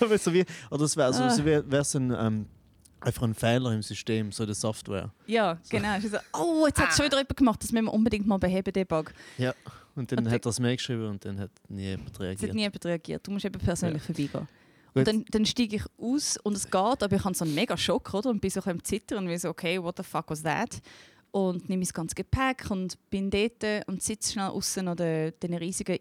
Aber 0.01 0.19
so 0.19 0.33
wie, 0.33 0.45
oder 0.71 0.85
es 0.85 0.97
wäre 0.97 1.13
so, 1.13 1.23
Ah. 1.25 1.31
so 1.31 1.45
wie, 1.45 1.61
wär's 1.71 1.95
ein, 1.97 2.15
ähm, 2.17 2.47
einfach 3.07 3.23
ein 3.23 3.35
Fehler 3.35 3.73
im 3.73 3.83
System, 3.83 4.33
so 4.33 4.45
der 4.45 4.55
Software. 4.55 5.13
Ja, 5.27 5.59
genau. 5.71 5.97
Es 5.97 6.05
ist 6.05 6.13
so, 6.13 6.19
oh, 6.39 6.67
jetzt 6.67 6.81
hat 6.81 6.91
es 6.91 6.97
schon 6.97 7.07
wieder 7.07 7.19
jemand 7.19 7.37
gemacht, 7.37 7.63
das 7.63 7.73
müssen 7.73 7.87
wir 7.87 7.95
unbedingt 7.95 8.27
mal 8.27 8.39
beheben, 8.39 8.73
den 8.73 8.87
Bug. 8.87 9.13
Ja. 9.39 9.55
Und 9.95 10.13
dann 10.13 10.19
Und 10.27 10.31
hat 10.31 10.45
er 10.45 10.51
es 10.51 10.61
mir 10.61 10.77
geschrieben 10.77 11.07
und 11.09 11.25
dann 11.25 11.39
hat 11.41 11.51
nie 11.69 11.85
jemand 11.85 12.11
Es 12.13 12.21
reagiert. 12.21 12.51
hat 12.51 12.55
nie 12.55 12.63
jemand 12.63 12.85
reagiert. 12.85 13.27
Du 13.27 13.31
musst 13.31 13.45
eben 13.47 13.59
persönlich 13.59 14.03
vorbeigehen. 14.03 14.31
Gut. 14.41 14.49
Und 14.95 15.09
dann, 15.09 15.25
dann 15.31 15.47
steige 15.47 15.77
ich 15.77 15.85
aus 15.99 16.37
und 16.43 16.55
es 16.55 16.65
geht, 16.65 16.75
aber 16.75 17.13
ich 17.17 17.25
habe 17.25 17.35
so 17.35 17.45
einen 17.45 17.55
mega 17.55 17.77
Schock 17.77 18.13
oder? 18.13 18.31
und 18.31 18.41
bin 18.41 18.51
so 18.51 18.61
am 18.63 18.83
Zittern 18.83 19.25
und 19.25 19.29
wie 19.31 19.39
so, 19.39 19.49
okay, 19.49 19.83
what 19.83 19.97
the 19.97 20.03
fuck 20.03 20.29
was 20.31 20.43
that? 20.43 20.81
Und 21.31 21.69
nehme 21.69 21.83
mein 21.83 21.91
ganzes 21.93 22.15
Gepäck 22.15 22.71
und 22.71 22.97
bin 23.11 23.31
dort 23.31 23.63
und 23.87 24.03
sitze 24.03 24.33
schnell 24.33 24.49
außen 24.49 24.89
an 24.89 24.97
den, 24.97 25.33
den 25.43 25.55
riesigen 25.55 25.99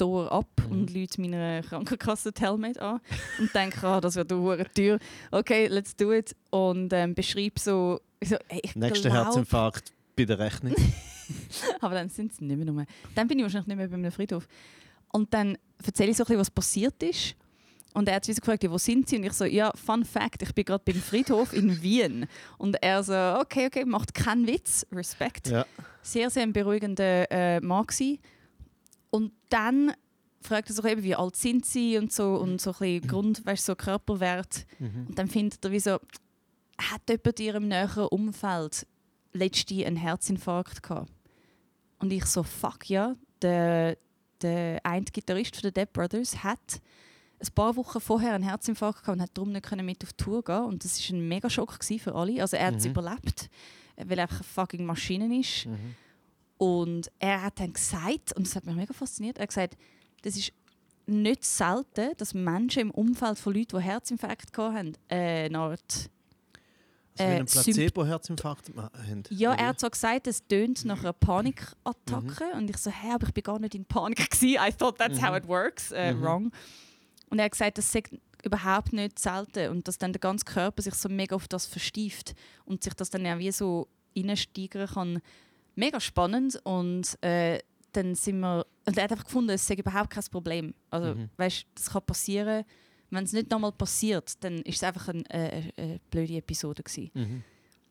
Eisentor 0.00 0.32
ab 0.32 0.46
Mhm. 0.66 0.72
und 0.72 0.90
lüte 0.92 1.20
meiner 1.20 1.62
Krankenkasse 1.62 2.32
Helmet 2.38 2.78
an 2.78 3.00
und 3.38 3.54
denke, 3.54 3.86
ah, 3.86 4.00
das 4.00 4.16
wird 4.16 4.32
eine 4.32 4.64
Tür. 4.72 4.98
Okay, 5.30 5.66
let's 5.68 5.94
do 5.96 6.12
it. 6.12 6.34
Und 6.50 6.92
ähm, 6.92 7.14
beschreibe 7.14 7.58
so, 7.60 8.00
so 8.22 8.36
hey, 8.48 8.62
Nächster 8.74 9.10
glaub- 9.10 9.26
Herzinfarkt 9.26 9.92
bei 10.16 10.24
der 10.24 10.38
Rechnung. 10.38 10.74
aber 11.80 11.94
dann 11.94 12.08
sind 12.08 12.34
sie 12.34 12.44
nicht 12.44 12.56
mehr 12.56 12.66
nur. 12.66 12.84
Dann 13.14 13.28
bin 13.28 13.38
ich 13.38 13.44
wahrscheinlich 13.44 13.68
nicht 13.68 13.76
mehr 13.76 13.88
bei 13.88 13.94
einem 13.94 14.12
Friedhof. 14.12 14.46
Und 15.12 15.32
dann 15.32 15.56
erzähle 15.84 16.10
ich 16.10 16.16
so 16.16 16.24
ein 16.24 16.26
bisschen, 16.26 16.40
was 16.40 16.50
passiert 16.50 17.02
ist. 17.02 17.36
Und 17.94 18.08
er 18.08 18.16
hat 18.16 18.26
mich 18.26 18.34
so 18.36 18.40
gefragt, 18.40 18.64
ja, 18.64 18.70
wo 18.72 18.78
sind 18.78 19.08
sie? 19.08 19.16
Und 19.18 19.24
ich 19.24 19.32
so, 19.34 19.44
ja, 19.44 19.70
Fun 19.76 20.04
Fact, 20.04 20.42
ich 20.42 20.52
bin 20.52 20.64
gerade 20.64 20.82
beim 20.84 21.00
Friedhof 21.00 21.52
in 21.52 21.80
Wien. 21.80 22.26
Und 22.58 22.76
er 22.82 23.04
so, 23.04 23.14
okay, 23.40 23.66
okay, 23.66 23.84
macht 23.84 24.12
keinen 24.14 24.46
Witz, 24.48 24.84
Respekt. 24.90 25.46
ja. 25.48 25.64
Sehr, 26.02 26.28
sehr 26.28 26.42
ein 26.42 26.52
beruhigender 26.52 27.30
äh, 27.30 27.60
Mann 27.60 27.86
gewesen. 27.86 28.18
Und 29.14 29.30
dann 29.48 29.92
fragt 30.40 30.68
er 30.70 30.74
sich 30.74 30.84
eben, 30.84 31.04
wie 31.04 31.14
alt 31.14 31.36
sind 31.36 31.64
sie 31.64 31.96
und 31.98 32.12
so 32.12 32.34
und 32.34 32.60
so 32.60 32.70
ein 32.72 32.78
bisschen 32.78 33.06
Grund, 33.08 33.46
weißt, 33.46 33.64
so 33.64 33.76
Körperwert. 33.76 34.66
Mhm. 34.80 35.06
Und 35.08 35.16
dann 35.18 35.28
findet 35.28 35.64
er 35.64 35.70
wie 35.70 35.78
so, 35.78 36.00
hat 36.78 37.02
jemand 37.08 37.38
in 37.38 37.46
ihrem 37.46 37.68
näheren 37.68 38.08
Umfeld 38.08 38.86
letzte 39.32 39.86
einen 39.86 39.96
Herzinfarkt 39.96 40.82
gehabt? 40.82 41.12
Und 42.00 42.12
ich 42.12 42.24
so, 42.26 42.42
fuck 42.42 42.90
ja, 42.90 43.14
der, 43.40 43.96
der 44.42 44.80
eine 44.84 45.04
Gitarrist 45.04 45.62
der 45.62 45.70
Dead 45.70 45.92
Brothers 45.92 46.42
hat 46.42 46.80
ein 47.40 47.52
paar 47.54 47.76
Wochen 47.76 48.00
vorher 48.00 48.34
einen 48.34 48.42
Herzinfarkt 48.44 49.02
gehabt 49.02 49.16
und 49.16 49.22
hat 49.22 49.30
darum 49.34 49.52
nicht 49.52 49.70
mit 49.76 50.02
auf 50.02 50.12
die 50.12 50.24
Tour 50.24 50.42
gehen 50.42 50.64
und 50.64 50.84
das 50.84 50.98
war 51.08 51.16
ein 51.16 51.28
mega 51.28 51.48
Schock 51.48 51.78
für 51.84 52.14
alle. 52.14 52.40
Also 52.42 52.56
er 52.56 52.66
hat 52.66 52.76
es 52.76 52.84
Mhm. 52.84 52.90
überlebt, 52.90 53.48
weil 53.96 54.18
er 54.18 54.22
einfach 54.24 54.36
eine 54.40 54.44
fucking 54.44 54.84
Maschine 54.84 55.38
ist. 55.38 55.68
Und 56.64 57.10
er 57.18 57.42
hat 57.42 57.58
dann 57.60 57.72
gesagt, 57.72 58.32
und 58.36 58.46
das 58.46 58.56
hat 58.56 58.64
mich 58.66 58.74
mega 58.74 58.92
fasziniert, 58.94 59.38
er 59.38 59.42
hat 59.42 59.48
gesagt, 59.50 59.76
das 60.22 60.36
ist 60.36 60.52
nicht 61.06 61.44
selten, 61.44 62.12
dass 62.16 62.32
Menschen 62.34 62.80
im 62.82 62.90
Umfeld 62.90 63.38
von 63.38 63.52
Leuten, 63.54 63.76
die 63.76 63.82
Herzinfarkt 63.82 64.56
hatten, 64.56 64.94
äh, 65.08 65.44
eine 65.46 65.58
Art 65.58 66.10
Also 67.18 67.32
Äh, 67.32 67.44
Placebo-Herzinfarkt 67.44 68.74
ma- 68.74 68.90
haben. 69.08 69.22
Ja, 69.30 69.52
er 69.54 69.68
hat 69.68 69.80
so 69.80 69.88
gesagt, 69.90 70.26
es 70.26 70.46
tönt 70.46 70.84
nach 70.84 71.00
einer 71.00 71.12
Panikattacke. 71.12 72.52
Und 72.56 72.70
ich 72.70 72.78
so, 72.78 72.90
hä, 72.90 73.12
aber 73.14 73.26
ich 73.28 73.34
bin 73.34 73.42
gar 73.44 73.58
nicht 73.58 73.74
in 73.74 73.84
Panik 73.84 74.18
gewesen. 74.30 74.58
I 74.66 74.72
thought 74.72 74.98
that's 74.98 75.20
how 75.22 75.36
it 75.36 75.46
works. 75.46 75.92
Äh, 75.92 76.14
Mhm. 76.14 76.22
Wrong. 76.22 76.52
Und 77.30 77.38
er 77.38 77.44
hat 77.46 77.52
gesagt, 77.52 77.78
das 77.78 77.92
sei 77.92 78.02
überhaupt 78.44 78.92
nicht 78.92 79.18
selten 79.18 79.70
und 79.70 79.88
dass 79.88 79.96
dann 79.98 80.12
der 80.12 80.20
ganze 80.20 80.44
Körper 80.44 80.82
sich 80.82 80.94
so 80.94 81.08
mega 81.08 81.34
auf 81.36 81.48
das 81.48 81.66
verstieft 81.66 82.34
und 82.64 82.82
sich 82.84 82.94
das 82.94 83.10
dann 83.10 83.24
ja 83.24 83.38
wie 83.38 83.50
so 83.50 83.88
reinsteigern 84.16 84.86
kann. 84.88 85.20
Mega 85.76 86.00
spannend 86.00 86.60
und 86.64 87.22
äh, 87.22 87.58
dann 87.92 88.14
sind 88.14 88.40
wir, 88.40 88.66
und 88.86 88.96
er 88.96 89.04
hat 89.04 89.12
einfach 89.12 89.24
gefunden, 89.24 89.50
es 89.50 89.66
sei 89.66 89.74
überhaupt 89.74 90.10
kein 90.10 90.24
Problem. 90.30 90.74
Also, 90.90 91.14
Mhm. 91.14 91.30
weißt, 91.36 91.66
das 91.74 91.90
kann 91.90 92.02
passieren. 92.04 92.64
Wenn 93.10 93.24
es 93.24 93.32
nicht 93.32 93.50
nochmal 93.50 93.72
passiert, 93.72 94.32
dann 94.42 94.58
ist 94.62 94.76
es 94.76 94.82
einfach 94.82 95.08
eine, 95.08 95.24
äh, 95.30 95.70
eine 95.76 96.00
blöde 96.10 96.36
Episode 96.36 96.82
gewesen. 96.82 97.10
Mhm. 97.14 97.42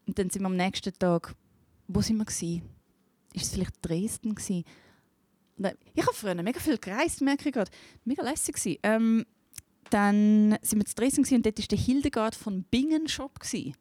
Und 0.07 0.19
dann 0.19 0.29
sind 0.29 0.41
wir 0.41 0.47
am 0.47 0.57
nächsten 0.57 0.93
Tag, 0.97 1.33
wo 1.87 2.01
sind 2.01 2.17
wir 2.17 2.25
gsi? 2.25 2.61
Ist 3.33 3.45
es 3.45 3.53
vielleicht 3.53 3.75
Dresden? 3.81 4.35
Nein, 5.57 5.75
Ich 5.93 6.01
habe 6.05 6.13
früher 6.15 6.35
mega 6.35 6.59
viel 6.59 6.77
gereist, 6.77 7.21
merke 7.21 7.47
ich 7.49 7.53
gerade. 7.53 7.71
Mega 8.03 8.23
lässig 8.23 8.55
gsi. 8.55 8.79
Ähm, 8.83 9.25
dann 9.89 10.57
sind 10.61 10.79
wir 10.79 10.85
zu 10.85 10.95
Dresden 10.95 11.21
und 11.21 11.45
dort 11.45 11.59
war 11.59 11.65
der 11.67 11.77
Hildegard 11.77 12.35
von 12.35 12.63
Bingen 12.63 13.07
Shop 13.07 13.39
gsi. 13.39 13.73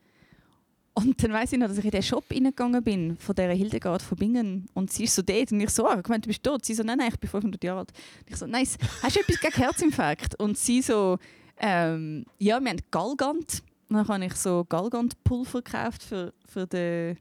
Und 0.95 1.22
dann 1.22 1.32
weiss 1.32 1.53
ich 1.53 1.59
noch, 1.59 1.68
dass 1.68 1.78
ich 1.78 1.84
in 1.86 1.90
den 1.90 2.03
Shop 2.03 2.24
reingegangen 2.30 2.82
bin, 2.82 3.16
von 3.16 3.34
dieser 3.34 3.53
Hildegard 3.53 4.03
von 4.03 4.18
Bingen. 4.18 4.66
Und 4.74 4.93
sie 4.93 5.05
ist 5.05 5.14
so 5.14 5.22
dort. 5.22 5.51
Und 5.51 5.61
ich 5.61 5.70
so, 5.70 5.86
ah, 5.86 5.99
ich 5.99 6.09
meine, 6.09 6.20
du 6.20 6.28
bist 6.28 6.43
tot. 6.43 6.64
Sie 6.66 6.74
so, 6.74 6.82
nein, 6.82 6.99
nein, 6.99 7.09
ich 7.12 7.18
bin 7.18 7.30
500 7.30 7.64
Jahre 7.64 7.78
alt. 7.80 7.93
Und 8.20 8.30
ich 8.30 8.36
so, 8.36 8.47
nice. 8.47 8.76
Hast 9.03 9.16
du 9.16 9.20
etwas 9.20 9.40
gegen 9.40 9.55
Herzinfarkt? 9.55 10.38
Und 10.38 10.59
sie 10.59 10.82
so, 10.82 11.18
ähm, 11.59 12.26
ja, 12.38 12.61
wir 12.61 12.68
haben 12.70 12.80
Galgant. 12.90 13.62
Und 13.88 13.97
dann 13.97 14.07
habe 14.09 14.24
ich 14.26 14.34
so 14.34 14.64
Galgant-Pulver 14.68 15.62
gekauft 15.62 16.03
für, 16.03 16.34
für 16.47 16.66
den, 16.66 17.16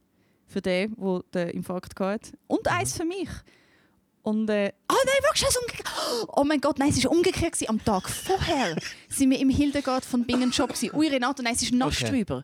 für 0.48 0.62
den, 0.62 0.94
der 0.98 1.22
den 1.34 1.50
Infarkt 1.56 1.98
hatte. 1.98 2.32
Und 2.48 2.68
eins 2.68 2.98
für 2.98 3.06
mich. 3.06 3.30
Und, 4.24 4.50
äh, 4.50 4.72
ah 4.88 4.94
nein, 4.94 5.24
wirklich, 5.24 5.48
es 5.50 5.58
umgekehrt. 5.58 5.90
Oh 6.36 6.44
mein 6.44 6.62
Gott, 6.62 6.78
nein, 6.78 6.90
es 6.90 7.04
war 7.04 7.12
umgekehrt. 7.12 7.54
gewesen. 7.54 7.70
Am 7.70 7.84
Tag 7.84 8.08
vorher 8.10 8.76
sind 9.10 9.32
wir 9.32 9.40
im 9.40 9.50
Hildegard 9.50 10.06
von 10.06 10.26
Bingen 10.26 10.52
Shop. 10.54 10.70
gewesen. 10.74 10.92
Ui, 10.94 11.08
Renato, 11.08 11.42
nein, 11.42 11.56
es 11.56 11.64
ist 11.64 11.74
nass 11.74 12.02
Okay. 12.02 12.12
drüber. 12.12 12.44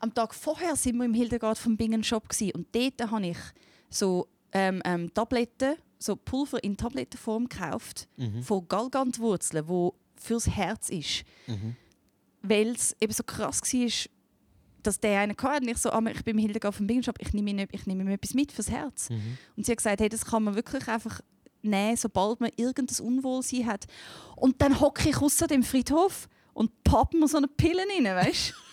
Am 0.00 0.14
Tag 0.14 0.34
vorher 0.34 0.76
sind 0.76 0.96
wir 0.96 1.04
im 1.04 1.14
Hildegard 1.14 1.58
von 1.58 1.76
Bingen 1.76 2.04
Shop. 2.04 2.28
gewesen. 2.28 2.52
Und 2.52 2.68
dort 2.74 3.10
habe 3.10 3.26
ich 3.26 3.38
so 3.90 4.28
ähm, 4.52 4.80
ähm, 4.84 5.12
Tabletten, 5.12 5.74
so 5.98 6.14
Pulver 6.16 6.62
in 6.62 6.76
Tablettenform 6.76 7.48
gekauft, 7.48 8.08
Mhm. 8.16 8.42
von 8.42 8.66
Galgantwurzeln, 8.68 9.66
wo 9.68 9.94
fürs 10.16 10.46
Herz 10.48 10.88
ist. 10.90 11.24
Mhm. 11.46 11.76
Weil 12.42 12.68
es 12.68 12.94
eben 13.00 13.12
so 13.12 13.22
krass 13.24 13.60
war, 13.62 14.10
dass 14.84 15.00
der 15.00 15.20
eine 15.20 15.34
hatte. 15.34 15.62
Und 15.64 15.68
ich 15.68 15.78
so, 15.78 15.90
ah, 15.90 16.02
ich 16.10 16.22
bin 16.24 16.38
im 16.38 16.42
Hildegard 16.44 16.74
vom 16.74 16.86
Bingen 16.86 17.02
Shop, 17.02 17.16
ich 17.18 17.32
nehme 17.32 17.50
ihm, 17.50 17.68
ich 17.72 17.86
nehme 17.86 18.02
ihm 18.04 18.08
etwas 18.08 18.34
mit 18.34 18.52
fürs 18.52 18.70
Herz. 18.70 19.10
Mhm. 19.10 19.38
Und 19.56 19.66
sie 19.66 19.72
hat 19.72 19.78
gesagt, 19.78 20.00
hey, 20.00 20.08
das 20.08 20.24
kann 20.24 20.44
man 20.44 20.54
wirklich 20.54 20.86
einfach 20.88 21.20
nehmen, 21.62 21.96
sobald 21.96 22.40
man 22.40 22.50
irgendein 22.56 23.04
Unwohlsein 23.04 23.66
hat. 23.66 23.86
Und 24.36 24.62
dann 24.62 24.78
hocke 24.80 25.08
ich 25.08 25.20
raus 25.20 25.42
an 25.42 25.48
dem 25.48 25.62
Friedhof 25.64 26.28
und 26.54 26.70
pappe 26.84 27.16
mir 27.18 27.26
so 27.26 27.36
eine 27.38 27.48
Pille 27.48 27.82
rein, 27.82 28.04
weißt 28.04 28.50
du? 28.50 28.54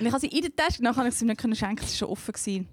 und 0.00 0.06
ich 0.06 0.12
habe 0.12 0.20
sie 0.20 0.28
in 0.28 0.42
der 0.42 0.54
Tasche, 0.54 0.82
nachher 0.82 1.02
konnte 1.02 1.08
ich 1.10 1.14
sie 1.14 1.24
ihm 1.24 1.28
nicht 1.28 1.40
können 1.40 1.56
schenken, 1.56 1.86
sie 1.86 1.92
war 1.92 1.98
schon 1.98 2.08
offen. 2.08 2.32
Gewesen. 2.32 2.68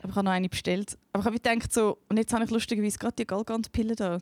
Aber 0.00 0.10
ich 0.10 0.16
habe 0.16 0.24
noch 0.24 0.32
eine 0.32 0.48
bestellt. 0.48 0.96
Aber 1.12 1.22
ich 1.22 1.26
habe 1.26 1.40
gedacht 1.40 1.72
so, 1.72 1.98
und 2.08 2.16
jetzt 2.16 2.32
habe 2.32 2.44
ich 2.44 2.50
lustigerweise 2.50 2.98
gerade 2.98 3.16
die 3.16 3.26
Galgant-Pille 3.26 3.96
da. 3.96 4.18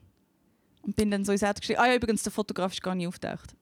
Und 0.83 0.97
bin 0.97 1.11
dann 1.11 1.25
so 1.25 1.33
ins 1.33 1.43
Auto 1.43 1.61
geschrieben, 1.61 1.81
ah 1.81 1.89
ja, 1.89 1.97
übrigens, 1.97 2.23
der 2.23 2.33
Fotograf 2.33 2.73
ist 2.73 2.83
gar 2.83 2.95
nicht 2.95 3.09
auftaucht. 3.09 3.55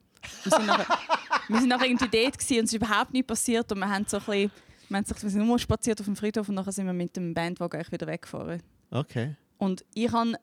Wir 0.44 0.52
sind 0.52 0.66
nachher, 0.66 0.86
wir 1.48 1.60
sind 1.60 1.68
nachher 1.68 1.86
irgendwie 1.86 2.08
dort 2.08 2.38
gewesen 2.38 2.58
und 2.58 2.64
es 2.64 2.72
ist 2.72 2.76
überhaupt 2.76 3.12
nichts 3.12 3.26
passiert 3.26 3.70
und 3.72 3.78
wir 3.78 3.88
haben 3.88 4.04
so 4.06 4.18
ein 4.18 4.24
bisschen, 4.24 4.50
wir, 4.88 4.96
haben 4.96 5.04
so, 5.04 5.14
wir 5.22 5.30
sind 5.30 5.46
nur 5.46 5.58
spaziert 5.58 6.00
auf 6.00 6.06
dem 6.06 6.16
Friedhof 6.16 6.48
und 6.48 6.54
nachher 6.54 6.72
sind 6.72 6.86
wir 6.86 6.92
mit 6.92 7.16
dem 7.16 7.34
Bandwagen 7.34 7.76
eigentlich 7.76 7.92
wieder 7.92 8.06
weggefahren. 8.06 8.62
Okay. 8.90 9.34
Und 9.58 9.84
ich 9.94 10.12
habe 10.12 10.32
Hat 10.32 10.40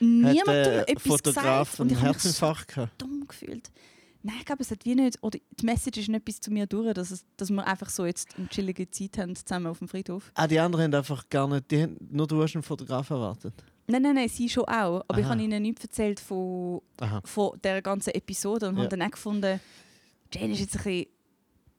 niemandem 0.00 0.44
der 0.44 0.88
etwas 0.88 1.02
Fotograf 1.02 1.70
gesagt 1.70 1.80
und 1.80 1.92
ich 1.92 1.98
habe 1.98 2.08
mich 2.08 2.22
so 2.22 2.88
dumm 2.98 3.26
gefühlt. 3.28 3.70
Nein, 4.26 4.36
ich 4.40 4.44
glaube, 4.44 4.62
es 4.64 4.70
hat 4.72 4.84
wie 4.84 4.96
nicht, 4.96 5.22
oder 5.22 5.38
die 5.60 5.64
Message 5.64 5.98
ist 5.98 6.08
nicht 6.08 6.24
bis 6.24 6.40
zu 6.40 6.50
mir 6.52 6.66
durch, 6.66 6.92
dass, 6.94 7.12
es, 7.12 7.24
dass 7.36 7.48
wir 7.48 7.64
einfach 7.64 7.88
so 7.88 8.04
jetzt 8.04 8.36
eine 8.36 8.48
chillige 8.48 8.90
Zeit 8.90 9.18
haben 9.18 9.36
zusammen 9.36 9.68
auf 9.68 9.78
dem 9.78 9.86
Friedhof. 9.86 10.32
Ah, 10.34 10.48
die 10.48 10.58
anderen 10.58 10.86
haben 10.86 10.94
einfach 10.96 11.28
gar 11.30 11.46
nicht. 11.46 11.70
Die 11.70 11.82
haben, 11.82 11.96
nur 12.10 12.26
du 12.26 12.42
hast 12.42 12.56
einen 12.56 12.64
Fotograf 12.64 13.08
erwartet. 13.10 13.54
Nein, 13.86 14.02
nein, 14.02 14.16
nein, 14.16 14.28
sie 14.28 14.48
schon 14.48 14.64
auch. 14.64 15.04
Aber 15.06 15.18
ich 15.20 15.24
Aha. 15.26 15.30
habe 15.34 15.42
ihnen 15.44 15.62
nichts 15.62 15.84
erzählt 15.84 16.18
von, 16.18 16.82
Aha. 16.98 17.20
von 17.24 17.52
dieser 17.64 17.82
ganzen 17.82 18.10
Episode 18.14 18.68
und 18.68 18.74
Ja. 18.76 18.80
habe 18.82 18.88
dann 18.96 19.02
auch 19.06 19.12
gefunden, 19.12 19.60
Jane 20.34 20.52
ist 20.54 20.58
jetzt 20.60 20.76
ein 20.78 20.82
bisschen, 20.82 21.06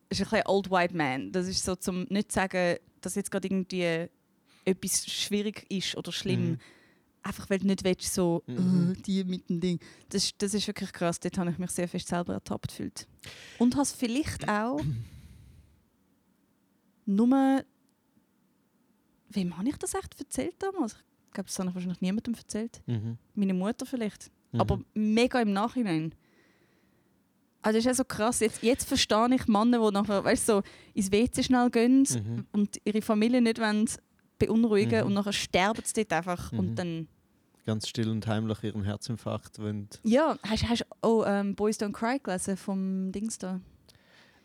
ist 0.09 0.21
ein 0.21 0.23
bisschen 0.29 0.41
old 0.45 0.71
white 0.71 0.95
man. 0.95 1.29
Das 1.33 1.47
ist 1.49 1.65
so 1.65 1.75
zum 1.75 2.03
nicht 2.09 2.31
zu 2.31 2.35
sagen, 2.35 2.77
dass 3.01 3.15
jetzt 3.15 3.29
gerade 3.29 3.47
irgendwie 3.47 4.07
etwas 4.63 5.05
schwierig 5.05 5.65
ist 5.69 5.97
oder 5.97 6.13
schlimm. 6.13 6.51
Mhm. 6.51 6.57
Einfach 7.27 7.49
weil 7.49 7.59
du 7.59 7.67
nicht 7.67 7.83
willst, 7.83 8.13
so 8.13 8.41
Mhm. 8.47 8.93
«Äh, 8.97 9.01
die 9.01 9.23
mit 9.25 9.49
dem 9.49 9.59
Ding. 9.59 9.79
Das, 10.09 10.23
ist- 10.23 10.35
das 10.41 10.53
ist 10.53 10.65
wirklich 10.67 10.93
krass. 10.93 11.19
Dort 11.19 11.37
habe 11.37 11.51
ich 11.51 11.57
mich 11.57 11.71
sehr 11.71 11.87
fest 11.89 12.07
selber 12.07 12.33
ertappt 12.35 12.69
gefühlt. 12.69 13.05
Und 13.59 13.75
es 13.75 13.91
vielleicht 13.91 14.47
auch 14.47 14.79
nur... 17.05 17.63
Wem 19.29 19.57
habe 19.57 19.67
ich 19.69 19.75
das 19.77 19.93
echt 19.93 20.17
erzählt 20.19 20.55
damals? 20.59 20.93
Ich 21.27 21.33
glaube, 21.33 21.47
das 21.47 21.59
habe 21.59 21.69
ich 21.69 21.75
wahrscheinlich 21.75 22.01
niemandem 22.01 22.33
erzählt. 22.35 22.81
Mhm. 22.85 23.17
Meine 23.35 23.53
Mutter 23.53 23.85
vielleicht. 23.85 24.31
Mhm. 24.53 24.61
Aber 24.61 24.79
mega 24.93 25.41
im 25.41 25.51
Nachhinein. 25.51 26.15
Also 27.61 27.77
das 27.77 27.81
ist 27.81 27.85
ja 27.85 27.93
so 27.93 28.05
krass. 28.05 28.39
Jetzt, 28.39 28.63
jetzt 28.63 28.87
verstehe 28.87 29.27
ich 29.35 29.47
Männer, 29.47 29.85
die 29.85 29.93
nachher 29.93 30.23
weißt, 30.23 30.45
so 30.45 30.61
ins 30.93 31.11
WC 31.11 31.43
schnell 31.43 31.69
gehen 31.69 32.07
Mhm. 32.09 32.45
und 32.53 32.79
ihre 32.85 33.01
Familie 33.01 33.41
nicht 33.41 33.59
wollen 33.59 33.89
beunruhigen 34.39 35.01
Mhm. 35.01 35.07
und 35.07 35.13
nachher 35.15 35.33
sterben 35.33 35.81
sie 35.83 35.93
dort 36.05 36.13
einfach. 36.13 36.51
Mhm. 36.53 36.59
Und 36.59 36.75
dann... 36.75 37.07
Ganz 37.67 37.87
still 37.87 38.09
und 38.09 38.25
heimlich 38.25 38.63
ihren 38.63 38.83
Herzinfarkt. 38.85 39.59
Wenn, 39.61 39.89
Ja, 40.03 40.37
hast 40.41 40.63
du 40.79 40.85
oh, 41.03 41.23
ähm, 41.27 41.53
Boys 41.53 41.77
Don't 41.79 41.91
Cry 41.91 42.17
gelesen 42.17 42.55
vom 42.57 43.11
Dings 43.11 43.37
da? 43.37 43.59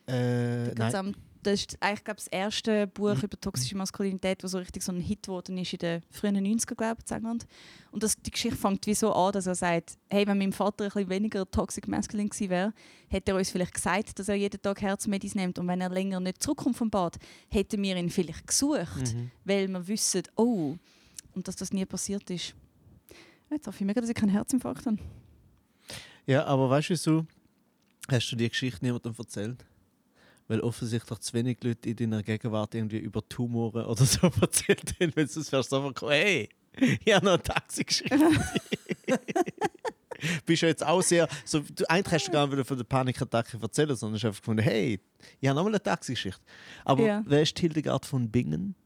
äh, 0.08 0.74
nein. 0.74 0.94
am- 0.96 1.14
Das 1.44 1.60
ist 1.60 1.76
eigentlich 1.80 2.04
glaub, 2.04 2.16
das 2.18 2.26
erste 2.28 2.86
Buch 2.86 3.20
über 3.22 3.40
toxische 3.40 3.76
Maskulinität, 3.76 4.42
das 4.44 4.52
so 4.52 4.58
richtig 4.58 4.82
so 4.82 4.92
ein 4.92 5.00
Hit 5.00 5.24
geworden 5.24 5.56
ist 5.58 5.72
in 5.72 5.78
den 5.80 6.02
frühen 6.10 6.36
90er, 6.36 6.74
glaube 6.76 7.00
ich, 7.04 7.10
in 7.10 7.16
England. 7.16 7.46
Und 7.90 8.02
das, 8.04 8.16
die 8.16 8.30
Geschichte 8.30 8.56
fängt 8.56 8.86
wie 8.86 8.94
so 8.94 9.12
an, 9.12 9.32
dass 9.32 9.46
er 9.48 9.56
sagt, 9.56 9.96
hey, 10.08 10.24
wenn 10.26 10.38
mein 10.38 10.52
Vater 10.52 10.84
ein 10.84 10.90
bisschen 10.90 11.08
weniger 11.10 11.48
toxic 11.50 11.88
masculine 11.88 12.28
gewesen 12.28 12.48
wäre, 12.50 12.72
hätte 13.08 13.32
er 13.32 13.38
uns 13.38 13.50
vielleicht 13.50 13.74
gesagt, 13.74 14.18
dass 14.20 14.28
er 14.28 14.36
jeden 14.36 14.60
Tag 14.62 14.80
Herzmedis 14.82 15.34
nimmt. 15.34 15.58
Und 15.58 15.66
wenn 15.68 15.80
er 15.80 15.90
länger 15.90 16.20
nicht 16.20 16.40
zurückkommt 16.42 16.76
vom 16.76 16.90
Bad, 16.90 17.18
hätten 17.50 17.82
wir 17.82 17.96
ihn 17.96 18.10
vielleicht 18.10 18.46
gesucht, 18.46 19.12
Mhm. 19.14 19.30
weil 19.44 19.66
wir 19.68 19.86
wissen, 19.88 20.22
oh, 20.36 20.76
und 21.34 21.48
dass 21.48 21.56
das 21.56 21.72
nie 21.72 21.84
passiert 21.86 22.28
ist. 22.30 22.54
Jetzt 23.52 23.66
hoffe 23.66 23.78
ich 23.80 23.86
mega, 23.86 24.00
dass 24.00 24.10
ich 24.10 24.16
keinen 24.16 24.30
Herzinfarkt 24.30 24.86
habe. 24.86 24.98
Ja, 26.26 26.44
aber 26.44 26.70
weißt 26.70 26.88
du 26.88 26.92
wieso? 26.92 27.26
Hast 28.10 28.30
du 28.30 28.36
die 28.36 28.48
Geschichte 28.48 28.84
niemandem 28.84 29.14
erzählt? 29.18 29.64
Weil 30.48 30.60
offensichtlich 30.60 31.18
zu 31.20 31.32
wenig 31.34 31.58
Leute 31.62 31.88
in 31.90 31.96
deiner 31.96 32.22
Gegenwart 32.22 32.74
irgendwie 32.74 32.98
über 32.98 33.26
Tumoren 33.28 33.84
oder 33.86 34.04
so 34.04 34.26
erzählt 34.40 34.94
haben, 35.00 35.12
wenn 35.14 35.26
sonst 35.28 35.52
wärst 35.52 35.72
du 35.72 35.76
einfach 35.76 36.10
hey, 36.10 36.48
ich 37.04 37.12
habe 37.14 37.24
noch 37.24 37.32
eine 37.34 37.42
Taxigeschichte. 37.42 38.18
Bist 40.46 40.62
du 40.62 40.66
jetzt 40.66 40.86
auch 40.86 41.02
sehr, 41.02 41.28
so, 41.44 41.60
du, 41.60 41.88
eigentlich 41.90 42.12
hast 42.14 42.28
du 42.28 42.32
gar 42.32 42.46
nicht 42.46 42.52
wieder 42.54 42.64
von 42.64 42.76
der 42.76 42.84
Panikattacke 42.84 43.58
erzählen, 43.60 43.96
sondern 43.96 44.16
hast 44.16 44.24
einfach 44.24 44.40
gefunden, 44.40 44.62
hey, 44.62 45.00
ich 45.40 45.48
habe 45.48 45.56
noch 45.56 45.64
mal 45.64 45.70
eine 45.70 45.82
Taxigeschichte. 45.82 46.40
Aber 46.84 47.04
Ja. 47.04 47.22
wer 47.26 47.42
ist 47.42 47.58
Hildegard 47.58 48.06
von 48.06 48.30
Bingen? 48.30 48.76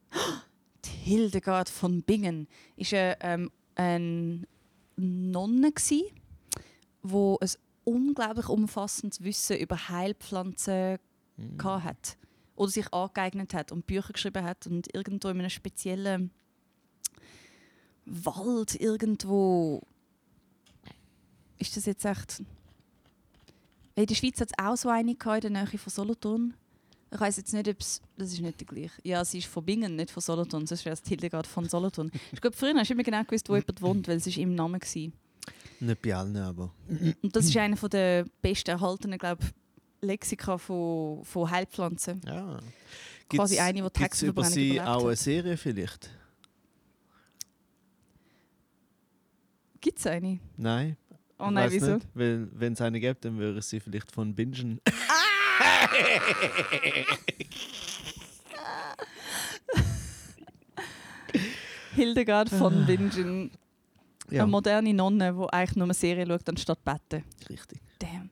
Die 0.84 0.90
Hildegard 1.10 1.68
von 1.68 2.02
Bingen 2.02 2.48
war 2.76 3.16
ähm, 3.20 3.50
eine 3.74 4.46
Nonne, 4.96 5.72
die 5.72 6.04
ein 7.40 7.50
unglaublich 7.84 8.48
umfassendes 8.48 9.22
Wissen 9.22 9.58
über 9.58 9.88
Heilpflanzen 9.88 10.98
Mhm. 11.36 11.62
hat. 11.64 12.16
Oder 12.54 12.70
sich 12.70 12.92
angeeignet 12.92 13.52
hat 13.52 13.70
und 13.72 13.86
Bücher 13.86 14.12
geschrieben 14.12 14.44
hat 14.44 14.66
und 14.66 14.94
irgendwo 14.94 15.28
in 15.28 15.38
einem 15.38 15.50
speziellen 15.50 16.30
Wald 18.06 18.80
irgendwo 18.80 19.82
ist 21.58 21.76
das 21.76 21.86
jetzt 21.86 22.04
echt 22.04 22.42
in 23.94 24.06
der 24.06 24.14
Schweiz 24.14 24.40
hat 24.40 24.50
es 24.50 24.64
auch 24.64 24.76
so 24.76 24.88
eine 24.88 25.10
in 25.10 25.16
der 25.40 25.50
Nähe 25.50 25.78
von 25.78 25.90
Solothurn 25.90 26.54
Ich 27.12 27.20
weiß 27.20 27.36
jetzt 27.36 27.52
nicht, 27.52 27.68
ob 27.68 27.80
es. 27.80 28.00
Das 28.16 28.32
ist 28.32 28.40
nicht 28.40 28.60
die 28.60 28.66
gleiche. 28.66 28.90
Ja, 29.04 29.24
sie 29.24 29.38
ist 29.38 29.46
von 29.46 29.64
Bingen, 29.64 29.96
nicht 29.96 30.10
von 30.10 30.20
Solothurn. 30.20 30.66
Sonst 30.66 30.84
wäre 30.84 30.94
es 30.94 31.08
Hildegard 31.08 31.46
von 31.46 31.68
Solothurn. 31.68 32.10
Ich 32.32 32.40
glaube, 32.40 32.56
früher 32.56 32.74
hast 32.74 32.88
du 32.88 32.94
immer 32.94 33.04
genau 33.04 33.22
gewusst, 33.22 33.48
wo 33.48 33.54
jemand 33.54 33.80
wohnt, 33.80 34.08
weil 34.08 34.16
es 34.16 34.26
ist 34.26 34.36
im 34.36 34.54
Namen 34.54 34.80
war. 34.80 35.12
Nicht 35.78 36.02
bei 36.02 36.14
allen, 36.14 36.36
aber. 36.36 36.72
Und 37.22 37.36
das 37.36 37.46
ist 37.46 37.56
einer 37.56 37.76
der 37.76 38.26
besten 38.42 38.70
erhaltenen, 38.70 39.18
glaube 39.18 39.44
Lexika 40.00 40.58
von, 40.58 41.24
von 41.24 41.50
Heilpflanzen. 41.50 42.20
Ja. 42.26 42.58
Quasi 43.28 43.58
eine, 43.58 43.82
die 43.82 43.98
Gibt 43.98 44.14
es 44.14 44.22
über 44.22 44.44
sie 44.44 44.80
auch 44.80 45.06
eine. 45.06 45.16
Serie 45.16 45.56
vielleicht? 45.56 46.10
Gibt 49.80 49.98
es 49.98 50.06
eine? 50.06 50.38
Nein. 50.56 50.96
Oh 51.38 51.50
nein, 51.50 51.70
wieso? 51.70 51.94
Nicht, 51.94 52.06
weil, 52.14 52.48
wenn 52.52 52.72
es 52.72 52.80
eine 52.80 52.98
gibt, 52.98 53.24
dann 53.24 53.36
würde 53.38 53.58
ich 53.58 53.64
sie 53.64 53.80
vielleicht 53.80 54.10
von 54.10 54.34
Bingen. 54.34 54.80
Hildegard 61.94 62.48
von 62.50 62.84
Bingen. 62.86 63.50
ja, 64.30 64.42
Eine 64.42 64.50
moderne 64.50 64.92
Nonne, 64.94 65.32
die 65.32 65.52
eigentlich 65.52 65.76
nur 65.76 65.86
eine 65.86 65.94
Serie 65.94 66.26
schaut, 66.26 66.48
anstatt 66.48 66.84
beten. 66.84 67.24
richtig. 67.48 67.80
Damn. 67.98 68.30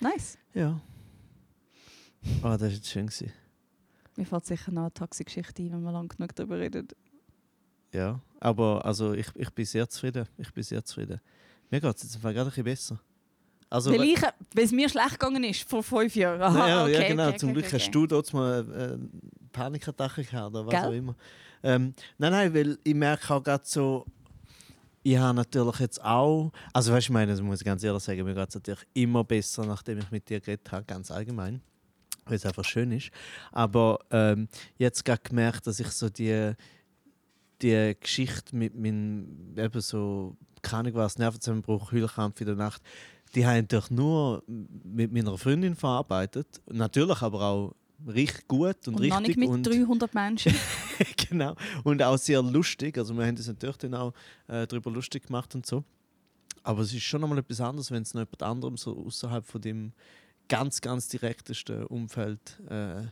Nice. 0.00 0.38
Ja. 0.54 0.80
Ah, 2.42 2.52
das 2.52 2.62
war 2.62 2.68
jetzt 2.68 2.88
schön. 2.88 3.06
Gewesen. 3.06 3.32
Mir 4.16 4.26
fällt 4.26 4.46
sicher 4.46 4.70
noch 4.72 4.82
eine 4.82 4.92
Taxi-Geschichte 4.92 5.62
ein, 5.62 5.72
wenn 5.72 5.82
wir 5.82 5.92
lang 5.92 6.08
genug 6.08 6.34
darüber 6.34 6.58
reden. 6.58 6.88
Ja, 7.92 8.20
aber 8.38 8.84
also 8.84 9.14
ich, 9.14 9.26
ich 9.34 9.50
bin 9.50 9.64
sehr 9.64 9.88
zufrieden. 9.88 10.26
Ich 10.36 10.52
bin 10.52 10.62
sehr 10.62 10.84
zufrieden. 10.84 11.20
Mir 11.70 11.80
geht 11.80 11.96
es 11.96 12.02
jetzt 12.02 12.20
gerade 12.20 12.40
ein 12.40 12.46
bisschen 12.46 12.64
besser. 12.64 13.00
Also, 13.70 13.92
weil 13.92 14.16
es 14.56 14.72
mir 14.72 14.88
schlecht 14.88 15.12
gegangen 15.12 15.44
ist 15.44 15.68
vor 15.68 15.84
fünf 15.84 16.16
Jahren. 16.16 16.42
Aha, 16.42 16.68
ja, 16.68 16.82
okay, 16.82 16.92
ja, 16.92 17.08
genau. 17.08 17.28
okay, 17.28 17.36
Zum 17.38 17.50
okay, 17.50 17.60
Glück 17.60 17.72
hast 17.72 17.90
du 17.92 18.06
dort 18.06 18.32
mal 18.34 18.98
äh, 19.00 19.18
Panikattacke 19.52 20.24
gehabt 20.24 20.54
oder 20.54 20.66
was 20.66 20.74
Gell? 20.74 20.84
auch 20.84 20.92
immer. 20.92 21.14
Ähm, 21.62 21.94
nein, 22.18 22.32
nein, 22.32 22.54
weil 22.54 22.78
ich 22.82 22.94
merke 22.94 23.32
auch 23.32 23.42
gerade 23.42 23.62
so, 23.64 24.06
ich 25.04 25.16
habe 25.16 25.36
natürlich 25.36 25.78
jetzt 25.78 26.02
auch, 26.04 26.50
also 26.72 26.92
weißt 26.92 27.06
du, 27.08 27.10
ich 27.10 27.14
meine, 27.14 27.30
das 27.30 27.40
muss 27.40 27.60
ich 27.60 27.64
ganz 27.64 27.84
ehrlich 27.84 28.02
sagen, 28.02 28.24
mir 28.24 28.34
geht 28.34 28.48
es 28.48 28.54
natürlich 28.56 28.86
immer 28.92 29.22
besser, 29.22 29.64
nachdem 29.64 29.98
ich 29.98 30.10
mit 30.10 30.28
dir 30.28 30.40
geredet 30.40 30.70
habe, 30.72 30.84
ganz 30.84 31.10
allgemein, 31.12 31.62
weil 32.24 32.36
es 32.36 32.46
einfach 32.46 32.64
schön 32.64 32.90
ist. 32.90 33.10
Aber 33.52 34.00
ähm, 34.10 34.48
jetzt 34.78 35.04
gerade 35.04 35.22
gemerkt, 35.22 35.66
dass 35.66 35.78
ich 35.78 35.88
so 35.88 36.08
die, 36.08 36.54
die 37.62 37.96
Geschichte 38.00 38.56
mit 38.56 38.74
meinem, 38.74 39.54
eben 39.56 39.80
so, 39.80 40.36
keine 40.60 40.80
Ahnung 40.80 40.94
was, 40.94 41.18
Nervenzusammenbruch, 41.18 41.92
Heulkrampf 41.92 42.40
in 42.40 42.48
der 42.48 42.56
Nacht, 42.56 42.82
die 43.34 43.44
habe 43.46 43.56
ich 43.58 43.62
natürlich 43.62 43.90
nur 43.90 44.42
mit 44.46 45.12
meiner 45.12 45.36
Freundin 45.38 45.76
verarbeitet. 45.76 46.60
Natürlich 46.70 47.22
aber 47.22 47.40
auch 47.42 47.74
richtig 48.06 48.48
gut 48.48 48.88
und, 48.88 48.94
Und 48.96 49.06
noch 49.08 49.20
nicht 49.20 49.28
richtig. 49.30 49.36
mit 49.36 49.48
und, 49.48 49.62
300 49.66 50.14
Menschen. 50.14 50.54
genau. 51.28 51.54
Und 51.84 52.02
auch 52.02 52.16
sehr 52.16 52.42
lustig. 52.42 52.96
Also 52.98 53.14
wir 53.14 53.26
haben 53.26 53.36
das 53.36 53.46
natürlich 53.46 53.76
dann 53.76 53.94
auch 53.94 54.12
äh, 54.48 54.66
darüber 54.66 54.90
lustig 54.90 55.26
gemacht 55.26 55.54
und 55.54 55.66
so. 55.66 55.84
Aber 56.62 56.82
es 56.82 56.92
ist 56.92 57.02
schon 57.02 57.20
nochmal 57.20 57.38
etwas 57.38 57.60
anderes, 57.60 57.90
wenn 57.90 58.02
es 58.02 58.12
noch 58.14 58.20
jemand 58.22 58.42
anderem 58.42 58.76
so 58.76 58.96
außerhalb 59.06 59.44
von 59.46 59.60
dem 59.60 59.92
ganz, 60.48 60.80
ganz 60.80 61.08
direktesten 61.08 61.86
Umfeld 61.86 62.60
äh, 62.68 63.04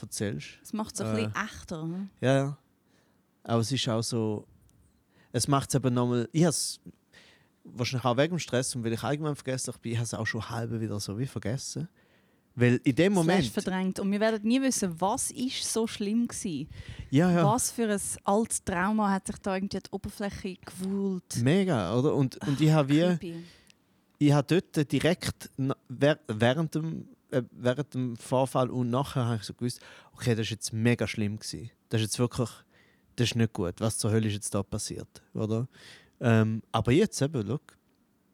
erzählst. 0.00 0.58
Das 0.62 0.72
macht 0.72 0.94
es 0.94 1.00
ein 1.02 1.06
Äh. 1.06 1.24
bisschen 1.26 1.34
echter. 1.44 1.86
ne? 1.86 2.08
Ja, 2.20 2.34
ja. 2.36 2.58
Aber 3.42 3.60
es 3.60 3.70
ist 3.70 3.88
auch 3.88 4.02
so. 4.02 4.46
Es 5.32 5.48
macht 5.48 5.68
es 5.68 5.74
eben 5.74 5.92
nochmal. 5.94 6.28
Ich 6.32 6.42
habe 6.42 6.50
es 6.50 6.80
wahrscheinlich 7.64 8.04
auch 8.04 8.16
wegen 8.16 8.36
dem 8.36 8.38
Stress 8.38 8.74
und 8.76 8.84
weil 8.84 8.92
ich 8.92 9.02
allgemein 9.02 9.34
vergessen 9.34 9.72
habe, 9.72 9.88
ich 9.88 9.96
habe 9.96 10.04
es 10.04 10.14
auch 10.14 10.26
schon 10.26 10.48
halb 10.48 10.78
wieder 10.80 11.00
so 11.00 11.18
wie 11.18 11.26
vergessen. 11.26 11.88
Weil 12.56 12.80
in 12.84 12.94
dem 12.94 13.14
Slash 13.14 13.24
Moment. 13.24 13.46
verdrängt. 13.48 13.98
Und 13.98 14.12
wir 14.12 14.20
werden 14.20 14.46
nie 14.46 14.62
wissen, 14.62 14.94
was 15.00 15.32
ist 15.32 15.64
so 15.64 15.86
schlimm 15.86 16.28
war. 16.28 16.66
Ja, 17.10 17.30
ja. 17.30 17.44
Was 17.44 17.72
für 17.72 17.90
ein 17.90 18.00
altes 18.22 18.62
Trauma 18.62 19.10
hat 19.10 19.26
sich 19.26 19.38
da 19.38 19.56
irgendwie 19.56 19.78
an 19.78 19.82
die 19.86 19.92
Oberfläche 19.92 20.56
gewühlt. 20.64 21.36
Mega, 21.42 21.96
oder? 21.96 22.14
Und, 22.14 22.36
und 22.46 22.60
ich 22.60 22.70
habe 22.70 22.88
wie. 23.20 23.42
Ich 24.18 24.32
habe 24.32 24.46
dort 24.46 24.92
direkt 24.92 25.50
während 25.88 26.74
dem, 26.76 27.08
äh, 27.32 27.42
während 27.50 27.92
dem 27.92 28.16
Vorfall 28.16 28.70
und 28.70 28.88
nachher 28.88 29.24
habe 29.24 29.36
ich 29.36 29.42
so 29.42 29.52
gewusst, 29.52 29.80
okay, 30.12 30.36
das 30.36 30.42
ist 30.42 30.50
jetzt 30.50 30.72
mega 30.72 31.08
schlimm 31.08 31.38
gewesen. 31.38 31.70
Das 31.88 32.00
ist 32.00 32.06
jetzt 32.06 32.18
wirklich, 32.20 32.48
das 33.16 33.30
ist 33.30 33.36
nicht 33.36 33.52
gut. 33.52 33.74
Was 33.78 33.98
zur 33.98 34.12
Hölle 34.12 34.28
ist 34.28 34.34
jetzt 34.34 34.54
da 34.54 34.62
passiert, 34.62 35.22
oder? 35.34 35.66
Ähm, 36.20 36.62
aber 36.72 36.92
jetzt 36.92 37.20
eben, 37.20 37.46
look, 37.46 37.76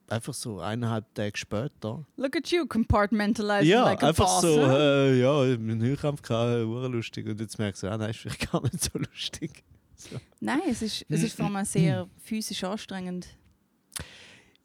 einfach 0.08 0.34
so 0.34 0.60
eineinhalb 0.60 1.14
Tage 1.14 1.36
später. 1.36 2.04
Look 2.16 2.36
at 2.36 2.48
you, 2.48 2.66
compartmentalizing 2.66 3.68
ja, 3.68 3.84
like 3.84 4.02
a 4.02 4.08
einfach 4.08 4.26
boss. 4.26 4.42
so, 4.42 4.60
äh, 4.60 5.20
ja, 5.20 5.44
ich 5.44 5.58
bin 5.58 5.80
Höchkampf 5.80 6.22
gehabt, 6.22 6.50
äh, 6.50 6.62
lustig. 6.62 7.26
Und 7.26 7.40
jetzt 7.40 7.58
merkst 7.58 7.82
du, 7.82 7.88
ah, 7.88 7.96
nein, 7.96 8.10
ist 8.10 8.18
vielleicht 8.18 8.50
gar 8.50 8.62
nicht 8.62 8.82
so 8.82 8.98
lustig. 8.98 9.64
Nein, 10.40 10.62
es 10.66 10.80
ist, 10.80 11.04
es 11.10 11.22
ist 11.22 11.36
vor 11.36 11.44
allem 11.44 11.64
sehr 11.66 12.08
physisch 12.16 12.64
anstrengend. 12.64 13.28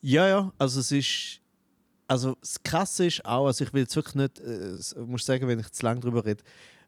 Ja, 0.01 0.28
ja, 0.28 0.53
also 0.57 0.80
es 0.80 0.91
ist. 0.91 1.41
Also 2.07 2.38
das 2.39 2.61
Krasse 2.61 3.07
ist 3.07 3.26
auch, 3.26 3.47
also 3.47 3.63
ich 3.63 3.74
will 3.74 3.82
jetzt 3.82 3.95
wirklich 3.95 4.13
nicht, 4.13 4.39
äh, 4.39 4.76
ich 4.76 4.95
muss 5.07 5.26
sagen, 5.26 5.47
wenn 5.47 5.59
ich 5.59 5.72
zu 5.72 5.84
lange 5.84 6.01
darüber 6.01 6.24
rede, 6.24 6.43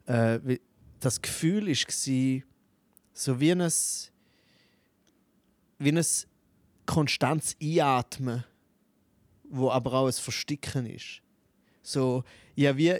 äh, 0.06 0.58
das 1.00 1.20
Gefühl 1.20 1.66
war 1.66 2.42
so 3.12 3.40
wie 3.40 3.50
ein, 3.50 3.72
wie 5.78 5.92
ein 5.92 6.04
konstantes 6.86 7.56
Einatmen, 7.62 8.44
wo 9.44 9.70
aber 9.70 9.92
auch 9.94 10.06
ein 10.06 10.12
Versticken 10.12 10.86
ist. 10.86 11.22
So, 11.82 12.24
ja, 12.54 12.76
wie, 12.76 12.94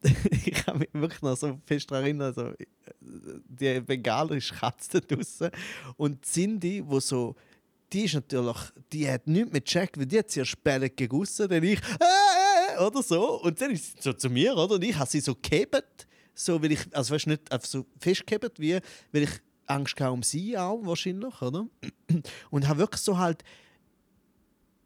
ich 0.30 0.52
kann 0.52 0.78
mich 0.78 0.88
wirklich 0.92 1.22
noch 1.22 1.36
so 1.36 1.60
fest 1.66 1.90
daran 1.90 2.04
erinnern, 2.04 2.32
so, 2.32 2.46
äh, 2.46 2.66
die 3.00 3.80
bengalische 3.80 4.54
Katze 4.54 5.00
draußen 5.00 5.50
und 5.96 6.24
Cindy, 6.24 6.82
wo 6.86 7.00
so 7.00 7.34
die 7.92 8.04
ist 8.04 8.14
natürlich, 8.14 8.56
die 8.92 9.10
hat 9.10 9.26
nichts 9.26 9.52
mehr 9.52 9.60
gecheckt, 9.60 9.98
weil 9.98 10.06
die 10.06 10.18
hat 10.18 10.30
sie 10.30 10.40
erst 10.40 10.52
spät 10.52 10.96
gegossen, 10.96 11.48
dann 11.48 11.62
ich, 11.62 11.80
äh, 11.80 12.74
äh, 12.74 12.84
oder 12.84 13.02
so. 13.02 13.40
Und 13.40 13.60
dann 13.60 13.70
ist 13.70 13.96
sie 13.96 14.02
so 14.02 14.12
zu 14.12 14.28
mir, 14.28 14.54
oder? 14.56 14.74
Und 14.74 14.84
ich 14.84 14.96
habe 14.96 15.08
sie 15.08 15.20
so 15.20 15.34
gehebt, 15.34 16.06
so, 16.34 16.62
weil 16.62 16.72
ich, 16.72 16.80
also 16.92 17.14
weißt 17.14 17.26
du, 17.26 17.30
nicht 17.30 17.50
einfach 17.50 17.66
so 17.66 17.86
festgehebt, 17.98 18.60
wie, 18.60 18.78
weil 19.12 19.22
ich 19.22 19.30
Angst 19.68 20.00
hatte 20.00 20.12
um 20.12 20.22
sie 20.22 20.56
auch, 20.56 20.84
wahrscheinlich, 20.84 21.40
oder? 21.42 21.66
Und 22.50 22.68
habe 22.68 22.78
wirklich 22.80 23.02
so 23.02 23.18
halt, 23.18 23.44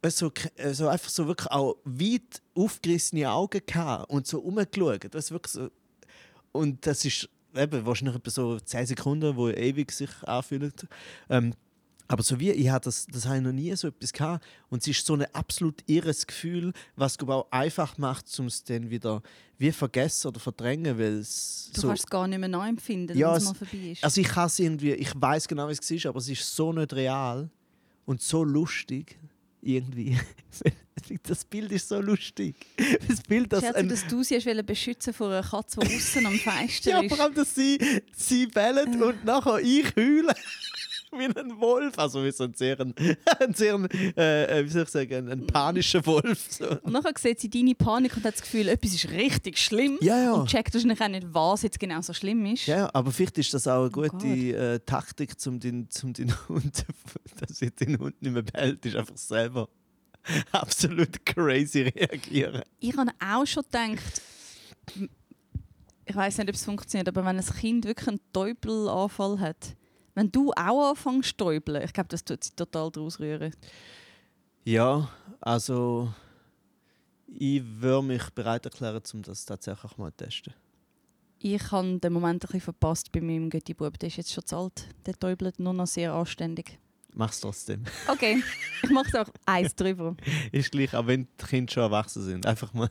äh, 0.03 0.11
so, 0.11 0.33
äh, 0.57 0.75
so 0.75 0.89
einfach 0.89 1.11
so 1.11 1.27
wirklich 1.27 1.51
auch 1.51 1.77
weit 1.85 2.43
aufgerissene 2.55 3.31
Augen 3.31 3.61
gehabt 3.65 4.11
und 4.11 4.27
so 4.27 4.39
rumgeschaut. 4.39 5.15
Das 5.15 5.31
wirklich 5.31 5.53
so, 5.53 5.71
und 6.53 6.87
das 6.87 7.05
ist 7.05 7.29
eben 7.57 7.87
wahrscheinlich 7.87 8.17
etwa 8.17 8.31
so 8.31 8.59
10 8.59 8.87
Sekunden, 8.87 9.37
wo 9.37 9.49
ewig 9.49 9.93
sich 9.93 10.11
anfühlt. 10.25 10.87
Ähm, 11.29 11.55
aber 12.09 12.23
so 12.23 12.39
wie, 12.39 12.51
ich 12.51 12.69
habe 12.69 12.85
das, 12.85 13.07
das 13.07 13.27
habe 13.27 13.37
ich 13.37 13.43
noch 13.43 13.53
nie 13.53 13.75
so 13.75 13.89
etwas 13.89 14.13
gehabt. 14.13 14.45
Und 14.69 14.83
es 14.83 14.89
ist 14.89 15.07
so 15.07 15.15
ein 15.15 15.25
absolut 15.35 15.83
irres 15.87 16.27
Gefühl, 16.27 16.73
was 16.97 17.19
auch 17.21 17.47
einfach 17.51 17.97
macht, 17.99 18.27
um 18.39 18.47
es 18.47 18.65
dann 18.65 18.91
wieder 18.91 19.23
wie 19.59 19.73
vergessen 19.73 20.29
oder 20.29 20.41
verdrängen, 20.41 20.99
weil 20.99 21.19
es 21.19 21.71
Du 21.75 21.83
so... 21.83 21.89
kannst 21.89 22.05
es 22.05 22.11
gar 22.11 22.27
nicht 22.27 22.39
mehr 22.39 22.49
nachempfinden, 22.49 23.17
Ja, 23.17 23.31
wenn 23.31 23.39
es 23.39 23.45
mal 23.45 23.55
vorbei 23.55 23.93
ist. 23.93 24.05
Also 24.05 24.21
ich 24.21 24.29
kann 24.29 24.47
es 24.47 24.59
irgendwie, 24.59 24.93
ich 24.93 25.13
weiß 25.15 25.49
genau, 25.49 25.69
wie 25.69 25.73
es 25.73 25.91
war, 26.05 26.11
aber 26.11 26.19
es 26.19 26.29
ist 26.29 26.55
so 26.57 26.73
nicht 26.73 26.93
real 26.93 27.49
und 28.05 28.21
so 28.21 28.45
lustig 28.45 29.19
irgendwie. 29.61 30.19
Das 31.25 31.45
Bild 31.45 31.73
ist 31.73 31.89
so 31.89 32.01
lustig. 32.01 32.55
Das 33.09 33.23
Bild, 33.23 33.53
dass 33.53 33.61
Scherze, 33.61 33.79
ein, 33.79 33.89
dass 33.89 34.07
du 34.07 34.23
sie 34.23 34.37
hast 34.37 34.67
beschützen 34.67 35.13
vor 35.13 35.29
einer 35.29 35.43
Katze, 35.43 35.81
die 35.81 35.97
außen 35.97 36.25
am 36.25 36.33
Fenster 36.39 36.91
ja, 36.91 37.01
ist. 37.01 37.15
vor 37.15 37.25
allem, 37.25 37.35
dass 37.35 37.55
sie, 37.55 37.79
sie 38.15 38.47
bellen 38.47 39.03
und 39.03 39.25
nachher 39.25 39.59
ich 39.59 39.97
heule. 39.97 40.33
Wie 41.19 41.25
ein 41.25 41.61
Wolf. 41.61 41.99
Also 41.99 42.25
wie 42.25 42.31
so 42.33 42.45
ein 42.45 42.55
sehr, 42.55 42.81
ein, 42.81 42.95
ein 43.39 43.55
sehr 43.55 43.79
äh, 44.17 44.61
äh, 44.61 44.65
wie 44.65 44.71
soll 44.71 44.85
ich 44.85 44.89
sagen, 44.89 45.29
ein, 45.29 45.47
panischer 45.47 46.05
Wolf. 46.07 46.53
So. 46.53 46.71
Und 46.83 46.93
nachher 46.93 47.13
sieht 47.19 47.41
sie 47.41 47.51
deine 47.51 47.75
Panik 47.75 48.17
und 48.17 48.25
hat 48.25 48.35
das 48.35 48.43
Gefühl, 48.43 48.69
etwas 48.69 48.95
ist 48.95 49.11
richtig 49.11 49.59
schlimm. 49.59 49.99
Ja, 50.01 50.19
ja. 50.19 50.33
Und 50.33 50.49
checkt 50.49 50.73
wahrscheinlich 50.73 51.01
auch 51.01 51.09
nicht, 51.09 51.27
was 51.33 51.63
jetzt 51.63 51.79
genau 51.79 52.01
so 52.01 52.15
schlimm 52.15 52.47
ist. 52.47 52.67
Ja, 52.67 52.89
aber 52.95 53.13
vielleicht 53.13 53.39
ist 53.39 53.53
das 53.53 53.67
auch 53.67 53.83
eine 53.83 53.89
Oh 53.89 54.09
gute 54.09 54.27
äh, 54.27 54.81
Taktik, 54.81 55.35
um 55.47 55.61
den, 55.61 55.91
zum 55.91 56.13
den 56.15 56.33
Hund, 56.49 56.85
dass 57.39 57.61
jetzt 57.61 57.81
den 57.81 57.99
Hund 57.99 58.21
nicht 58.23 58.33
mehr 58.33 58.43
bellt, 58.43 58.87
ist 58.87 58.97
einfach 58.97 59.17
selber 59.17 59.69
absolut 60.53 61.25
crazy 61.27 61.83
reagieren. 61.83 62.63
Ich 62.81 62.97
habe 62.97 63.11
auch 63.21 63.45
schon 63.45 63.65
gedacht, 63.65 64.23
ich 66.05 66.17
weiß 66.17 66.39
nicht, 66.39 66.49
ob 66.49 66.55
es 66.55 66.65
funktioniert, 66.65 67.09
aber 67.09 67.25
wenn 67.25 67.39
ein 67.39 67.45
Kind 67.45 67.85
wirklich 67.85 68.09
einen 68.09 68.21
Teubelanfall 68.33 69.41
hat, 69.41 69.77
wenn 70.15 70.31
du 70.31 70.53
auch 70.53 70.91
anfängst 70.91 71.31
zu 71.31 71.37
täubeln, 71.37 71.83
ich 71.83 71.93
glaube, 71.93 72.09
das 72.09 72.25
tut 72.25 72.45
sie 72.45 72.55
total 72.55 72.91
daraus 72.91 73.19
rühren. 73.19 73.53
Ja, 74.65 75.09
also 75.41 76.13
ich 77.27 77.63
würde 77.65 78.07
mich 78.07 78.31
bereit 78.31 78.65
erklären, 78.65 79.03
um 79.13 79.23
das 79.23 79.45
tatsächlich 79.45 79.97
mal 79.97 80.11
zu 80.11 80.25
testen. 80.25 80.55
Ich 81.39 81.73
habe 81.73 81.99
den 81.99 82.13
Moment 82.13 82.45
ein 82.45 82.47
bisschen 82.47 82.61
verpasst 82.61 83.11
bei 83.11 83.21
meinem 83.21 83.51
Götti-Bub. 83.51 83.99
Der 83.99 84.07
ist 84.07 84.17
jetzt 84.17 84.33
schon 84.33 84.47
zu 84.47 84.57
alt. 84.57 84.87
Der 85.07 85.19
täubelt 85.19 85.59
nur 85.59 85.73
noch 85.73 85.89
sehr 85.89 86.13
anständig. 86.13 86.79
Mach's 87.15 87.41
trotzdem. 87.41 87.85
Okay, 88.07 88.43
ich 88.83 88.91
mache 88.91 89.09
es 89.09 89.15
auch 89.15 89.29
eins 89.45 89.75
drüber. 89.75 90.17
Ist 90.53 90.71
gleich, 90.71 90.95
auch 90.95 91.07
wenn 91.07 91.27
die 91.41 91.47
Kinder 91.47 91.73
schon 91.73 91.83
erwachsen 91.83 92.23
sind. 92.23 92.47
Einfach 92.47 92.73
mal. 92.73 92.91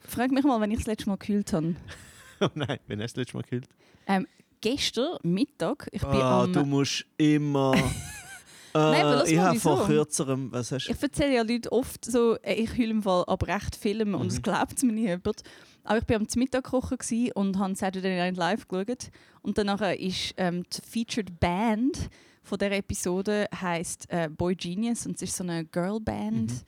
Frag 0.00 0.30
mich 0.30 0.44
mal, 0.44 0.60
wenn 0.60 0.72
ich 0.72 0.78
das 0.78 0.86
letzte 0.86 1.08
Mal 1.08 1.16
gekühlt 1.16 1.52
habe. 1.52 1.76
oh 2.40 2.48
nein, 2.54 2.78
wenn 2.88 3.00
hast 3.00 3.16
du 3.16 3.20
das 3.20 3.26
letzte 3.26 3.36
Mal 3.36 3.42
gekühlt? 3.42 3.68
Ähm, 4.06 4.26
gestern 4.62 5.18
Mittag, 5.22 5.88
ich 5.92 6.00
bin 6.00 6.10
Ah, 6.10 6.44
am... 6.44 6.52
du 6.54 6.64
musst 6.64 7.04
immer. 7.18 7.72
Nein, 8.74 9.04
aber 9.04 9.26
ich 9.28 9.38
habe 9.38 9.60
vor 9.60 9.84
kürzerem. 9.86 10.50
Was 10.50 10.72
hast 10.72 10.86
du? 10.88 10.92
Ich 10.92 11.02
erzähle 11.02 11.34
ja 11.34 11.42
Leuten 11.42 11.68
oft 11.68 12.06
so, 12.06 12.36
äh, 12.38 12.54
ich 12.54 12.70
heule 12.72 12.92
im 12.92 13.02
Fall 13.02 13.22
ab 13.26 13.46
recht 13.46 13.76
Film 13.76 14.14
und 14.14 14.28
es 14.28 14.38
Mhm. 14.38 14.42
glaubt 14.42 14.82
mir 14.82 14.92
nie 14.92 15.02
jemand. 15.08 15.42
Aber 15.84 15.98
ich 15.98 16.08
war 16.08 16.16
am 16.16 16.26
Mittag 16.36 16.64
kochen 16.64 16.98
und 17.34 17.58
habe 17.58 17.74
Saturday 17.74 18.16
Night 18.16 18.36
Live 18.38 18.66
geschaut. 18.68 19.10
Und 19.42 19.58
danach 19.58 19.82
ist 19.94 20.32
ähm, 20.38 20.62
die 20.72 20.80
Featured 20.80 21.38
Band 21.38 22.08
von 22.42 22.56
dieser 22.58 22.72
Episode 22.72 23.46
heisst 23.60 24.06
äh, 24.08 24.30
Boy 24.30 24.54
Genius 24.54 25.04
und 25.06 25.16
es 25.16 25.22
ist 25.22 25.36
so 25.36 25.44
eine 25.44 25.64
Girlband, 25.66 26.50
Mhm. 26.50 26.60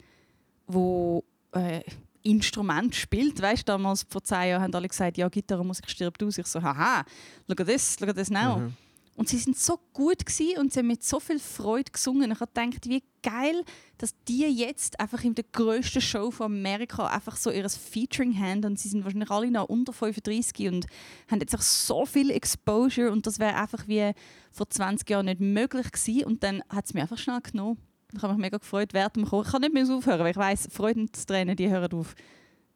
wo 0.67 1.23
äh, 1.53 1.81
Instrument 2.25 2.93
spielt. 2.95 3.41
Weißt 3.41 3.67
du, 3.67 3.73
damals 3.73 4.05
vor 4.09 4.23
zehn 4.23 4.49
Jahren 4.49 4.63
haben 4.63 4.73
alle 4.73 4.87
gesagt, 4.87 5.17
ja, 5.17 5.29
Gitarrenmusik 5.29 5.89
stirbt 5.89 6.21
aus. 6.23 6.37
Ich 6.37 6.47
so, 6.47 6.61
haha, 6.61 7.05
look 7.47 7.61
at 7.61 7.67
this, 7.67 7.99
look 7.99 8.09
at 8.09 8.15
this 8.15 8.29
now. 8.29 8.57
Mhm. 8.57 8.73
Und 9.17 9.29
sie 9.29 9.37
sind 9.37 9.57
so 9.57 9.79
gut 9.93 10.25
gewesen 10.25 10.59
und 10.59 10.73
sie 10.73 10.79
haben 10.79 10.87
mit 10.87 11.01
so 11.01 11.21
viel 11.21 11.39
Freude 11.39 11.89
gesungen. 11.89 12.31
Ich 12.31 12.39
habe 12.41 12.51
gedacht, 12.53 12.89
wie 12.89 13.01
geil, 13.23 13.63
dass 13.97 14.13
die 14.27 14.45
jetzt 14.45 14.99
einfach 14.99 15.23
in 15.23 15.35
der 15.35 15.45
grössten 15.53 16.01
Show 16.01 16.31
von 16.31 16.47
Amerika 16.47 17.07
einfach 17.07 17.37
so 17.37 17.49
ihr 17.49 17.69
Featuring 17.69 18.37
haben 18.37 18.65
und 18.65 18.77
sie 18.77 18.89
sind 18.89 19.05
wahrscheinlich 19.05 19.31
alle 19.31 19.49
noch 19.49 19.69
unter 19.69 19.93
35 19.93 20.67
und 20.67 20.85
haben 21.31 21.39
jetzt 21.39 21.55
auch 21.55 21.61
so 21.61 22.05
viel 22.05 22.29
Exposure 22.29 23.09
und 23.09 23.25
das 23.25 23.39
wäre 23.39 23.55
einfach 23.55 23.87
wie 23.87 24.11
vor 24.51 24.69
20 24.69 25.09
Jahren 25.09 25.27
nicht 25.27 25.39
möglich 25.39 25.91
gewesen 25.93 26.25
und 26.25 26.43
dann 26.43 26.61
hat 26.67 26.85
es 26.85 26.93
mir 26.93 27.03
einfach 27.03 27.17
schnell 27.17 27.39
genommen. 27.39 27.77
Ich 28.13 28.21
habe 28.21 28.33
mich 28.33 28.41
mega 28.41 28.57
gefreut 28.57 28.93
während 28.93 29.15
dem 29.15 29.25
Kochen. 29.25 29.45
Ich 29.45 29.51
kann 29.51 29.61
nicht 29.61 29.73
mehr 29.73 29.89
aufhören, 29.89 30.19
weil 30.19 30.31
ich 30.31 30.37
weiss, 30.37 30.67
Freudentränen, 30.71 31.55
die 31.55 31.69
hören 31.69 31.91
auf. 31.93 32.15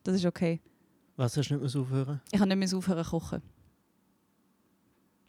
Das 0.03 0.15
ist 0.15 0.25
okay. 0.25 0.59
Was 1.15 1.35
hast 1.37 1.49
du 1.49 1.55
nicht 1.57 1.73
mehr 1.73 1.81
aufhören? 1.81 2.21
Ich 2.31 2.39
kann 2.39 2.47
nicht 2.49 2.57
mehr 2.57 2.77
aufhören 2.77 3.03
kochen. 3.05 3.41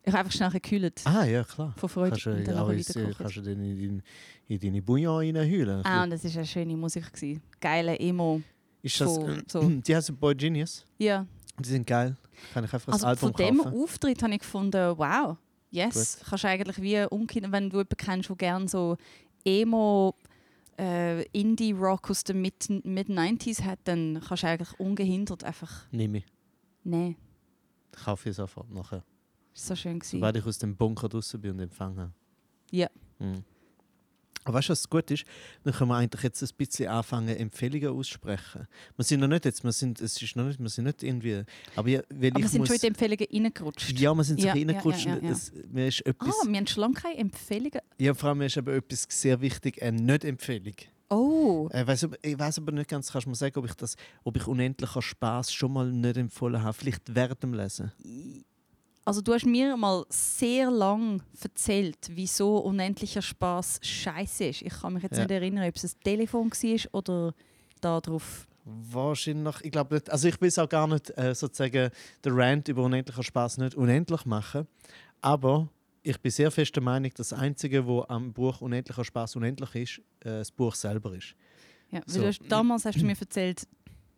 Ich 0.02 0.08
habe 0.12 0.20
einfach 0.20 0.32
schnell 0.32 0.50
gekühlt 0.50 1.02
Ah, 1.04 1.24
ja, 1.24 1.44
klar. 1.44 1.74
vor 1.76 1.88
Freude 1.88 2.10
Kannst 2.10 2.26
du, 2.26 2.30
und 2.30 2.48
dann 2.48 2.70
ins, 2.70 2.88
weitergekocht. 2.88 3.18
kannst 3.18 3.36
du 3.36 3.42
dann 3.42 3.60
in, 3.62 4.02
in 4.48 4.58
deine 4.58 4.80
Bouillon 4.82 5.16
reinheulen. 5.36 5.84
Ah, 5.84 6.04
und 6.04 6.10
das 6.10 6.24
war 6.24 6.32
eine 6.36 6.46
schöne 6.46 6.76
Musik. 6.76 7.12
Gewesen. 7.12 7.42
Geile 7.60 7.98
Emo. 7.98 8.40
ist 8.82 8.98
das, 9.00 9.14
von- 9.16 9.42
so. 9.46 9.60
Die 9.86 9.94
heißen 9.94 10.16
Boy 10.16 10.34
Genius. 10.34 10.86
Ja. 10.98 11.26
Die 11.58 11.68
sind 11.68 11.86
geil. 11.86 12.16
Kann 12.54 12.64
ich 12.64 12.72
einfach 12.72 12.92
Also 12.94 13.06
Album 13.06 13.20
von 13.20 13.32
dem 13.46 13.58
kaufen. 13.58 13.82
Auftritt 13.82 14.22
habe 14.22 14.32
ich 14.32 14.38
gefunden, 14.40 14.94
wow, 14.96 15.36
yes. 15.70 16.18
Kannst 16.26 16.44
du 16.44 16.48
eigentlich 16.48 16.80
wie 16.80 17.04
umkehren, 17.04 17.52
wenn 17.52 17.68
du 17.68 17.76
jemanden 17.76 17.96
kennst, 17.98 18.30
der 18.30 18.36
gerne 18.36 18.68
so 18.68 18.96
Emo, 19.44 20.14
äh, 20.78 21.22
Indie-Rock 21.32 22.10
aus 22.10 22.24
den 22.24 22.40
Mid- 22.42 22.84
Mid-90s 22.84 23.62
hat, 23.64 23.78
dann 23.84 24.20
kannst 24.26 24.42
du 24.42 24.46
eigentlich 24.48 24.78
ungehindert 24.80 25.44
einfach, 25.44 25.86
Nimm 25.90 26.16
ich. 26.16 26.26
nein, 26.84 27.16
Ich 27.94 28.02
kaufe 28.04 28.30
ich 28.30 28.36
sofort 28.36 28.70
nachher. 28.70 29.04
ist 29.54 29.66
so 29.66 29.74
schön 29.76 29.98
gewesen. 29.98 30.18
Sobald 30.18 30.36
ich 30.36 30.46
aus 30.46 30.58
dem 30.58 30.76
Bunker 30.76 31.08
draußen 31.08 31.40
bin 31.40 31.52
und 31.52 31.60
empfangen. 31.60 32.12
Ja. 32.70 32.88
Mhm. 33.18 33.44
Aber 34.44 34.56
weißt 34.58 34.68
du, 34.68 34.72
was 34.72 34.88
gut 34.88 35.10
ist? 35.10 35.24
Dann 35.64 35.74
können 35.74 35.90
wir 35.90 35.96
eigentlich 35.96 36.22
jetzt 36.22 36.42
ein 36.42 36.48
bisschen 36.56 36.88
anfangen, 36.88 37.28
Empfehlungen 37.36 37.88
aussprechen. 37.90 38.66
Wir 38.96 39.04
sind 39.04 39.20
noch 39.20 39.28
nicht 39.28 39.44
jetzt, 39.44 39.62
wir 39.64 39.72
sind, 39.72 40.00
es 40.00 40.20
ist 40.20 40.34
noch 40.36 40.44
nicht, 40.46 40.58
wir 40.58 40.68
sind 40.68 40.84
nicht 40.84 41.02
irgendwie. 41.02 41.42
Aber, 41.76 41.88
ja, 41.88 42.00
weil 42.08 42.30
Aber 42.30 42.40
wir 42.40 42.48
sind 42.48 42.60
muss, 42.60 42.68
schon 42.68 42.74
in 42.76 42.80
die 42.80 42.86
Empfehlungen 42.86 43.26
reingerutscht. 43.44 43.98
Ja, 43.98 44.14
wir 44.14 44.24
sind 44.24 44.40
so 44.40 44.46
Ja, 44.46 44.52
reingerutscht. 44.54 45.04
ja, 45.04 45.16
ja, 45.16 45.22
ja. 45.22 45.30
Es, 45.30 45.52
mir 45.70 45.88
ist 45.88 46.06
etwas, 46.06 46.34
Ah, 46.42 46.48
wir 46.48 46.56
haben 46.56 46.66
schon 46.66 46.80
lange 46.80 46.94
keine 46.94 47.18
Empfehlungen. 47.18 47.80
ja, 47.98 48.14
vor 48.14 48.30
allem 48.30 48.38
mir 48.38 48.46
ist 48.46 48.56
aber 48.58 48.74
etwas 48.74 49.06
sehr 49.10 49.40
wichtig, 49.40 49.82
eine 49.82 50.00
Nicht-Empfehlung. 50.00 50.74
Oh, 51.12 51.68
Ich 51.74 51.86
weiß 51.86 52.06
ich 52.22 52.38
weiss 52.38 52.56
aber 52.58 52.70
nicht 52.72 52.88
ganz, 52.88 53.10
kannst 53.10 53.26
du 53.26 53.30
mir 53.30 53.36
sagen, 53.36 53.58
ob 53.58 53.66
ich, 53.66 53.74
das, 53.74 53.96
ob 54.22 54.36
ich 54.36 54.46
unendlicher 54.46 55.02
Spaß 55.02 55.52
schon 55.52 55.72
mal 55.72 55.90
nicht 55.90 56.16
empfohlen 56.16 56.62
habe? 56.62 56.72
Vielleicht 56.72 57.14
während 57.14 57.42
dem 57.42 57.52
Lesen. 57.52 57.92
Also 59.04 59.20
du 59.20 59.32
hast 59.34 59.46
mir 59.46 59.76
mal 59.76 60.04
sehr 60.08 60.70
lang 60.70 61.22
erzählt, 61.42 61.98
wieso 62.10 62.58
unendlicher 62.58 63.22
Spaß 63.22 63.80
scheiße 63.82 64.44
ist. 64.46 64.62
Ich 64.62 64.72
kann 64.80 64.94
mich 64.94 65.02
jetzt 65.02 65.16
Ja. 65.16 65.24
nicht 65.24 65.30
erinnern, 65.32 65.68
ob 65.68 65.76
es 65.76 65.84
ein 65.94 66.00
Telefon 66.04 66.50
war 66.50 66.94
oder 66.94 67.34
da 67.80 68.00
drauf. 68.00 68.46
Wahrscheinlich, 68.64 69.56
ich 69.62 69.72
glaube 69.72 69.94
nicht. 69.94 70.10
Also 70.10 70.28
ich 70.28 70.40
will 70.40 70.48
es 70.48 70.58
auch 70.58 70.68
gar 70.68 70.86
nicht 70.86 71.16
äh, 71.18 71.34
sozusagen 71.34 71.90
den 72.24 72.32
Rant 72.32 72.68
über 72.68 72.84
unendlicher 72.84 73.22
Spaß 73.22 73.58
nicht 73.58 73.74
unendlich 73.74 74.24
machen. 74.26 74.66
Aber 75.22 75.68
ich 76.02 76.18
bin 76.20 76.30
sehr 76.30 76.50
fest 76.50 76.76
der 76.76 76.82
Meinung, 76.82 77.10
dass 77.16 77.28
das 77.30 77.38
Einzige, 77.38 77.86
wo 77.86 78.04
am 78.08 78.32
Buch 78.32 78.60
unendlicher 78.60 79.04
Spaß 79.04 79.36
unendlich 79.36 79.74
ist, 79.74 79.98
äh, 80.20 80.38
das 80.38 80.50
Buch 80.50 80.74
selber 80.74 81.14
ist. 81.14 81.34
Ja, 81.90 82.00
weil 82.06 82.14
So. 82.14 82.26
hast, 82.26 82.40
damals 82.48 82.84
hast 82.84 83.00
du 83.00 83.04
mir 83.04 83.16
erzählt, 83.18 83.66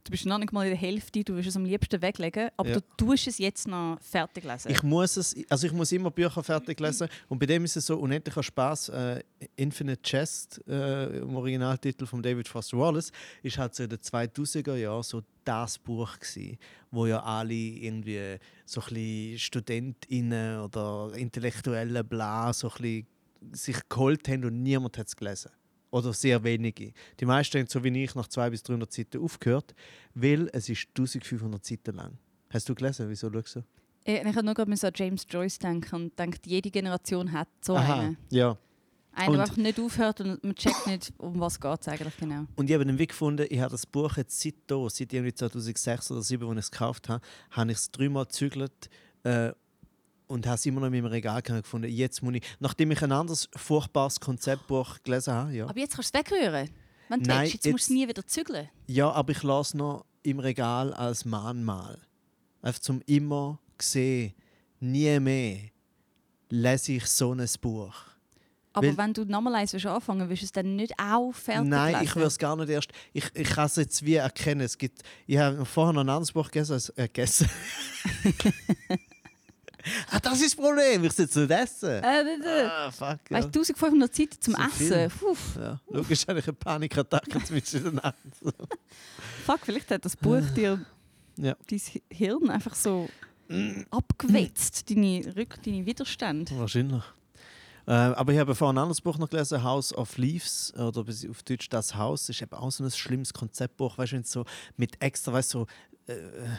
du 0.05 0.11
bist 0.11 0.27
noch 0.27 0.39
nicht 0.39 0.53
mal 0.53 0.65
in 0.65 0.71
der 0.71 0.79
Hälfte, 0.79 1.23
du 1.25 1.35
willst 1.35 1.49
es 1.49 1.57
am 1.57 1.65
liebsten 1.65 2.01
weglegen, 2.03 2.51
aber 2.57 2.71
Ja. 2.71 2.81
du 2.81 2.83
tust 2.97 3.27
es 3.29 3.39
jetzt 3.39 3.69
noch 3.69 3.99
fertig 4.01 4.45
lesen. 4.45 4.71
Ich 4.71 4.83
muss 4.83 5.17
es, 5.17 5.35
also 5.49 5.67
ich 5.67 5.73
muss 5.73 5.93
immer 5.93 6.11
Bücher 6.11 6.43
fertig 6.43 6.79
lesen 6.81 7.09
und 7.29 7.39
bei 7.39 7.47
dem 7.47 7.65
ist 7.65 7.77
es 7.77 7.87
so 7.87 7.97
unendlicher 7.99 8.43
Spaß. 8.43 8.89
Äh, 8.91 9.23
Infinite 9.57 10.03
Chest 10.03 10.61
äh, 10.67 11.19
im 11.19 11.35
Originaltitel 11.37 12.07
von 12.07 12.23
David 12.23 12.49
Foster 12.49 12.79
Wallace 12.79 13.13
ist 13.43 13.59
halt 13.59 13.75
so 13.75 13.83
in 13.85 13.91
den 13.91 13.99
2000er 13.99 14.75
Jahren 14.77 15.03
so 15.03 15.23
das 15.45 15.79
Buch 15.79 16.19
gsi, 16.19 16.59
wo 16.91 17.07
ja 17.07 17.23
alle 17.23 17.53
irgendwie 17.55 18.39
so 18.65 18.81
ein 18.81 18.87
bisschen 18.95 19.39
Studentinnen 19.39 20.61
oder 20.61 21.13
Intellektuelle 21.17 22.05
bla 22.05 22.53
so 22.53 22.69
ein 22.69 22.75
bisschen 22.81 23.07
sich 23.53 23.77
geholt 23.89 24.29
haben 24.29 24.45
und 24.45 24.63
niemand 24.63 24.97
hat 24.99 25.09
es 25.09 25.17
gelesen. 25.17 25.51
Oder 25.93 26.15
sehr 26.15 26.43
wenige. 26.43 26.93
Die 27.21 27.27
meisten 27.27 27.59
haben 27.59 27.67
so 27.69 27.85
wie 27.85 28.03
ich 28.03 28.15
nach 28.15 28.27
200 28.27 28.51
bis 28.51 28.63
300 28.63 28.93
Seiten 28.93 29.23
aufgehört, 29.23 29.75
weil 30.15 30.49
es 30.53 30.69
ist 30.71 30.89
1500 30.89 31.65
Seiten 31.65 31.95
lang. 31.95 32.19
Hast 32.49 32.69
du 32.69 32.75
gelesen? 32.75 33.09
Wieso 33.11 33.31
schaust 33.31 33.57
du? 33.57 33.61
Äh, 34.05 34.29
ich 34.29 34.35
habe 34.35 34.43
nur 34.43 34.55
gerade 34.55 34.73
an 34.73 34.93
James 34.95 35.27
Joyce 35.29 35.59
denken 35.59 35.95
und 35.95 36.19
denkt, 36.19 36.47
jede 36.47 36.71
Generation 36.71 37.31
hat 37.31 37.49
so 37.61 37.75
einen. 37.75 38.17
ja. 38.31 38.57
Einer, 39.15 39.33
der 39.33 39.41
einfach 39.43 39.57
nicht 39.59 39.79
aufhört 39.79 40.23
und 40.23 40.43
man 40.43 40.55
checkt 40.55 40.87
nicht, 40.87 41.13
um 41.19 41.39
was 41.39 41.61
geht 41.61 41.81
es 41.83 41.89
eigentlich 41.89 42.17
genau. 42.17 42.47
Und 42.57 42.71
ich 42.71 42.75
habe 42.75 42.87
den 42.87 42.99
Weg 42.99 43.11
gefunden, 43.11 43.47
ich 43.51 43.61
habe 43.61 43.71
das 43.71 43.85
Buch 43.85 44.17
jetzt 44.17 44.41
seit 44.41 44.55
da, 44.67 44.89
seit 44.89 45.13
irgendwie 45.13 45.35
2006 45.35 46.11
oder 46.11 46.23
2007, 46.23 46.49
als 46.49 46.57
ich 46.57 46.65
es 46.65 46.71
gekauft 46.71 47.09
habe, 47.11 47.23
habe 47.51 47.73
ich 47.73 47.77
es 47.77 47.91
dreimal 47.91 48.25
gezügelt 48.25 48.89
äh, 49.25 49.53
und 50.33 50.47
habe 50.47 50.57
es 50.57 50.67
immer 50.67 50.81
noch 50.81 50.87
in 50.89 50.93
meinem 50.95 51.07
Regal 51.07 51.43
gefunden. 51.43 51.89
Jetzt 51.91 52.23
muss 52.23 52.35
ich, 52.35 52.43
nachdem 52.61 52.91
ich 52.91 53.03
ein 53.03 53.13
anderes 53.13 53.49
furchtbares 53.55 54.19
Konzeptbuch 54.21 54.99
gelesen 55.05 55.33
habe, 55.35 55.53
ja, 55.53 55.67
Aber 55.69 55.79
jetzt 55.79 55.95
kannst 55.95 56.15
du 56.15 56.19
es 56.19 56.25
wegrühren. 56.27 56.71
Wenn 57.09 57.21
du 57.23 57.29
Nein, 57.29 57.43
willst, 57.43 57.55
jetzt, 57.55 57.65
musst 57.67 57.67
du 57.67 57.71
jetzt- 57.71 57.83
es 57.83 57.91
nie 57.91 58.09
wieder 58.09 58.27
zügeln. 58.27 58.69
ja 58.87 59.11
aber 59.11 59.33
ich 59.33 59.43
lasse 59.43 59.71
es 59.71 59.75
noch 59.75 60.05
im 60.23 60.39
Regal 60.39 60.95
als 60.95 61.25
Mahnmal. 61.25 61.99
Einfach 62.63 62.81
zum 62.81 63.03
immer 63.07 63.59
sehen, 63.81 64.35
nie 64.81 65.19
mehr 65.21 65.59
lese 66.49 66.93
ich 66.93 67.07
so 67.07 67.33
ein 67.33 67.47
Buch. 67.61 67.95
Aber 68.75 68.87
Weil- 68.87 68.97
wenn 68.97 69.13
du 69.13 69.25
nochmal 69.27 69.57
eins 69.57 69.75
willst 69.75 69.85
anfangen 69.85 70.29
willst 70.31 70.43
du 70.43 70.47
es 70.47 70.53
dann 70.53 70.77
nicht 70.77 70.95
auch 70.99 71.33
fertig 71.33 71.69
Nein, 71.69 71.93
lesen? 71.93 72.05
ich 72.07 72.17
will 72.17 72.23
es 72.23 72.39
gar 72.39 72.57
nicht 72.57 72.71
erst. 72.71 72.91
Ich, 73.13 73.25
ich 73.35 73.49
kann 73.51 73.67
es 73.67 73.77
jetzt 73.77 74.03
wie 74.07 74.15
erkennen. 74.15 74.63
Es 74.63 74.79
gibt, 74.79 75.03
ich 75.27 75.37
habe 75.37 75.63
vorher 75.67 75.93
noch 75.93 76.01
ein 76.03 76.09
anderes 76.09 76.33
Buch 76.33 76.47
gegessen. 76.47 76.73
als- 76.75 76.89
Äh, 76.91 77.09
gegessen. 77.09 77.51
ah, 80.11 80.21
das 80.21 80.35
ist 80.41 80.57
das 80.57 80.57
Problem. 80.57 81.05
Ich 81.05 81.13
sitze 81.13 81.41
nicht 81.41 81.51
essen. 81.51 81.89
Äh, 81.89 82.23
äh. 82.23 82.65
Ah, 82.67 82.91
fuck. 82.91 83.19
Weißt 83.31 83.55
du, 83.55 83.61
1500 83.61 84.15
Seiten 84.15 84.41
zum 84.41 84.55
So 84.55 84.95
Essen. 84.95 85.11
Puh, 85.19 85.37
Ja. 85.61 85.81
Logisch 85.91 86.27
habe 86.29 86.39
ich 86.39 86.47
eine 86.47 86.53
Panikattacke 86.55 87.39
in 87.39 87.83
der 87.83 87.93
Nacht. 87.93 88.15
fuck, 89.47 89.61
vielleicht 89.63 89.91
hat 89.91 90.05
das 90.05 90.17
Buch 90.17 90.43
dir 90.55 90.85
Ja. 91.37 91.57
dein 91.69 91.81
Hirn 92.11 92.51
einfach 92.51 92.75
so 92.75 93.09
abgewetzt, 93.91 94.89
deine, 94.91 95.35
Rück 95.37 95.63
deine 95.63 95.85
Widerstände. 95.85 96.57
Wahrscheinlich. 96.59 97.03
Äh, 97.87 97.91
aber 97.93 98.33
ich 98.33 98.39
habe 98.39 98.55
vorhin 98.55 98.77
ein 98.79 98.83
anderes 98.83 99.01
Buch 99.01 99.19
noch 99.19 99.29
gelesen, 99.29 99.63
House 99.63 99.93
of 99.93 100.17
Leaves, 100.17 100.73
oder 100.75 101.01
auf 101.01 101.43
Deutsch 101.43 101.69
Das 101.69 101.95
Haus. 101.97 102.27
Das 102.27 102.37
ist 102.37 102.43
eben 102.43 102.53
auch 102.55 102.71
so 102.71 102.85
ein 102.85 102.91
schlimmes 102.91 103.33
Konzeptbuch, 103.35 103.99
weißt 103.99 104.13
du, 104.13 104.17
wenn 104.17 104.23
es 104.23 104.31
so 104.31 104.45
mit 104.77 105.03
extra, 105.03 105.33
weißt 105.33 105.55
du, 105.55 105.59
so, 105.61 105.67
äh, 106.07 106.15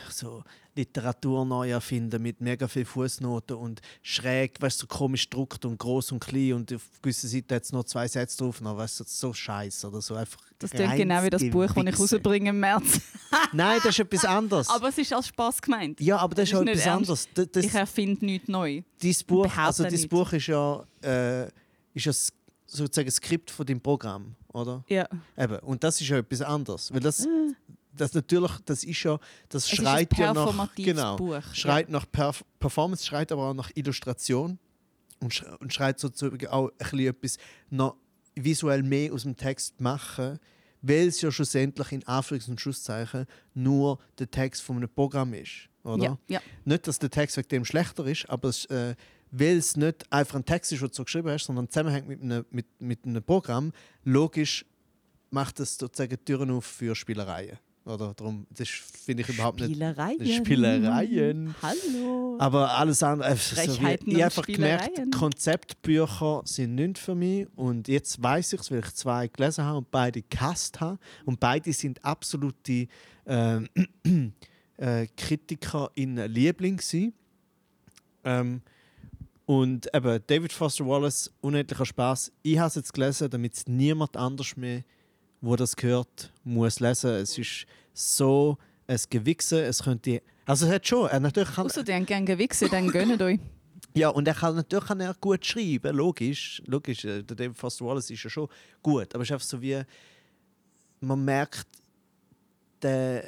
so 0.10 0.44
Literatur 0.76 1.46
neu 1.46 1.70
erfinden, 1.70 2.22
mit 2.22 2.42
mega 2.42 2.68
viel 2.68 2.86
Fußnoten 2.86 3.56
und 3.56 3.82
schräg, 4.02 4.62
weißt 4.62 4.82
du, 4.82 4.86
so 4.86 4.88
komisch 4.88 5.30
gedruckt 5.30 5.66
und 5.66 5.78
groß 5.78 6.14
und 6.14 6.20
klein 6.20 6.54
und 6.54 6.74
auf 6.74 6.90
gewissen 7.02 7.30
Seiten 7.30 7.54
hat 7.56 7.64
es 7.64 7.72
noch 7.72 7.84
zwei 7.84 8.08
Sätze 8.08 8.38
drauf, 8.38 8.62
noch, 8.62 8.78
weißt 8.78 9.02
du, 9.02 9.04
so 9.06 9.34
scheiße 9.34 9.88
oder 9.88 10.02
so 10.02 10.16
einfach. 10.16 10.40
Das 10.60 10.72
klingt 10.72 10.96
genau 10.96 11.24
wie 11.24 11.30
das 11.30 11.50
Buch, 11.50 11.72
das 11.74 11.86
ich 11.86 12.00
rausbringe 12.00 12.50
im 12.50 12.60
März. 12.60 13.02
Nein, 13.54 13.80
das 13.84 13.92
ist 13.92 14.00
etwas 14.00 14.26
anderes. 14.26 14.70
Aber 14.70 14.90
es 14.90 14.98
ist 14.98 15.14
als 15.14 15.28
Spaß 15.28 15.62
gemeint. 15.62 16.00
ja, 16.00 16.18
aber 16.18 16.36
das 16.36 16.46
ist 16.46 16.54
das 16.54 16.62
auch 16.62 16.66
ist 16.66 16.72
etwas 16.72 16.88
anderes. 16.88 17.28
Das, 17.34 17.52
das, 17.52 17.66
ich 17.66 17.74
erfinde 17.74 18.26
nichts 18.26 18.48
neu. 18.48 18.82
Dein 19.02 19.16
Buch, 19.28 19.58
also 19.58 19.84
dein. 19.84 20.08
Buch 20.08 20.34
ist 20.34 20.48
ja, 20.48 20.84
äh, 21.04 21.48
ist 21.94 22.06
ja 22.06 22.14
sozusagen 22.66 23.08
ein 23.08 23.12
Skript 23.12 23.52
von 23.52 23.66
deinem 23.66 23.82
Programm, 23.82 24.36
oder? 24.52 24.84
Ja. 24.88 25.08
Eben. 25.38 25.60
Und 25.60 25.84
das 25.84 26.02
ist 26.02 26.08
ja 26.08 26.18
etwas 26.18 26.42
anderes, 26.42 26.92
weil 26.92 27.00
das, 27.00 27.28
das 27.96 28.14
natürlich, 28.14 28.52
das 28.66 28.84
ist 28.84 29.04
ja, 29.04 29.20
das 29.50 29.64
Es 29.66 29.72
schreit 29.72 30.18
ja 30.18 30.34
nach, 30.34 30.76
genau, 30.76 31.16
Buch. 31.16 31.42
schreit 31.54 31.90
nach 31.90 32.06
Perf 32.12 32.44
Performance, 32.60 33.06
schreit 33.06 33.32
aber 33.32 33.50
auch 33.50 33.54
nach 33.54 33.72
Illustration 33.76 34.58
und, 35.20 35.34
sch 35.34 35.44
und 35.60 35.74
schreit 35.74 36.00
sozusagen 36.00 36.48
auch 36.48 36.70
ein 36.70 36.78
bisschen 36.78 37.00
etwas 37.08 37.38
noch 37.70 37.96
visuell 38.36 38.84
mehr 38.84 39.14
aus 39.14 39.24
dem 39.24 39.36
Text 39.38 39.80
machen, 39.80 40.40
weil 40.82 41.08
es 41.08 41.22
ja 41.22 41.32
schlussendlich 41.32 41.92
in 41.92 42.04
Anführungs- 42.04 42.50
und 42.50 42.60
Schlusszeichen 42.60 43.26
nur 43.54 44.00
der 44.18 44.30
Text 44.30 44.62
von 44.64 44.78
einem 44.78 44.90
Programm 44.90 45.34
ist. 45.34 45.70
oder? 45.84 46.04
Ja, 46.04 46.18
ja. 46.28 46.42
Nicht, 46.66 46.88
dass 46.88 47.00
der 47.00 47.10
Text 47.10 47.38
wegen 47.38 47.48
dem 47.50 47.66
schlechter 47.66 48.06
ist, 48.06 48.30
aber 48.30 48.50
es, 48.50 48.66
äh, 48.66 48.96
weil 49.32 49.58
es 49.58 49.76
nicht 49.78 50.12
einfach 50.12 50.36
ein 50.36 50.46
Text 50.46 50.72
ist, 50.72 50.82
den 50.82 50.90
du 50.90 50.94
so 50.94 51.04
geschrieben 51.04 51.30
hast, 51.30 51.46
sondern 51.46 51.70
zusammenhängt 51.70 52.08
mit 52.08 52.22
einem, 52.22 52.46
mit, 52.52 52.66
mit 52.80 53.06
einem 53.06 53.24
Programm, 53.24 53.72
logisch 54.04 54.66
macht 55.30 55.60
es 55.60 55.78
sozusagen 55.78 56.24
Türen 56.26 56.52
auf 56.52 56.66
für 56.66 56.96
Spielereien. 56.96 57.58
Oder 57.86 58.14
darum, 58.14 58.48
das 58.50 58.70
finde 58.70 59.24
ich 59.24 59.30
überhaupt 59.30 59.60
nicht. 59.60 59.72
Spielereien. 59.72 60.46
Spielereien. 60.46 61.56
Hallo. 61.62 62.38
Aber 62.40 62.72
alles 62.78 63.04
andere, 63.04 63.32
äh, 63.32 63.36
so 63.36 63.62
ich 63.62 64.08
und 64.08 64.22
einfach 64.22 64.46
gemerkt. 64.46 65.02
Konzeptbücher 65.14 66.44
sind 66.46 66.76
nicht 66.76 66.98
für 66.98 67.14
mich. 67.14 67.48
Und 67.58 67.90
jetzt 67.90 68.24
weiß 68.24 68.54
ich 68.54 68.62
es, 68.62 68.72
weil 68.72 68.80
ich 68.80 68.94
zwei 68.94 69.28
gelesen 69.28 69.66
habe 69.66 69.80
und 69.80 69.92
beide 69.92 70.22
gehasst 70.22 70.80
habe. 70.80 70.98
Und 71.26 71.42
beide 71.42 71.74
sind 71.74 72.04
absolute 72.06 72.88
ähm, 73.26 73.68
äh, 74.78 75.08
Kritiker 75.18 75.92
in 75.96 76.16
Liebling. 76.16 76.80
Ähm, 78.24 78.62
und 79.46 79.94
eben 79.94 80.24
David 80.28 80.54
Foster 80.54 80.86
Wallace, 80.86 81.34
unendlicher 81.42 81.86
Spaß. 81.86 82.32
Ich 82.44 82.58
habe 82.58 82.70
es 82.70 82.76
jetzt 82.76 82.94
gelesen, 82.94 83.30
damit 83.30 83.56
es 83.56 83.68
niemand 83.68 84.16
anders 84.16 84.56
mehr, 84.56 84.84
wo 85.44 85.58
das 85.58 85.76
gehört, 85.76 86.32
muss 86.46 86.80
lesen. 86.80 87.12
Es 87.16 87.38
ist 87.38 87.66
so 87.94 88.58
ein 88.88 88.98
Gewichse. 89.10 89.62
Es 89.62 89.84
könnte, 89.84 90.22
also 90.46 90.66
es 90.66 90.72
hat 90.72 90.88
schon, 90.88 91.10
er 91.10 91.20
natürlich 91.20 91.54
kann, 91.54 91.66
Außer 91.66 91.84
die 91.84 91.94
haben 91.94 92.06
gerne 92.06 92.26
gewichsen, 92.26 92.70
dann 92.72 92.90
gönnt 92.90 93.22
euch. 93.22 93.40
ja, 93.94 94.08
und 94.08 94.26
er 94.26 94.36
kann 94.36 94.56
natürlich 94.56 94.86
kann 94.86 95.02
er 95.02 95.14
gut 95.16 95.46
schreiben, 95.46 95.98
logisch. 95.98 96.64
Logisch, 96.66 97.04
äh, 97.04 97.24
der 97.24 97.36
David 97.36 97.58
Foster 97.58 97.86
Wallace 97.86 98.10
ist 98.10 98.24
ja 98.24 98.30
schon 98.30 98.48
gut. 98.82 99.14
Aber 99.14 99.22
es 99.22 99.30
ist 99.30 99.34
einfach 99.34 99.46
so 99.46 99.62
wie, 99.62 99.82
man 101.02 101.26
merkt 101.26 101.68
den 102.82 103.24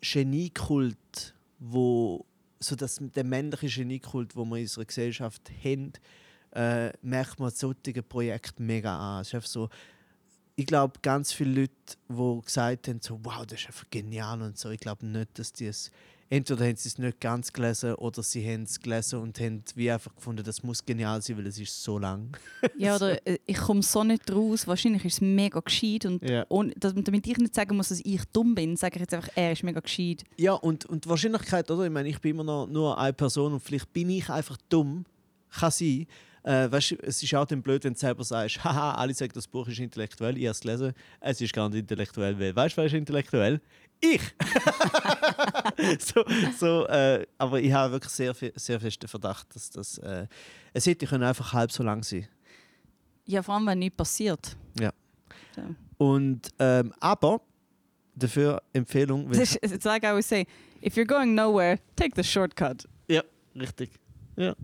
Geniekult, 0.00 1.34
wo 1.58 2.24
so 2.60 2.76
das, 2.76 3.00
der 3.00 3.24
männliche 3.24 3.80
Geniekult, 3.80 4.36
wo 4.36 4.44
wir 4.44 4.58
in 4.58 4.62
unserer 4.62 4.84
Gesellschaft 4.84 5.50
haben, 5.64 5.92
äh, 6.52 6.92
merkt 7.02 7.40
man 7.40 7.50
solche 7.50 8.04
Projekte 8.04 8.62
mega 8.62 8.96
an. 8.96 9.22
Es 9.22 9.28
ist 9.28 9.34
einfach 9.34 9.48
so, 9.48 9.68
ich 10.56 10.66
glaube, 10.66 10.94
ganz 11.02 11.32
viele 11.32 11.60
Leute, 11.60 11.72
die 12.08 12.40
gesagt 12.44 12.88
haben, 12.88 13.00
so, 13.02 13.20
wow, 13.22 13.44
das 13.46 13.60
ist 13.60 13.66
einfach 13.66 13.84
genial 13.90 14.40
und 14.42 14.56
so, 14.58 14.70
ich 14.70 14.80
glaube 14.80 15.04
nicht, 15.06 15.38
dass 15.38 15.52
die 15.52 15.66
es, 15.66 15.90
entweder 16.30 16.64
haben 16.66 16.76
sie 16.76 16.88
es 16.88 16.96
nicht 16.98 17.20
ganz 17.20 17.52
gelesen 17.52 17.94
oder 17.96 18.22
sie 18.22 18.42
haben 18.50 18.62
es 18.62 18.80
gelesen 18.80 19.20
und 19.20 19.38
haben 19.38 19.62
wie 19.74 19.90
einfach 19.90 20.14
gefunden, 20.14 20.42
das 20.42 20.62
muss 20.62 20.84
genial 20.84 21.20
sein, 21.20 21.36
weil 21.36 21.46
es 21.46 21.58
ist 21.58 21.82
so 21.84 21.98
lang. 21.98 22.36
Ja, 22.78 22.96
oder 22.96 23.24
äh, 23.26 23.38
ich 23.46 23.58
komme 23.58 23.82
so 23.82 24.02
nicht 24.02 24.30
raus. 24.32 24.66
Wahrscheinlich 24.66 25.04
ist 25.04 25.14
es 25.14 25.20
mega 25.20 25.60
gescheit. 25.60 26.04
Und 26.06 26.28
Ja. 26.28 26.44
dass- 26.76 26.94
damit 26.94 27.26
ich 27.26 27.36
nicht 27.38 27.54
sagen 27.54 27.76
muss, 27.76 27.90
dass 27.90 28.00
ich 28.02 28.22
dumm 28.32 28.54
bin, 28.54 28.76
sage 28.76 28.96
ich 28.96 29.00
jetzt 29.02 29.14
einfach, 29.14 29.28
er 29.36 29.52
ist 29.52 29.62
mega 29.62 29.80
gescheit. 29.80 30.24
Ja, 30.38 30.54
und, 30.54 30.84
und 30.86 31.04
die 31.04 31.08
Wahrscheinlichkeit, 31.08 31.70
oder? 31.70 31.84
Ich 31.84 31.92
meine, 31.92 32.08
ich 32.08 32.18
bin 32.20 32.32
immer 32.32 32.44
noch 32.44 32.66
nur 32.66 32.98
eine 32.98 33.12
Person 33.12 33.52
und 33.52 33.60
vielleicht 33.60 33.92
bin 33.92 34.08
ich 34.10 34.28
einfach 34.30 34.56
dumm. 34.68 35.04
Kann 35.50 35.70
sein. 35.70 36.06
Äh, 36.46 36.70
weißt, 36.70 36.92
du, 36.92 36.96
es 37.02 37.20
ist 37.20 37.34
auch 37.34 37.44
dann 37.44 37.60
blöd, 37.60 37.82
wenn 37.82 37.94
du 37.94 37.98
selber 37.98 38.22
sagst, 38.22 38.62
haha, 38.64 38.94
alle 38.94 39.12
sagen, 39.12 39.32
das 39.34 39.48
Buch 39.48 39.66
ist 39.66 39.80
intellektuell, 39.80 40.38
ich 40.38 40.44
habe 40.44 40.52
es 40.52 40.60
gelesen. 40.60 40.92
Es 41.18 41.40
ist 41.40 41.52
gar 41.52 41.68
nicht 41.68 41.80
intellektuell, 41.80 42.38
weil, 42.38 42.54
weißt 42.54 42.76
du, 42.76 42.76
wer 42.78 42.86
ist 42.86 42.92
intellektuell? 42.92 43.60
Ich! 44.00 44.20
so, 45.98 46.24
so, 46.56 46.86
äh, 46.86 47.26
aber 47.36 47.60
ich 47.60 47.72
habe 47.72 47.94
wirklich 47.94 48.12
sehr, 48.12 48.32
sehr 48.54 48.78
festen 48.78 49.08
Verdacht, 49.08 49.52
dass 49.56 49.70
das. 49.70 49.98
Äh, 49.98 50.28
es 50.72 50.86
hätte 50.86 51.06
können 51.06 51.24
einfach 51.24 51.52
halb 51.52 51.72
so 51.72 51.82
lang 51.82 52.04
sein 52.04 52.28
Ja, 53.24 53.42
vor 53.42 53.56
allem, 53.56 53.66
wenn 53.66 53.80
nichts 53.80 53.96
passiert. 53.96 54.56
Ja. 54.78 54.92
So. 55.56 55.62
Und, 55.98 56.50
ähm, 56.60 56.94
aber 57.00 57.40
dafür 58.14 58.62
Empfehlung. 58.72 59.28
ist, 59.32 59.56
it's 59.62 59.84
like 59.84 60.04
I 60.04 60.08
always 60.08 60.28
say, 60.28 60.46
if 60.80 60.94
you're 60.94 61.06
going 61.06 61.34
nowhere, 61.34 61.80
take 61.96 62.12
the 62.14 62.22
shortcut. 62.22 62.86
Ja, 63.08 63.22
richtig. 63.56 63.90
Ja. 64.36 64.54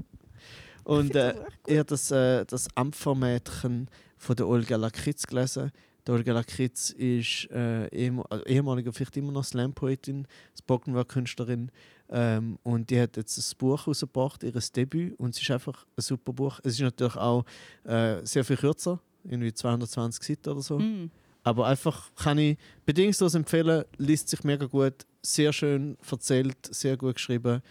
Und 0.85 1.15
äh, 1.17 1.35
ich 1.67 1.79
habe 1.79 1.87
das, 1.87 2.11
äh, 2.11 2.45
das 2.47 2.69
Ampfermädchen 2.75 3.89
von 4.17 4.37
der 4.37 4.47
Olga 4.49 4.77
Lakritz 4.77 5.27
gelesen. 5.27 5.73
Die 6.07 6.11
Olga 6.11 6.33
Lakritz 6.33 6.91
ist 6.91 7.49
äh, 7.53 7.87
ehem 7.89 8.23
also 8.29 8.45
ehemalige, 8.45 8.93
vielleicht 8.93 9.17
immer 9.17 9.31
noch 9.31 9.45
Slam-Poetin, 9.45 10.27
Spoken-Word-Künstlerin. 10.59 11.71
Ähm, 12.11 12.59
und 12.65 12.91
die 12.91 13.01
hat 13.01 13.17
jetzt 13.17 13.39
ein 13.39 13.59
Buch 13.59 13.87
rausgebracht, 13.87 14.43
ihr 14.43 14.53
Debüt. 14.53 15.19
Und 15.19 15.31
es 15.35 15.41
ist 15.41 15.51
einfach 15.51 15.87
ein 15.97 16.03
super 16.03 16.33
Buch. 16.33 16.59
Es 16.65 16.75
ist 16.75 16.81
natürlich 16.81 17.17
auch 17.17 17.45
äh, 17.85 18.17
sehr 18.25 18.45
viel 18.45 18.57
kürzer, 18.57 19.01
irgendwie 19.25 19.53
220 19.53 20.23
Seiten 20.25 20.49
oder 20.51 20.63
so. 20.63 20.79
Mm. 20.79 21.11
Aber 21.45 21.67
einfach 21.67 22.11
kann 22.17 22.39
ich 22.39 22.59
bedingungslos 22.85 23.35
empfehlen, 23.35 23.85
liest 23.97 24.29
sich 24.29 24.45
mega 24.45 24.67
gut, 24.67 25.07
sehr 25.23 25.53
schön 25.53 25.97
erzählt, 26.09 26.57
sehr 26.71 26.97
gut 26.97 27.15
geschrieben. 27.15 27.63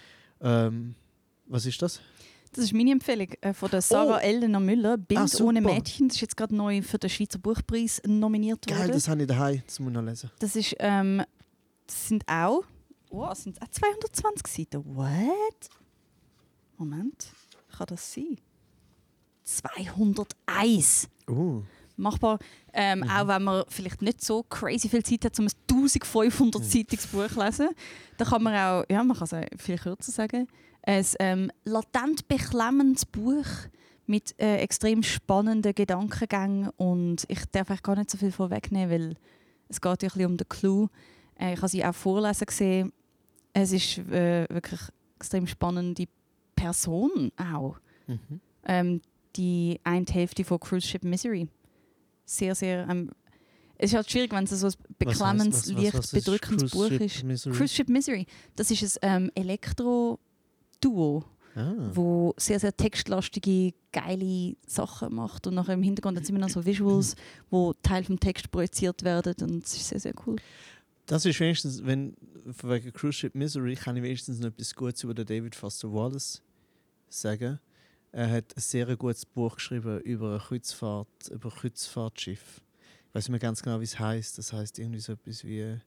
Ähm, 0.41 0.95
was 1.45 1.65
ist 1.65 1.81
das? 1.81 2.01
Das 2.53 2.65
ist 2.65 2.73
meine 2.73 2.91
Empfehlung 2.91 3.27
äh, 3.41 3.53
von 3.53 3.69
der 3.69 3.81
Sarah 3.81 4.17
Oh. 4.17 4.19
Elena 4.19 4.59
Müller. 4.59 4.97
Bild 4.97 5.19
Ah, 5.39 5.43
ohne 5.43 5.61
Mädchen. 5.61 6.07
Das 6.09 6.17
ist 6.17 6.21
jetzt 6.21 6.35
gerade 6.37 6.55
neu 6.55 6.81
für 6.81 6.97
den 6.97 7.09
Schweizer 7.09 7.39
Buchpreis 7.39 8.01
nominiert 8.05 8.67
Geil, 8.67 8.79
worden. 8.79 8.91
das 8.91 9.07
habe 9.07 9.21
ich 9.21 9.27
daheim, 9.27 9.63
das 9.65 9.79
muss 9.79 9.89
ich 9.89 9.93
noch 9.93 10.01
lesen. 10.03 10.31
Das 10.39 10.55
ist, 10.55 10.75
ähm, 10.79 11.23
das 11.87 12.07
sind 12.09 12.23
auch, 12.27 12.63
oh, 13.09 13.25
das 13.27 13.43
sind 13.43 13.61
auch 13.61 13.67
220 13.69 14.47
Seiten. 14.47 14.95
What? 14.95 15.69
Moment, 16.77 17.27
kann 17.77 17.87
das 17.87 18.13
sein? 18.13 18.37
201. 19.43 21.07
Uh. 21.29 21.61
Machbar. 21.97 22.39
Ähm, 22.73 23.03
Auch 23.03 23.27
wenn 23.27 23.43
man 23.43 23.63
vielleicht 23.67 24.01
nicht 24.01 24.23
so 24.23 24.43
crazy 24.43 24.89
viel 24.89 25.03
Zeit 25.03 25.25
hat, 25.25 25.37
um 25.39 25.45
ein 25.45 25.51
1500 25.69 26.63
seitiges 26.63 27.05
Buch 27.07 27.27
zu 27.27 27.43
lesen, 27.43 27.69
dann 28.17 28.27
kann 28.27 28.41
man 28.43 28.55
auch, 28.55 28.83
ja, 28.89 29.03
man 29.03 29.15
kann 29.15 29.25
es 29.25 29.33
auch 29.33 29.43
viel 29.57 29.77
kürzer 29.77 30.11
sagen, 30.11 30.47
ein 30.83 31.05
ähm, 31.19 31.51
latent 31.63 32.27
beklemmendes 32.27 33.05
Buch 33.05 33.45
mit 34.07 34.39
äh, 34.39 34.57
extrem 34.57 35.03
spannenden 35.03 35.73
Gedankengängen 35.73 36.69
und 36.77 37.23
ich 37.27 37.45
darf 37.51 37.69
eigentlich 37.69 37.83
gar 37.83 37.95
nicht 37.95 38.09
so 38.09 38.17
viel 38.17 38.31
vorwegnehmen, 38.31 38.89
weil 38.89 39.15
es 39.69 39.79
geht 39.79 40.03
ja 40.03 40.09
ein 40.09 40.13
bisschen 40.13 40.25
um 40.25 40.37
den 40.37 40.49
Clou. 40.49 40.87
Äh, 41.39 41.53
ich 41.53 41.57
habe 41.59 41.69
sie 41.69 41.85
auch 41.85 41.95
vorlesen 41.95 42.45
gesehen. 42.45 42.93
Es 43.53 43.71
ist 43.71 43.99
äh, 43.99 44.47
wirklich 44.49 44.81
extrem 45.17 45.47
spannende 45.47 46.07
Person 46.55 47.31
auch. 47.37 47.77
Mhm. 48.07 48.41
Ähm, 48.65 49.01
die 49.35 49.79
eine 49.83 50.05
Hälfte 50.09 50.43
von 50.43 50.59
Cruise 50.59 50.85
Ship 50.85 51.03
Misery. 51.03 51.47
Sehr, 52.25 52.53
sehr. 52.53 52.87
Ähm, 52.89 53.11
es 53.77 53.91
ist 53.91 53.95
halt 53.95 54.11
schwierig, 54.11 54.31
wenn 54.33 54.43
es 54.43 54.51
so 54.51 54.67
ein 54.67 54.73
beklemmendes, 54.99 55.67
leicht 55.71 56.11
bedrückendes 56.11 56.71
Buch 56.71 56.91
ist. 56.91 57.23
Misery? 57.23 57.55
Cruise 57.55 57.73
Ship 57.73 57.89
Misery. 57.89 58.27
Das 58.55 58.69
ist 58.69 59.01
ein 59.01 59.23
ähm, 59.23 59.31
Elektro-Duo, 60.81 61.23
Ah. 61.53 61.73
wo 61.93 62.33
sehr, 62.37 62.61
sehr 62.61 62.75
textlastige, 62.75 63.73
geile 63.91 64.55
Sachen 64.65 65.13
macht. 65.13 65.47
Und 65.47 65.55
nachher 65.55 65.73
im 65.73 65.83
Hintergrund 65.83 66.17
es 66.21 66.29
immer 66.29 66.39
noch 66.39 66.47
so 66.49 66.65
Visuals, 66.65 67.17
wo 67.49 67.73
Teil 67.83 68.05
vom 68.05 68.17
Text 68.17 68.49
projiziert 68.51 69.03
werden. 69.03 69.35
Und 69.41 69.65
es 69.65 69.73
ist 69.75 69.89
sehr, 69.89 69.99
sehr 69.99 70.13
cool. 70.25 70.37
Das 71.07 71.25
ist 71.25 71.37
wenigstens, 71.41 71.83
wenn 71.85 72.15
von 72.53 72.69
wegen 72.69 72.93
Cruise 72.93 73.17
Ship 73.17 73.35
Misery 73.35 73.75
kann 73.75 73.97
ich 73.97 74.03
wenigstens 74.03 74.39
noch 74.39 74.47
etwas 74.47 74.73
Gutes 74.73 75.03
über 75.03 75.13
den 75.13 75.25
David 75.25 75.53
Foster 75.53 75.91
Wallace 75.91 76.41
sagen. 77.09 77.59
Er 78.13 78.29
hat 78.31 78.55
ein 78.55 78.61
sehr 78.61 78.95
gutes 78.95 79.25
Buch 79.25 79.55
geschrieben 79.55 79.99
über 80.01 80.29
eine 80.29 80.39
Kreuzfahrt, 80.39 81.27
über 81.31 81.49
ein 81.51 81.55
Kreuzfahrtschiff. 81.59 82.61
Ich 83.09 83.15
weiß 83.15 83.25
nicht 83.25 83.31
mehr 83.31 83.39
ganz 83.39 83.61
genau, 83.61 83.81
wie 83.81 83.85
es 83.85 83.99
heißt. 83.99 84.37
Das 84.37 84.53
heißt 84.53 84.79
irgendwie 84.79 85.01
so 85.01 85.13
etwas 85.13 85.43
wie. 85.43 85.77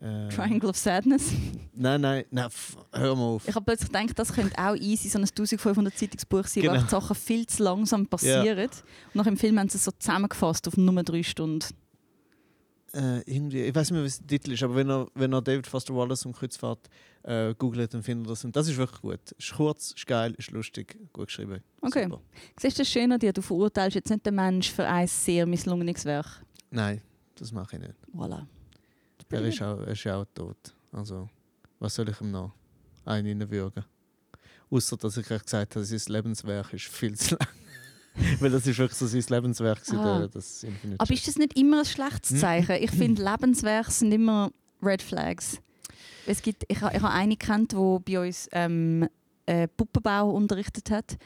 Äh, 0.00 0.28
Triangle 0.28 0.70
of 0.70 0.76
Sadness. 0.76 1.32
Nein, 1.72 2.00
nein, 2.00 2.24
nein, 2.30 2.48
hör 2.92 3.14
mal 3.14 3.22
auf. 3.22 3.46
Ich 3.48 3.54
habe 3.54 3.64
plötzlich 3.64 3.90
gedacht, 3.92 4.18
das 4.18 4.32
könnte 4.32 4.58
auch 4.58 4.74
easy 4.74 5.08
so 5.08 5.18
ein 5.18 5.24
1500 5.24 5.96
seitiges 5.96 6.26
Buch 6.26 6.46
sein, 6.46 6.62
Genau. 6.62 6.74
einfach 6.74 6.88
die 6.88 6.90
Sachen 6.90 7.14
viel 7.16 7.46
zu 7.46 7.62
langsam 7.62 8.06
passieren. 8.06 8.58
Und 8.68 9.14
nach 9.14 9.24
dem 9.24 9.36
Film 9.36 9.58
haben 9.58 9.68
sie 9.68 9.76
es 9.78 9.84
so 9.84 9.92
zusammengefasst 9.92 10.66
auf 10.68 10.76
nur 10.76 11.02
drei 11.04 11.22
Stunden. 11.22 11.64
äh, 12.92 13.20
irgendwie, 13.22 13.62
ich 13.62 13.74
weiß 13.74 13.90
nicht 13.90 13.96
mehr, 13.96 14.04
was 14.04 14.18
der 14.18 14.26
Titel 14.28 14.52
ist, 14.52 14.62
aber 14.62 14.76
wenn 14.76 14.88
er, 14.88 15.08
wenn 15.14 15.32
er 15.32 15.42
David 15.42 15.66
Foster 15.66 15.94
Wallace 15.94 16.26
und 16.26 16.36
Kreuzfahrt 16.36 16.88
äh, 17.24 17.52
googelt, 17.54 17.92
dann 17.94 18.02
findet 18.04 18.26
er 18.26 18.30
das. 18.30 18.44
Und 18.44 18.54
das 18.54 18.68
ist 18.68 18.76
wirklich 18.76 19.00
gut. 19.00 19.32
Ist 19.36 19.52
kurz, 19.54 19.92
ist 19.92 20.06
geil, 20.06 20.34
ist 20.38 20.50
lustig, 20.52 20.96
gut 21.12 21.26
geschrieben. 21.26 21.60
Okay. 21.80 22.04
Super. 22.04 22.20
Siehst 22.60 22.78
du 22.78 22.82
das 22.82 22.88
schön 22.92 23.10
an 23.10 23.18
dir? 23.18 23.32
Du 23.32 23.42
verurteilst 23.42 23.96
jetzt 23.96 24.10
nicht 24.10 24.24
den 24.26 24.34
Mensch 24.36 24.70
für 24.70 24.86
ein 24.86 25.06
sehr 25.08 25.44
misslungenes 25.46 26.04
Werk. 26.04 26.44
Nein, 26.70 27.00
das 27.36 27.50
mache 27.52 27.76
ich 27.76 27.82
nicht. 27.82 27.94
Voilà. 28.14 28.46
Er 29.30 29.42
ist, 29.42 29.62
auch, 29.62 29.80
er 29.80 29.88
ist 29.88 30.06
auch 30.06 30.24
tot. 30.34 30.56
Also, 30.92 31.28
was 31.78 31.94
soll 31.94 32.08
ich 32.08 32.20
ihm 32.20 32.30
noch 32.30 32.52
einen 33.04 33.40
reinwürgen? 33.42 33.84
Außer 34.70 34.96
dass 34.96 35.16
ich 35.16 35.26
gesagt 35.28 35.74
habe, 35.76 35.84
sein 35.84 36.00
Lebenswerk 36.06 36.72
ist 36.72 36.86
viel 36.86 37.16
zu 37.16 37.36
lang. 37.36 37.48
Weil 38.40 38.50
das 38.50 38.66
ist 38.66 38.78
wirklich 38.78 38.96
so 38.98 39.06
sein 39.06 39.24
Lebenswerk, 39.28 39.80
Ah. 39.92 40.18
der- 40.20 40.28
das 40.28 40.62
Infinite 40.62 41.00
Aber 41.00 41.12
ist 41.12 41.26
das 41.26 41.36
nicht 41.36 41.58
immer 41.58 41.80
ein 41.80 41.84
schlechtes 41.84 42.38
Zeichen? 42.40 42.76
Ich 42.80 42.90
finde, 42.92 43.22
Lebenswerke 43.24 43.90
sind 43.90 44.12
immer 44.12 44.50
Red 44.82 45.02
Flags. 45.02 45.58
Es 46.26 46.40
gibt, 46.40 46.64
ich 46.68 46.80
habe 46.80 46.96
ich 46.96 47.02
ha 47.02 47.10
eine 47.10 47.36
kennt, 47.36 47.72
die 47.72 47.98
bei 48.04 48.26
uns 48.26 48.48
ähm, 48.52 49.08
äh, 49.46 49.66
Puppenbau 49.68 50.30
unterrichtet 50.30 50.90
hat. 50.90 51.16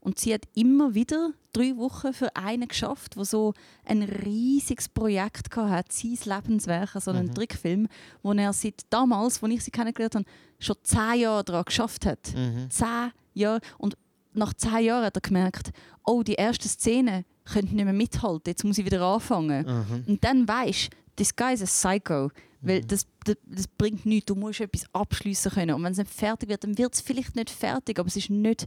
Und 0.00 0.18
sie 0.18 0.32
hat 0.32 0.42
immer 0.54 0.94
wieder 0.94 1.32
drei 1.52 1.76
Wochen 1.76 2.12
für 2.12 2.34
einen 2.36 2.68
geschafft, 2.68 3.16
der 3.16 3.24
so 3.24 3.52
ein 3.84 4.02
riesiges 4.02 4.88
Projekt 4.88 5.54
hatte, 5.56 5.92
sein 5.92 6.18
Lebenswerk, 6.24 6.94
also 6.94 7.10
einen 7.10 7.26
Mhm. 7.26 7.34
Trickfilm, 7.34 7.88
wo 8.22 8.32
er 8.32 8.52
seit 8.52 8.82
damals, 8.90 9.42
als 9.42 9.52
ich 9.52 9.64
sie 9.64 9.70
kennengelernt 9.70 10.14
habe, 10.14 10.24
schon 10.60 10.76
zehn 10.82 11.20
Jahre 11.20 11.44
daran 11.44 11.64
geschafft 11.64 12.06
hat. 12.06 12.32
Mhm. 12.34 12.70
Zehn 12.70 13.10
Jahre. 13.34 13.60
Und 13.78 13.96
nach 14.34 14.54
zehn 14.54 14.84
Jahren 14.84 15.04
hat 15.04 15.16
er 15.16 15.20
gemerkt, 15.20 15.70
oh, 16.04 16.22
die 16.22 16.38
ersten 16.38 16.68
Szenen 16.68 17.24
können 17.44 17.74
nicht 17.74 17.84
mehr 17.84 17.92
mithalten, 17.92 18.50
jetzt 18.50 18.64
muss 18.64 18.78
ich 18.78 18.84
wieder 18.84 19.00
anfangen. 19.02 19.64
Mhm. 19.66 20.04
Und 20.06 20.24
dann 20.24 20.46
weisst 20.46 20.90
du, 20.92 20.96
this 21.16 21.34
guy 21.34 21.54
is 21.54 21.62
a 21.62 21.64
psycho. 21.66 22.30
Weil 22.60 22.82
das, 22.84 23.06
das, 23.24 23.36
das 23.46 23.68
bringt 23.68 24.04
nichts, 24.04 24.26
du 24.26 24.34
musst 24.34 24.60
etwas 24.60 24.84
abschließen 24.92 25.52
können. 25.52 25.76
Und 25.76 25.84
wenn 25.84 25.92
es 25.92 25.98
nicht 25.98 26.10
fertig 26.10 26.48
wird, 26.48 26.64
dann 26.64 26.76
wird 26.76 26.92
es 26.92 27.00
vielleicht 27.00 27.36
nicht 27.36 27.50
fertig, 27.50 28.00
aber 28.00 28.08
es 28.08 28.16
ist 28.16 28.30
nicht 28.30 28.66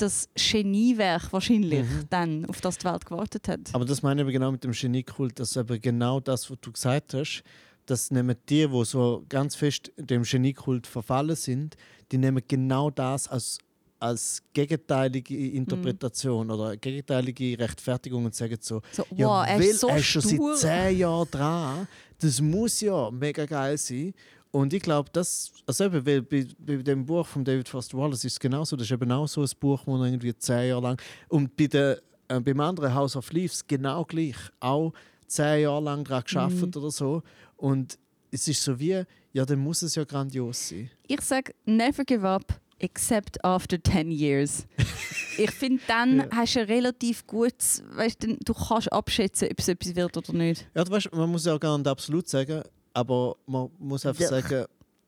das 0.00 0.28
Geniewerk 0.34 1.32
wahrscheinlich, 1.32 1.82
Mhm. 1.84 2.04
dann, 2.10 2.44
auf 2.46 2.60
das 2.60 2.78
die 2.78 2.84
Welt 2.84 3.04
gewartet 3.06 3.48
hat. 3.48 3.60
Aber 3.72 3.84
das 3.84 4.02
meine 4.02 4.22
ich 4.22 4.28
genau 4.32 4.50
mit 4.52 4.62
dem 4.64 4.72
Geniekult, 4.72 5.38
dass 5.38 5.56
eben 5.56 5.80
genau 5.80 6.20
das, 6.20 6.50
was 6.50 6.58
du 6.60 6.72
gesagt 6.72 7.14
hast, 7.14 7.42
dass 7.86 8.10
nehmen 8.10 8.36
die, 8.48 8.66
die 8.68 8.84
so 8.84 9.24
ganz 9.28 9.56
fest 9.56 9.90
dem 9.96 10.22
Geniekult 10.22 10.86
verfallen 10.86 11.34
sind, 11.36 11.76
die 12.12 12.18
nehmen 12.18 12.42
genau 12.46 12.90
das 12.90 13.26
als, 13.28 13.58
als 13.98 14.42
gegenteilige 14.52 15.36
Interpretation 15.36 16.50
oder 16.50 16.76
gegenteilige 16.76 17.58
Rechtfertigung 17.58 18.24
und 18.26 18.34
sagen 18.34 18.56
so, 18.60 18.80
So, 18.92 19.04
ja, 19.14 19.26
wow, 19.26 19.46
er 19.46 19.58
weil 19.58 19.62
ist 19.64 19.80
so 19.80 19.88
er 19.88 19.96
ist 19.98 20.06
schon 20.06 20.22
seit 20.22 20.56
zehn 20.58 20.98
Jahren 20.98 21.28
dran, 21.30 21.88
das 22.20 22.40
muss 22.40 22.80
ja 22.80 23.10
mega 23.10 23.44
geil 23.46 23.76
sein. 23.78 24.12
Und 24.52 24.72
ich 24.74 24.82
glaube, 24.82 25.08
das, 25.12 25.52
also 25.66 25.84
eben, 25.84 26.04
weil 26.04 26.22
bei, 26.22 26.44
bei 26.58 26.76
dem 26.76 27.06
Buch 27.06 27.24
von 27.26 27.44
David 27.44 27.68
Foster 27.68 27.96
Wallace 27.96 28.24
ist 28.24 28.32
es 28.32 28.40
genauso. 28.40 28.74
Das 28.76 28.86
ist 28.86 28.92
eben 28.92 29.10
auch 29.12 29.28
so 29.28 29.42
ein 29.42 29.48
Buch, 29.60 29.84
das 29.84 29.94
irgendwie 30.06 30.36
zehn 30.36 30.68
Jahre 30.70 30.82
lang. 30.82 31.00
Und 31.28 31.56
bei 31.56 31.68
der, 31.68 32.00
äh, 32.28 32.40
beim 32.40 32.58
anderen 32.60 32.92
House 32.94 33.14
of 33.14 33.30
Leaves 33.32 33.64
genau 33.66 34.04
gleich. 34.04 34.34
Auch 34.58 34.92
zehn 35.28 35.62
Jahre 35.62 35.82
lang 35.84 36.02
daran 36.04 36.24
geschafft 36.24 36.56
Mhm. 36.56 36.72
oder 36.74 36.90
so. 36.90 37.22
Und 37.56 37.96
es 38.32 38.48
ist 38.48 38.62
so 38.64 38.78
wie, 38.80 39.02
ja, 39.32 39.44
dann 39.44 39.60
muss 39.60 39.82
es 39.82 39.94
ja 39.94 40.02
grandios 40.02 40.68
sein. 40.68 40.90
Ich 41.06 41.20
sage, 41.20 41.54
never 41.64 42.02
give 42.04 42.26
up, 42.26 42.60
except 42.80 43.44
after 43.44 43.78
10 43.80 44.10
years. 44.10 44.66
ich 45.38 45.50
finde, 45.52 45.80
dann 45.86 46.18
Ja. 46.18 46.28
hast 46.32 46.56
du 46.56 46.60
ein 46.60 46.66
relativ 46.66 47.24
gutes, 47.24 47.84
weißt 47.94 48.24
du, 48.24 48.36
du 48.36 48.52
kannst 48.54 48.92
abschätzen, 48.92 49.46
ob 49.52 49.58
es 49.60 49.68
etwas 49.68 49.94
wird 49.94 50.16
oder 50.16 50.32
nicht. 50.32 50.66
Ja, 50.74 50.82
du 50.82 50.90
weißt, 50.90 51.12
man 51.12 51.30
muss 51.30 51.44
ja 51.44 51.54
auch 51.54 51.60
gar 51.60 51.78
nicht 51.78 51.86
absolut 51.86 52.28
sagen, 52.28 52.64
aber 52.92 53.36
man 53.46 53.70
muss 53.78 54.06
einfach 54.06 54.24
Doch. 54.24 54.30
sagen, 54.30 54.66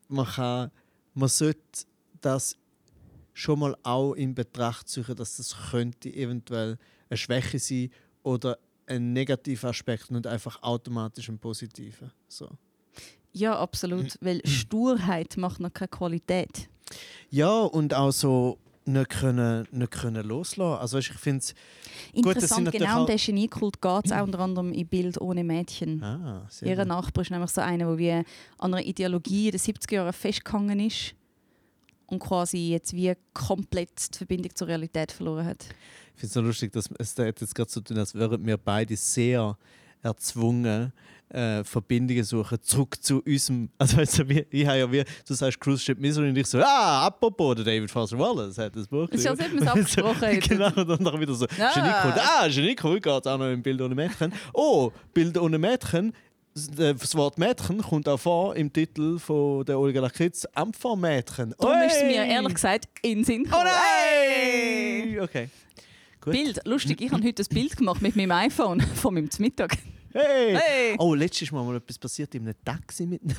man 0.08 0.26
kann, 0.26 0.70
man 1.14 1.28
sollte 1.28 1.60
das 2.20 2.56
schon 3.32 3.58
mal 3.58 3.76
auch 3.82 4.14
in 4.14 4.34
Betracht 4.34 4.88
ziehen, 4.88 5.04
dass 5.16 5.36
das 5.36 5.56
könnte 5.70 6.08
eventuell 6.12 6.78
eine 7.08 7.16
Schwäche 7.16 7.58
sein 7.58 7.90
oder 8.22 8.58
ein 8.86 9.12
negativer 9.12 9.68
Aspekt 9.68 10.10
und 10.10 10.26
einfach 10.26 10.62
automatisch 10.62 11.28
ein 11.28 11.38
positiver. 11.38 12.12
So. 12.28 12.48
Ja, 13.32 13.58
absolut. 13.58 14.16
Weil 14.20 14.46
Sturheit 14.46 15.36
macht 15.36 15.60
noch 15.60 15.72
keine 15.72 15.88
Qualität. 15.88 16.68
Ja, 17.30 17.60
und 17.60 17.94
auch 17.94 18.10
so 18.10 18.58
nicht 18.84 19.10
können, 19.10 19.66
nicht 19.70 19.90
können 19.92 20.26
loslassen. 20.26 20.80
Also 20.80 20.98
ich 20.98 21.12
finde. 21.12 21.44
Gut, 22.14 22.34
Interessant, 22.34 22.64
natürlich 22.64 22.86
genau 22.86 23.02
um 23.02 23.06
den 23.06 23.16
Geniekult 23.16 23.80
geht 23.80 24.06
es 24.06 24.12
auch 24.12 24.22
unter 24.22 24.40
anderem 24.40 24.72
in 24.72 24.86
Bild 24.86 25.20
ohne 25.20 25.44
Mädchen. 25.44 26.02
Ah, 26.02 26.46
Ihr 26.62 26.76
gut. 26.76 26.86
Nachbar 26.86 27.22
ist 27.22 27.30
nämlich 27.30 27.50
so 27.50 27.60
einer, 27.60 27.86
der 27.86 27.98
wie 27.98 28.12
an 28.12 28.24
einer 28.74 28.84
Ideologie 28.84 29.46
in 29.46 29.52
den 29.52 29.60
70er 29.60 29.94
Jahren 29.94 30.12
festgehangen 30.12 30.80
ist 30.80 31.14
und 32.06 32.18
quasi 32.18 32.70
jetzt 32.70 32.92
wie 32.92 33.12
komplett 33.32 34.14
die 34.14 34.18
Verbindung 34.18 34.54
zur 34.54 34.68
Realität 34.68 35.12
verloren 35.12 35.46
hat. 35.46 35.64
Ich 36.14 36.20
finde 36.20 36.26
es 36.26 36.32
so 36.32 36.40
lustig, 36.40 36.72
dass 36.72 36.90
es 36.98 37.14
da 37.14 37.24
jetzt 37.24 37.54
gerade 37.54 37.70
so 37.70 37.80
tun, 37.80 37.98
als 37.98 38.14
wären 38.14 38.44
wir 38.44 38.56
beide 38.56 38.96
sehr 38.96 39.56
erzwungen, 40.02 40.92
äh, 41.30 41.64
Verbindungen 41.64 42.24
suchen, 42.24 42.58
zurück 42.60 42.96
zu 43.02 43.22
unserem. 43.24 43.70
Also, 43.78 43.96
du, 43.96 44.28
wie, 44.28 44.44
ich 44.50 44.66
habe 44.66 44.78
ja 44.78 44.92
wie, 44.92 45.02
du 45.26 45.34
sagst 45.34 45.58
Cruise 45.60 45.82
Ship 45.82 45.98
Misery 45.98 46.28
und 46.28 46.36
ich 46.36 46.46
so, 46.46 46.58
ah, 46.60 47.06
apropos, 47.06 47.54
der 47.56 47.64
David 47.64 47.90
Foster 47.90 48.18
Wallace 48.18 48.58
hat 48.58 48.76
das 48.76 48.86
Buch 48.86 49.08
ist, 49.08 49.26
als 49.26 49.38
geschrieben. 49.38 49.64
hätten 49.66 49.76
wir 49.76 49.82
es 49.82 50.02
abgesprochen 50.04 50.40
genau, 50.40 50.92
und 50.92 51.06
dann 51.06 51.20
wieder 51.20 51.34
so, 51.34 51.46
Ah. 51.58 51.72
Geniekult, 51.74 52.14
ah, 52.18 52.48
Geniekult 52.48 53.02
geht 53.02 53.26
auch 53.26 53.38
noch 53.38 53.50
im 53.50 53.62
Bild 53.62 53.80
ohne 53.80 53.94
Mädchen. 53.94 54.32
Oh, 54.52 54.90
Bild 55.14 55.38
ohne 55.38 55.58
Mädchen. 55.58 56.12
Das 56.54 56.68
äh, 56.78 56.94
das 56.94 57.14
Wort 57.14 57.38
Mädchen 57.38 57.78
kommt 57.80 58.06
auch 58.10 58.18
vor 58.20 58.54
im 58.54 58.70
Titel 58.70 59.18
von 59.18 59.64
der 59.64 59.78
Olga 59.78 60.00
Lakritz, 60.02 60.46
Ampfermädchen. 60.52 61.54
Darum 61.58 61.80
ist 61.86 61.96
es 61.96 62.02
mir 62.02 62.26
ehrlich 62.26 62.52
gesagt 62.52 62.88
in 63.00 63.24
Sinn 63.24 63.42
Oh 63.42 63.44
gekommen. 63.44 63.64
nein! 63.72 65.20
Okay. 65.22 65.48
Gut. 66.22 66.32
Bild, 66.34 66.60
lustig, 66.66 67.00
ich 67.00 67.10
habe 67.10 67.22
heute 67.24 67.42
ein 67.42 67.46
Bild 67.52 67.76
gemacht 67.76 68.00
mit 68.00 68.14
meinem 68.14 68.30
iPhone 68.30 68.80
von 68.94 69.14
meinem 69.14 69.28
Mittag. 69.38 69.76
Hey! 70.12 70.54
Hey! 70.56 70.96
Oh, 70.98 71.14
letztes 71.14 71.50
Mal 71.50 71.64
mal 71.64 71.76
etwas 71.76 71.98
passiert 71.98 72.32
in 72.36 72.42
einem 72.44 72.54
Taxi 72.64 73.06
mit 73.06 73.22
einem. 73.24 73.34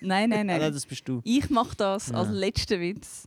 Nein, 0.00 0.30
nein, 0.30 0.40
Ah, 0.40 0.44
nein, 0.44 0.60
nein. 0.60 0.72
das 0.72 0.86
bist 0.86 1.08
du. 1.08 1.20
Ich 1.24 1.50
mache 1.50 1.74
das 1.76 2.12
als 2.12 2.28
Ja. 2.28 2.34
letzten 2.34 2.80
Witz 2.80 3.26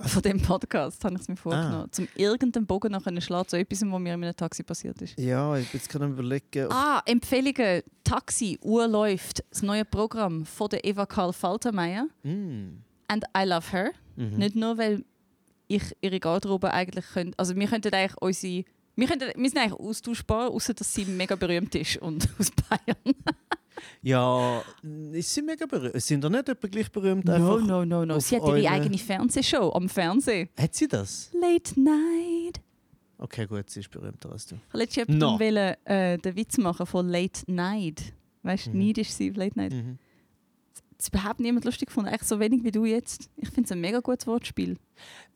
von 0.00 0.20
dem 0.22 0.40
Podcast, 0.42 1.02
habe 1.04 1.14
ich 1.14 1.22
es 1.22 1.28
mir 1.28 1.36
vorgenommen. 1.36 1.86
Ah. 1.86 1.92
Zum 1.92 2.08
irgendeinen 2.14 2.66
Bogen 2.66 2.92
nach 2.92 3.06
einem 3.06 3.20
schlagen, 3.22 3.48
zu 3.48 3.56
etwas, 3.56 3.80
was 3.80 4.00
mir 4.00 4.14
in 4.14 4.22
einem 4.24 4.36
Taxi 4.36 4.64
passiert 4.64 5.00
ist. 5.00 5.18
Ja, 5.18 5.56
ich 5.56 5.72
jetzt 5.72 5.88
gerade 5.88 6.04
am 6.04 6.12
überlegen. 6.12 6.70
Ah, 6.70 7.00
Empfehlungen. 7.06 7.82
Taxi, 8.04 8.58
Uhr 8.62 8.86
läuft. 8.86 9.44
Das 9.50 9.62
neue 9.62 9.84
Programm 9.86 10.44
von 10.44 10.68
der 10.68 10.84
Eva 10.84 11.06
Karl 11.06 11.32
Faltermeier. 11.32 12.06
Mm. 12.22 12.82
And 13.08 13.24
I 13.36 13.44
love 13.44 13.70
her. 13.72 13.92
Mhm. 14.16 14.36
Nicht 14.36 14.56
nur, 14.56 14.76
weil 14.78 15.04
ich 15.70 15.82
ihre 16.00 16.20
Garderobe 16.20 16.72
eigentlich 16.72 17.04
könnte. 17.12 17.38
Also 17.38 17.54
wir 17.56 17.66
könnten 17.66 17.92
eigentlich 17.94 18.16
unsere. 18.20 18.64
Wir, 18.96 19.06
könnten, 19.06 19.28
wir 19.34 19.48
sind 19.50 19.58
eigentlich 19.58 19.78
austauschbar, 19.80 20.50
außer 20.50 20.74
dass 20.74 20.92
sie 20.92 21.04
mega 21.06 21.34
berühmt 21.36 21.74
ist 21.74 21.96
und 21.98 22.28
aus 22.38 22.50
Bayern. 22.50 23.14
Ja, 24.02 24.62
ist 25.12 25.32
sie 25.34 25.42
mega 25.42 25.66
berühmt? 25.66 26.00
Sind 26.02 26.22
da 26.24 26.28
nicht 26.28 26.48
etwa 26.48 26.68
gleich 26.68 26.90
berühmt? 26.90 27.24
No, 27.24 27.32
einfach? 27.34 27.60
no, 27.66 27.84
no, 27.84 28.04
no. 28.04 28.18
Sie 28.20 28.36
hat 28.36 28.42
ihre 28.42 28.52
eure- 28.52 28.70
eigene 28.70 28.98
Fernsehshow 28.98 29.72
am 29.72 29.88
Fernsehen. 29.88 30.48
Hat 30.58 30.74
sie 30.74 30.88
das? 30.88 31.30
Late 31.32 31.80
Night. 31.80 32.60
Okay, 33.18 33.46
gut, 33.46 33.68
sie 33.70 33.80
ist 33.80 33.90
berühmter 33.90 34.32
als 34.32 34.46
du. 34.46 34.56
Ich 34.56 34.74
wollte 34.74 35.00
letztens 35.00 35.16
No. 35.18 35.38
wollen, 35.38 35.74
äh, 35.86 36.18
den 36.18 36.36
Witz 36.36 36.58
machen 36.58 36.86
von 36.86 37.08
Late 37.08 37.42
Night. 37.46 38.12
Weißt 38.42 38.66
du, 38.66 38.70
Mhm. 38.70 38.78
Neid 38.86 38.98
ist 38.98 39.16
sie 39.16 39.30
auf 39.30 39.36
Late 39.36 39.58
Night. 39.58 39.72
Mhm. 39.72 39.98
Hat 41.00 41.08
überhaupt 41.08 41.40
niemand 41.40 41.64
lustig 41.64 41.88
gefunden. 41.88 42.08
Eigentlich 42.08 42.28
so 42.28 42.40
wenig 42.40 42.62
wie 42.64 42.70
du 42.70 42.84
jetzt. 42.84 43.30
Ich 43.36 43.48
finde 43.48 43.66
es 43.66 43.72
ein 43.72 43.80
mega 43.80 44.00
gutes 44.00 44.26
Wortspiel. 44.26 44.76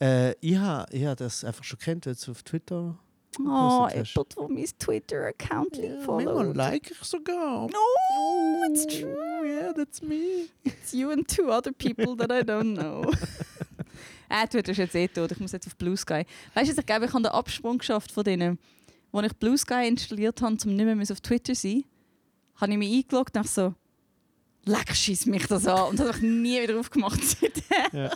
Äh, 0.01 0.33
ich 0.41 0.57
habe 0.57 1.07
ha 1.07 1.15
das 1.15 1.45
einfach 1.45 1.65
schon 1.65 1.79
kennt, 1.79 2.07
jetzt 2.07 2.29
auf 2.29 2.43
Twitter. 2.43 2.99
Oh, 3.41 3.89
jemand, 3.93 4.37
der 4.37 4.49
mein 4.49 4.65
Twitter-Account 4.79 5.77
Ja, 5.77 6.01
followt. 6.03 6.35
manchmal 6.47 6.55
like 6.57 6.91
ich 6.91 6.99
sogar. 7.03 7.67
No, 7.69 8.65
it's 8.71 8.87
true. 8.87 9.45
Yeah, 9.45 9.73
that's 9.73 10.03
me. 10.03 10.49
It's 10.62 10.93
you 10.93 11.11
and 11.11 11.27
two 11.27 11.49
other 11.51 11.73
people 11.73 12.17
that 12.17 12.31
I 12.31 12.45
don't 12.45 12.75
know. 12.77 13.11
äh, 14.29 14.47
du 14.47 14.59
hast 14.71 14.77
jetzt 14.79 14.95
eh 14.95 15.09
tot. 15.09 15.33
Ich 15.33 15.41
muss 15.41 15.51
jetzt 15.51 15.67
auf 15.67 15.77
Blue 15.77 15.97
Sky. 15.97 16.25
Weißt 16.55 16.71
du, 16.73 16.79
ich 16.81 16.87
glaube, 16.87 17.07
ich 17.07 17.12
habe 17.12 17.23
den 17.23 17.33
Absprung 17.33 17.79
geschafft 17.79 18.12
von 18.12 18.23
denen. 18.23 18.59
Als 19.11 19.27
ich 19.27 19.37
Blue 19.39 19.59
Sky 19.59 19.89
installiert 19.89 20.41
habe, 20.43 20.57
um 20.65 20.77
nicht 20.77 20.85
mehr 20.87 20.97
auf 21.11 21.21
Twitter 21.21 21.55
zu 21.55 21.61
sein, 21.61 21.85
habe 22.57 22.73
ich 22.73 22.79
mich 22.79 23.05
eingeloggt 23.05 23.37
und 23.37 23.49
so, 23.49 23.75
leck, 24.67 24.95
schieß 24.95 25.27
mich 25.27 25.47
das 25.47 25.67
an. 25.67 25.91
Und 25.91 25.99
das 25.99 26.09
habe 26.09 26.19
ich 26.19 26.23
nie 26.23 26.62
wieder 26.62 26.79
aufgemacht 26.79 27.23
seitdem. 27.23 27.62
Ja. 27.93 28.12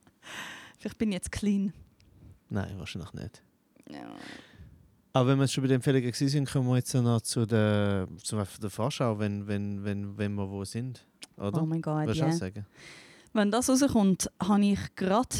Vielleicht 0.78 0.98
bin 0.98 1.10
ich 1.10 1.14
jetzt 1.14 1.32
clean. 1.32 1.72
Nein, 2.48 2.78
wahrscheinlich 2.78 3.12
nicht. 3.14 3.42
Ja. 3.90 4.06
Aber 5.12 5.28
wenn 5.28 5.38
wir 5.38 5.44
jetzt 5.44 5.52
schon 5.52 5.62
bei 5.62 5.68
den 5.68 5.76
Empfehlungen 5.76 6.10
gewesen 6.10 6.28
sind, 6.28 6.50
kommen 6.50 6.68
wir 6.68 6.76
jetzt 6.76 6.92
noch 6.92 7.20
zu 7.20 7.46
der, 7.46 8.08
zu 8.22 8.36
der 8.60 8.70
Vorschau, 8.70 9.18
wenn, 9.18 9.46
wenn, 9.46 9.84
wenn, 9.84 10.18
wenn 10.18 10.34
wir 10.34 10.50
wo 10.50 10.64
sind. 10.64 11.06
Oder? 11.36 11.62
Oh 11.62 11.66
mein 11.66 11.80
Gott, 11.80 12.14
ja. 12.14 12.26
auch 12.26 12.32
sagen? 12.32 12.66
Wenn 13.32 13.50
das 13.50 13.68
rauskommt, 13.68 14.30
habe 14.40 14.64
ich 14.64 14.78
gerade 14.96 15.36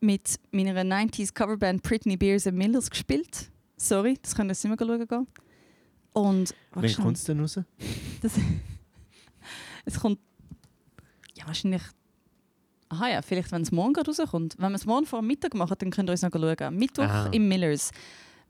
mit 0.00 0.36
meiner 0.50 0.82
90s 0.82 1.32
Coverband 1.32 1.82
Britney 1.82 2.16
Beers 2.16 2.46
and 2.46 2.56
Millers 2.56 2.90
gespielt. 2.90 3.50
Sorry, 3.76 4.18
das 4.20 4.34
können 4.34 4.48
wir 4.48 4.52
nicht 4.52 4.64
mehr 4.64 4.76
schauen 4.78 5.08
gehen. 5.08 5.26
Und 6.12 6.54
Wann 6.72 6.94
kommt 6.94 7.16
es 7.16 7.24
denn 7.24 7.40
raus? 7.40 7.60
Es 9.84 10.00
kommt 10.00 10.18
ja 11.36 11.46
wahrscheinlich 11.46 11.82
Aha 12.90 13.08
ja, 13.08 13.22
vielleicht 13.22 13.50
wenn 13.50 13.62
es 13.62 13.72
morgen 13.72 13.94
gerade 13.94 14.10
rauskommt. 14.14 14.54
Wenn 14.58 14.70
wir 14.70 14.76
es 14.76 14.86
morgen 14.86 15.06
vor 15.06 15.22
Mittag 15.22 15.54
machen, 15.54 15.74
dann 15.78 15.90
könnt 15.90 16.08
ihr 16.08 16.12
uns 16.12 16.22
noch 16.22 16.30
schauen. 16.30 16.76
Mittwoch 16.76 17.04
Ah. 17.04 17.28
im 17.32 17.48
Millers. 17.48 17.90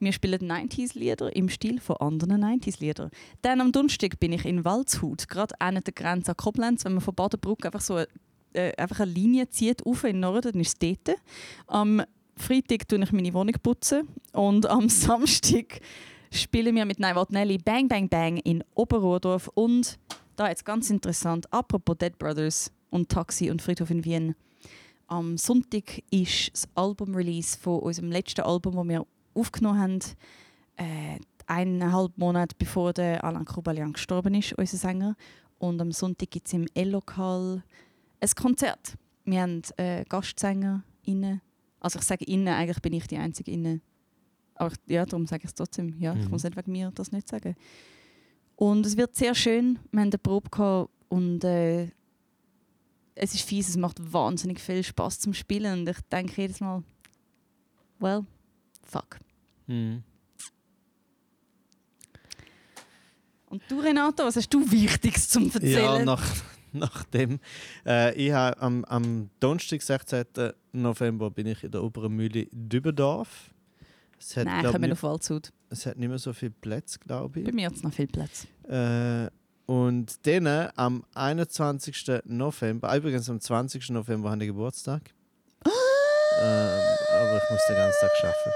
Wir 0.01 0.13
spielen 0.13 0.51
90s-Lieder 0.51 1.35
im 1.35 1.49
Stil 1.49 1.81
von 1.81 1.97
anderen 1.97 2.43
90s-Liedern. 2.43 3.11
Dann 3.43 3.61
am 3.61 3.73
Donnerstag 3.73 4.19
bin 4.21 4.33
ich 4.33 4.45
in 4.45 4.65
Waldshut, 4.65 5.29
gerade 5.29 5.59
an 5.61 5.81
der 5.83 5.95
Grenze 5.95 6.33
an 6.33 6.37
Koblenz. 6.37 6.85
Wenn 6.85 6.95
man 6.95 7.01
von 7.01 7.15
Badenbruck 7.15 7.65
einfach 7.65 7.81
so 7.81 7.99
äh, 8.55 8.73
einfach 8.77 9.01
eine 9.01 9.13
Linie 9.13 9.49
zieht, 9.49 9.87
auf 9.87 10.05
in 10.05 10.15
den 10.17 10.21
Norden, 10.21 10.53
dann 10.53 10.61
ist 10.61 10.83
es 10.83 10.97
dort. 11.05 11.19
Am 11.69 12.03
Freitag 12.37 12.89
tue 12.89 13.03
ich 13.03 13.13
meine 13.13 13.33
Wohnung 13.33 13.55
putzen 13.63 14.09
und 14.33 14.67
am 14.71 14.89
Samstag 14.89 15.81
spielen 16.33 16.75
wir 16.75 16.85
mit 16.85 16.99
Nein 16.99 17.17
Nelly 17.31 17.59
Bang 17.59 17.89
Bang 17.89 18.09
Bang 18.09 18.37
in 18.39 18.65
Oberrodorf 18.75 19.49
und 19.55 19.99
da 20.37 20.49
jetzt 20.49 20.65
ganz 20.65 20.91
interessant, 20.91 21.53
apropos 21.53 21.97
Dead 21.99 22.17
Brothers 22.19 22.73
und 22.91 23.09
Taxi 23.09 23.51
und 23.51 23.63
Friedhof 23.63 23.91
in 23.91 24.05
Wien. 24.05 24.35
am 25.07 25.37
Sonntag 25.37 26.03
ist 26.11 26.51
das 26.53 26.67
Album-Release 26.75 27.59
von 27.59 27.81
unserem 27.81 28.11
letzten 28.11 28.41
Album, 28.41 28.75
das 28.77 28.89
wir 28.89 29.07
aufgenommen 29.35 29.79
haben. 29.81 29.99
Äh, 30.77 31.19
eineinhalb 31.47 32.17
Monate 32.17 32.57
bevor 32.59 32.93
der 32.95 33.23
Alain 33.23 33.45
Kubalian 33.45 33.93
gestorben 33.93 34.35
ist, 34.35 34.55
unser 34.55 34.79
Sänger. 34.79 35.15
Und 35.59 35.81
am 35.81 35.93
Sonntag 35.93 36.31
gibt 36.31 36.47
es 36.47 36.55
im 36.55 36.67
L-Lokal 36.75 37.63
ein 38.21 38.31
Konzert. 38.35 38.95
Wir 39.27 39.43
haben 39.43 39.61
äh, 39.77 40.05
Gastsänger 40.09 40.83
innen. 41.05 41.43
Also 41.81 41.99
ich 41.99 42.05
sage 42.07 42.25
innen, 42.25 42.49
eigentlich 42.49 42.81
bin 42.81 42.95
ich 42.95 43.07
die 43.07 43.19
Einzige 43.19 43.51
innen. 43.51 43.83
Aber 44.55 44.73
ich- 44.73 44.91
ja, 44.93 45.05
darum 45.05 45.27
sage 45.27 45.43
ich 45.45 45.49
es 45.51 45.55
trotzdem. 45.55 45.97
Ja, 46.01 46.15
ich 46.15 46.25
Mhm. 46.25 46.31
muss 46.31 46.45
nicht 46.45 46.57
wegen 46.57 46.73
mir 46.73 46.91
das 46.95 47.13
nicht 47.13 47.29
sagen. 47.29 47.55
Und 48.57 48.87
es 48.87 48.97
wird 48.97 49.15
sehr 49.17 49.35
schön. 49.35 49.79
Wir 49.91 50.01
haben 50.01 50.09
eine 50.09 50.19
Probe 50.19 50.49
gehabt 50.51 50.91
und 51.09 51.45
äh, 51.45 51.91
es 53.15 53.35
ist 53.35 53.43
fies, 53.43 53.69
es 53.69 53.77
macht 53.77 53.99
wahnsinnig 54.13 54.61
viel 54.61 54.83
Spaß 54.83 55.21
zum 55.21 55.35
Spielen. 55.35 55.81
Und 55.81 55.89
ich 55.89 56.01
denke 56.11 56.41
jedes 56.41 56.61
Mal, 56.61 56.83
well, 57.99 58.25
fuck. 58.83 59.19
Mhm. 59.67 60.03
Und 63.47 63.63
du, 63.69 63.79
Renato, 63.81 64.25
was 64.25 64.37
hast 64.37 64.53
du 64.53 64.69
Wichtiges 64.71 65.29
zum 65.29 65.45
Ja, 65.45 65.55
Erzählen? 65.55 66.05
nach, 66.05 66.25
nach 66.73 67.05
dem. 67.05 67.39
Äh, 67.87 68.15
ich 68.17 68.33
habe 68.33 68.61
am, 68.61 68.85
am 68.87 69.31
Donnerstag, 69.39 69.81
16. 69.81 70.25
November, 70.73 71.31
bin 71.31 71.47
ich 71.47 71.63
in 71.63 71.71
der 71.71 71.83
Oberen 71.85 72.15
Mühle 72.17 72.47
Dübendorf. 72.51 73.54
Es 74.19 74.37
hat, 74.37 74.47
Nein, 74.47 74.65
kommen 74.67 74.83
nicht, 74.83 74.93
auf 74.93 75.03
Waldshut. 75.03 75.53
es 75.71 75.87
hat 75.87 75.99
nicht 75.99 76.09
mehr 76.09 76.19
so 76.19 76.33
viele 76.33 76.53
Plätze, 76.53 76.99
glaube 76.99 77.41
Bei 77.43 77.49
ich. 77.49 77.55
mir 77.55 77.67
hat 77.67 77.75
es 77.75 77.83
noch 77.83 77.93
viel 77.93 78.07
Platz. 78.07 78.47
Äh, 78.69 79.29
und 79.67 80.27
dann 80.27 80.47
am 80.77 81.05
21. 81.15 82.23
November, 82.27 82.91
ah, 82.91 82.97
übrigens 82.97 83.29
am 83.31 83.41
20. 83.41 83.91
November 83.91 84.31
habe 84.31 84.43
ich 84.45 84.49
Geburtstag. 84.49 85.03
ähm, 85.65 85.71
aber 87.21 87.37
ich 87.43 87.51
muss 87.51 87.61
den 87.69 87.77
ganzen 87.77 88.01
Tag 88.01 88.11
arbeiten. 88.25 88.53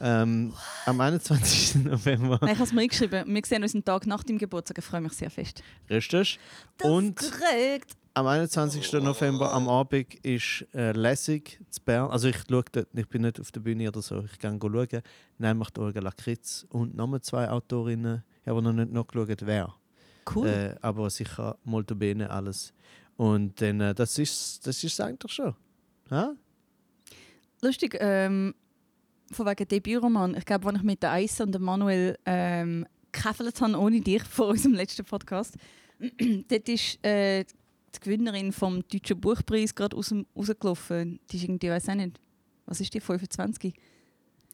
Ähm, 0.00 0.52
am 0.86 1.00
21. 1.00 1.74
November, 1.84 2.38
Nein, 2.40 2.50
ich 2.50 2.58
habe 2.58 2.64
es 2.64 2.72
mir 2.72 2.88
geschrieben. 2.88 3.32
Wir 3.32 3.42
sehen 3.44 3.62
uns 3.62 3.74
einen 3.74 3.84
Tag 3.84 4.06
nach 4.06 4.24
dem 4.24 4.38
Geburtstag. 4.38 4.78
Ich 4.78 4.84
freue 4.84 5.00
mich 5.00 5.12
sehr 5.12 5.30
fest. 5.30 5.62
richtig. 5.88 6.38
Und 6.82 7.16
korrekt. 7.16 7.92
Am 8.14 8.28
21. 8.28 8.92
November 8.94 9.52
am 9.52 9.68
Abend 9.68 10.14
ist 10.24 10.64
äh, 10.72 10.92
Lessig 10.92 11.60
zu 11.68 11.80
Bern. 11.82 12.10
Also 12.10 12.28
ich, 12.28 12.36
schaue 12.48 12.64
dort, 12.70 12.88
ich 12.94 13.08
bin 13.08 13.22
nicht 13.22 13.40
auf 13.40 13.50
der 13.50 13.60
Bühne 13.60 13.88
oder 13.88 14.02
so, 14.02 14.24
ich 14.24 14.38
gehe 14.38 14.56
schauen. 14.60 15.02
Nämlich 15.38 15.70
die 15.70 15.80
Olga 15.80 16.00
Lakritz 16.00 16.64
und 16.70 16.94
nochmal 16.94 17.20
zwei 17.22 17.50
Autorinnen. 17.50 18.22
Ich 18.42 18.48
habe 18.48 18.62
noch 18.62 18.72
nicht 18.72 18.92
nachgeschaut, 18.92 19.44
wer. 19.44 19.74
Cool. 20.32 20.46
Äh, 20.46 20.76
aber 20.80 21.10
sicher 21.10 21.58
molto 21.64 21.96
bene 21.96 22.30
alles. 22.30 22.72
Und 23.16 23.60
dann, 23.60 23.80
äh, 23.80 23.94
das 23.94 24.16
ist 24.18 24.64
das 24.64 24.82
ist 24.84 25.00
eigentlich 25.00 25.32
schon. 25.32 25.54
Ha? 26.10 26.34
Lustig, 27.62 27.96
ähm, 27.98 28.54
von 29.32 29.46
wegen 29.46 29.66
Debütroman. 29.66 30.36
Ich 30.36 30.44
glaube, 30.44 30.68
als 30.68 30.78
ich 30.78 30.84
mit 30.84 31.02
der 31.02 31.12
Eis 31.12 31.40
und 31.40 31.52
dem 31.52 31.62
Manuel 31.62 32.16
ähm, 32.26 32.86
gekäfelt 33.10 33.60
habe, 33.60 33.76
ohne 33.76 34.00
dich, 34.00 34.22
vor 34.22 34.48
unserem 34.50 34.74
letzten 34.74 35.04
Podcast, 35.04 35.56
dort 36.48 36.68
ist 36.68 37.04
äh, 37.04 37.44
die 37.96 38.00
Gewinnerin 38.00 38.52
vom 38.52 38.86
Deutschen 38.88 39.20
Buchpreis 39.20 39.74
gerade 39.74 39.96
raus, 39.96 40.14
rausgelaufen. 40.36 41.20
Die 41.30 41.36
ist 41.36 41.44
irgendwie, 41.44 41.66
ich 41.66 41.72
weiß 41.72 41.88
auch 41.90 41.94
nicht, 41.94 42.20
was 42.66 42.80
ist 42.80 42.92
die, 42.94 43.00
25? 43.00 43.74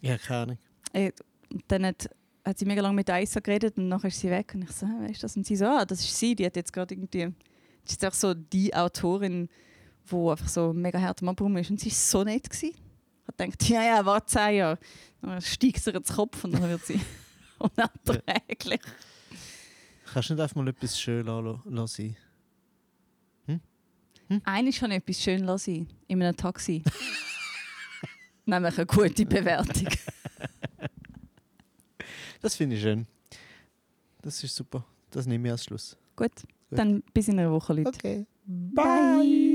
Ja, 0.00 0.18
keine 0.18 0.40
Ahnung. 0.40 0.58
Äh, 0.92 1.12
und 1.52 1.64
dann 1.68 1.86
hat, 1.86 2.08
hat 2.44 2.58
sie 2.58 2.64
mega 2.64 2.82
lange 2.82 2.96
mit 2.96 3.10
Eisa 3.10 3.40
geredet 3.40 3.76
und 3.78 3.90
dann 3.90 4.00
ist 4.00 4.20
sie 4.20 4.30
weg. 4.30 4.52
Und 4.54 4.62
ich 4.62 4.70
so, 4.72 4.86
«Hä, 4.86 4.92
wer 5.00 5.10
ist 5.10 5.22
das? 5.22 5.36
Und 5.36 5.46
sie 5.46 5.56
so, 5.56 5.66
ah, 5.66 5.84
das 5.84 6.00
ist 6.00 6.16
sie, 6.16 6.34
die 6.34 6.46
hat 6.46 6.56
jetzt 6.56 6.72
gerade 6.72 6.94
irgendwie, 6.94 7.32
das 7.84 7.92
ist 7.92 8.04
auch 8.04 8.14
so 8.14 8.34
die 8.34 8.74
Autorin, 8.74 9.48
die 10.10 10.16
einfach 10.16 10.48
so 10.48 10.72
mega 10.72 11.00
hart 11.00 11.22
am 11.22 11.28
Abrum 11.28 11.56
ist. 11.56 11.70
Und 11.70 11.80
sie 11.80 11.90
war 11.90 11.96
so 11.96 12.24
nett. 12.24 12.48
Gewesen. 12.48 12.74
Ich 12.74 13.28
habe 13.28 13.50
gedacht, 13.50 13.68
ja, 13.68 13.82
ja, 13.82 14.04
warte 14.04 14.26
zehn 14.26 14.56
Jahre. 14.56 14.78
Dann 15.20 15.40
steigt 15.40 15.82
sie 15.82 15.90
ihr 15.90 15.96
ins 15.96 16.12
Kopf 16.12 16.42
und 16.44 16.52
dann 16.52 16.68
wird 16.68 16.84
sie 16.84 17.00
unerträglich. 17.58 18.80
Kannst 20.12 20.30
du 20.30 20.34
nicht 20.34 20.42
einfach 20.42 20.56
mal 20.56 20.68
etwas 20.68 21.00
schön 21.00 21.26
lassen, 21.26 22.16
lassen? 24.30 24.42
Eines 24.44 24.76
schon 24.76 24.90
etwas 24.90 25.20
schön 25.20 25.44
lassen 25.44 25.88
in 26.08 26.22
einem 26.22 26.36
Taxi. 26.36 26.82
Nämlich 28.46 28.76
eine 28.78 28.86
gute 28.86 29.26
Bewertung. 29.26 29.88
Das 32.40 32.56
finde 32.56 32.76
ich 32.76 32.82
schön. 32.82 33.06
Das 34.22 34.42
ist 34.42 34.56
super. 34.56 34.84
Das 35.10 35.26
nehme 35.26 35.48
ich 35.48 35.52
als 35.52 35.64
Schluss. 35.64 35.96
Gut, 36.16 36.32
dann 36.70 37.02
bis 37.12 37.28
in 37.28 37.38
einer 37.38 37.50
Woche, 37.50 37.74
Leute. 37.74 37.88
Okay. 37.88 38.26
Bye. 38.46 39.49